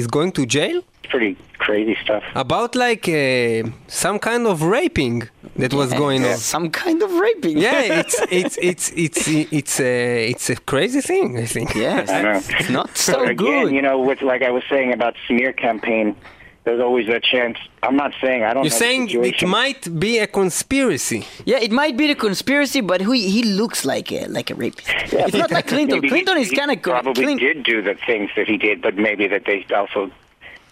[0.00, 2.24] is going to jail Pretty crazy stuff.
[2.34, 6.36] about like uh, some kind of raping that was going on.
[6.38, 7.58] Some kind of raping.
[7.58, 11.38] Yeah, it's it's it's it's it's a it's a crazy thing.
[11.38, 11.74] I think.
[11.74, 12.40] Yes, I know.
[12.58, 13.72] it's not so But again, good.
[13.74, 16.16] you know, with, like I was saying about smear campaign,
[16.64, 17.58] there's always a chance.
[17.82, 18.56] I'm not saying I don't.
[18.56, 18.60] Know.
[18.62, 21.26] You're know the saying it might be a conspiracy.
[21.44, 24.88] Yeah, it might be the conspiracy, but he he looks like a like a rapist.
[25.12, 25.96] it's not like Clinton.
[26.00, 28.96] Maybe he- Clinton is kind of probably did do the things that he did, but
[28.96, 30.10] maybe that they also.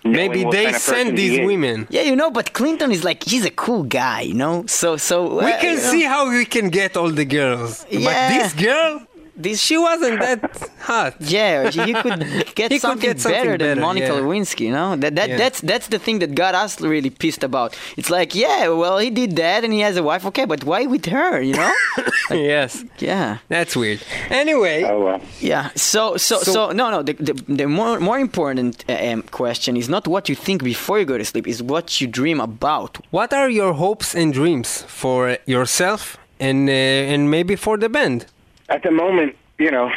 [0.05, 1.87] knowing Maybe they kind of send these women.
[1.91, 4.65] Yeah, you know, but Clinton is like he's a cool guy, you know.
[4.67, 7.85] So so We uh, can you know, see how we can get all the girls.
[8.07, 9.07] But this girl,
[9.37, 9.61] this.
[9.61, 10.41] she wasn't that
[10.81, 11.15] hot.
[11.21, 12.21] Yeah, he could
[12.55, 14.21] get He could something get something better than better, Monica yeah.
[14.21, 14.61] Lewinsky.
[14.67, 15.37] You know that that Yeah.
[15.37, 17.77] that's that's the thing that got us really pissed about.
[17.97, 20.87] It's like, yeah, well, he did that and he has a wife, okay, but why
[20.87, 21.41] with her?
[21.41, 21.73] You know?
[22.31, 23.39] yes, yeah.
[23.49, 24.01] that's weird.
[24.31, 25.21] Anyway, Oh well.
[25.41, 25.71] Yeah.
[25.77, 29.77] So so so, So- no no the the, the more more important uh, um, question
[29.77, 32.99] is not what you think before you go to sleep, is what you dream about.
[33.11, 38.27] what are your hopes and dreams for yourself and uh, and maybe for the band?
[38.69, 39.91] At the moment, you know,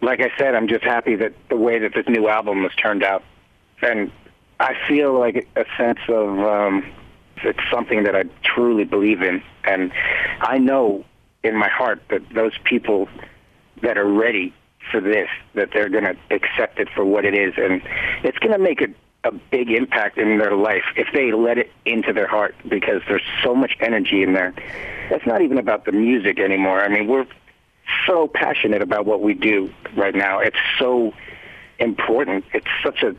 [0.00, 3.02] like I said, I'm just happy that the way that this new album has turned
[3.02, 3.22] out,
[3.82, 4.10] and
[4.60, 6.92] I feel like a sense of um,
[7.42, 9.92] it's something that I truly believe in, and
[10.40, 11.04] I know
[11.42, 13.08] in my heart that those people
[13.82, 14.54] that are ready
[14.90, 17.82] for this, that they're going to accept it for what it is, and
[18.22, 18.88] it's going to make a,
[19.24, 23.22] a big impact in their life if they let it into their heart, because there's
[23.42, 24.54] so much energy in there.
[25.10, 26.82] That's not even about the music anymore.
[26.82, 27.26] I mean, we're
[28.06, 30.38] so passionate about what we do right now.
[30.40, 31.14] It's so
[31.78, 32.44] important.
[32.52, 33.14] It's such a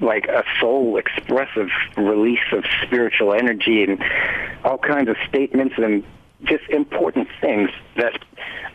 [0.00, 4.02] like a soul expressive release of spiritual energy and
[4.64, 6.02] all kinds of statements and
[6.44, 8.18] just important things that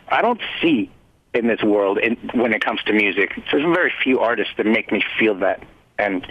[0.10, 0.92] I don't see
[1.34, 3.32] in this world in, when it comes to music.
[3.52, 5.64] There's very few artists that make me feel that,
[5.98, 6.26] and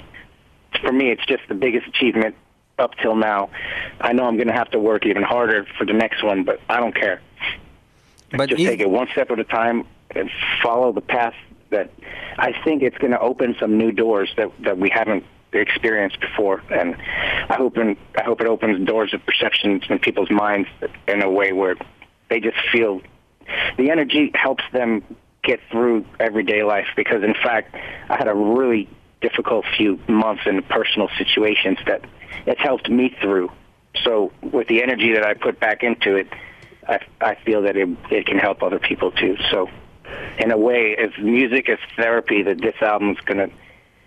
[0.81, 2.37] for me, it's just the biggest achievement
[2.79, 3.51] up till now.
[4.01, 6.61] I know I'm going to have to work even harder for the next one, but
[6.69, 7.21] I don't care
[8.37, 10.31] But just take it one step at a time and
[10.63, 11.35] follow the path
[11.71, 11.91] that
[12.39, 16.63] I think it's going to open some new doors that that we haven't experienced before,
[16.71, 16.97] and
[17.49, 20.69] I hope and I hope it opens doors of perceptions in people's minds
[21.07, 21.77] in a way where
[22.29, 23.01] they just feel
[23.77, 25.03] the energy helps them
[25.43, 26.87] get through everyday life.
[26.97, 27.75] Because in fact,
[28.09, 28.89] I had a really
[29.21, 32.05] difficult few months in personal situations that
[32.47, 33.51] it's helped me through.
[34.03, 36.29] So with the energy that I put back into it,
[36.89, 39.37] I, I feel that it, it can help other people too.
[39.51, 39.69] So,
[40.39, 43.55] in a way, as music as therapy, that this album is going to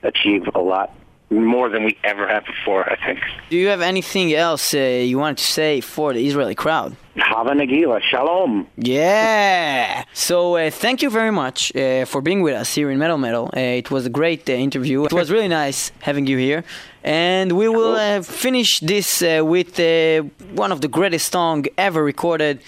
[0.04, 0.94] achieve a lot
[1.30, 2.90] more than we ever have before.
[2.90, 3.20] I think.
[3.49, 6.95] Do you have anything else uh, you wanted to say for the Israeli crowd?
[7.18, 8.68] Hava Nagila, Shalom.
[8.78, 10.04] Yeah.
[10.14, 13.49] So uh, thank you very much uh, for being with us here in Metal Metal.
[13.56, 15.06] Uh, it was a great uh, interview.
[15.06, 16.64] It was really nice having you here.
[17.07, 20.23] And we will uh, finish this uh, with uh,
[20.63, 22.59] one of the greatest songs ever recorded.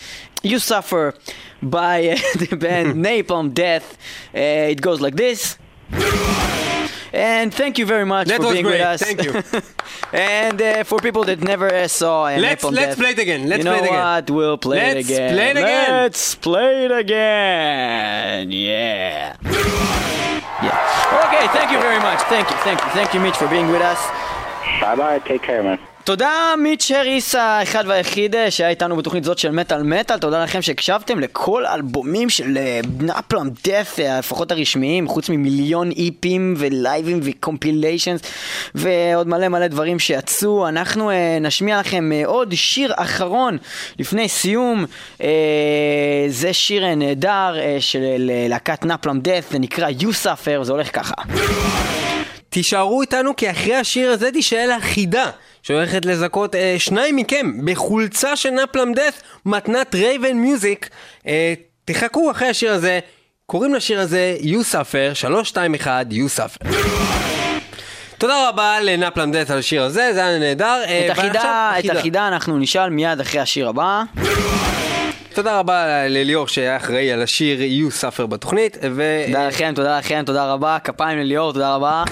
[0.44, 1.14] You Suffer
[1.62, 2.18] by uh,
[2.50, 3.98] the band Napalm Death.
[4.34, 5.58] Uh, it goes like this.
[7.12, 8.80] And thank you very much That for being great.
[8.80, 9.02] with us.
[9.02, 9.34] Thank you.
[10.14, 13.50] and uh, for people that never uh, saw uh, Let's- let's Death, play it again.
[13.50, 14.00] Let's you know play it again.
[14.14, 14.30] what?
[14.32, 15.34] We'll play Let's it again.
[15.36, 15.92] play it again.
[16.04, 18.52] Let's play it again.
[18.52, 19.36] Yeah.
[20.62, 21.26] Yeah.
[21.28, 22.20] Okay, thank you very much.
[22.30, 24.00] Thank you, thank you, thank you, Mitch, for being with us.
[24.82, 25.20] Bye bye.
[25.28, 25.80] Take care, man.
[26.04, 30.62] תודה מיץ' הריס האחד והיחיד אה, שהיה איתנו בתוכנית זאת של מטאל מטאל, תודה לכם
[30.62, 32.58] שהקשבתם לכל אלבומים של
[33.00, 38.22] נפלם דף, לפחות הרשמיים, חוץ ממיליון איפים ולייבים וקומפיליישנס
[38.76, 40.68] ועוד מלא מלא דברים שיצאו.
[40.68, 43.58] אנחנו אה, נשמיע לכם אה, עוד שיר אחרון
[44.00, 44.86] לפני סיום,
[45.24, 49.90] אה, זה שיר אה, נהדר אה, של אה, להקת נפלם דף, זה נקרא
[50.24, 51.16] Suffer, זה הולך ככה.
[52.50, 55.30] תישארו איתנו כי אחרי השיר הזה תישאל החידה
[55.64, 60.90] שהולכת לזכות אה, שניים מכם בחולצה של נפלם דף מתנת רייבן מיוזיק.
[61.28, 61.54] אה,
[61.86, 63.00] תחכו אחרי השיר הזה
[63.46, 66.68] קוראים לשיר הזה You Suffer 321 You Suffer.
[68.18, 70.82] תודה רבה לנפלם דף על השיר הזה זה היה נהדר.
[70.88, 74.04] אה, את החידה, את החידה אנחנו נשאל מיד אחרי השיר הבא.
[75.40, 79.24] תודה רבה לליאור שהיה אחראי על השיר יו סאפר בתוכנית, ו...
[79.28, 82.04] תודה לכם, תודה לכם, תודה רבה, כפיים לליאור, תודה רבה.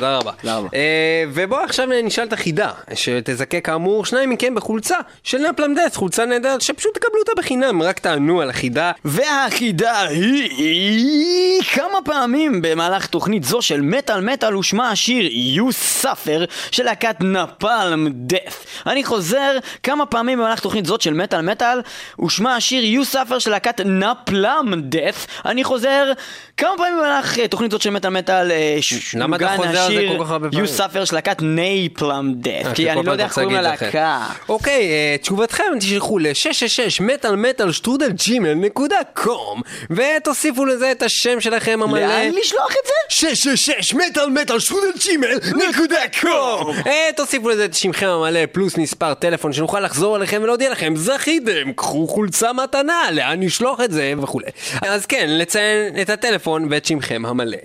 [0.00, 0.32] תודה רבה.
[0.74, 6.60] אה, ובואו עכשיו נשאל את החידה, שתזכה כאמור שניים מכם בחולצה של נפלמדס, חולצה נהדרת,
[6.60, 8.92] שפשוט תקבלו אותה בחינם, רק תענו על החידה.
[9.04, 16.84] והחידה היא כמה פעמים במהלך תוכנית זו של מטאל מטאל הושמע השיר You Suffer של
[16.84, 18.64] להקת נפלם דף.
[18.86, 21.80] אני חוזר, כמה פעמים במהלך תוכנית זאת של מטאל מטאל
[22.16, 25.26] הושמע השיר You Suffer של להקת נפלם דף.
[25.46, 26.12] אני חוזר,
[26.56, 28.78] כמה פעמים במהלך אה, תוכנית זאת של מטאל מטאל אה,
[29.14, 30.22] למה אתה חוזר השיר?
[30.52, 32.50] You Suffer של להקת נייפלם דף.
[32.66, 34.26] אה, כי כל אני לא יודע איך קוראים ללהקה.
[34.48, 39.60] אוקיי, אה, תשובתכם תשלחו ל-666 מטאל מטאל שטרודל ג'ימל נקודה קום
[39.90, 42.00] ותוסיפו לזה את השם שלכם המלא.
[42.00, 42.92] לאן לשלוח את זה?
[43.08, 45.34] 666 מטאל מטאל שטרודל ג'ימל
[45.68, 50.70] נקודה קום אה, תוסיפו לזה את שמכם המלא פלוס מספר טלפון שנוכל לחזור אליכם ולהודיע
[50.70, 54.46] לכם זכיתם, קחו חולצה מתנה, לאן נשלוח את זה וכולי.
[54.82, 57.58] אז כן, לציין את הטלפון ואת שמכם המלא.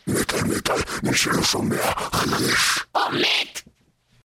[0.06, 2.78] מטאל, מי שלא שומע, חירש.
[2.94, 3.63] או מת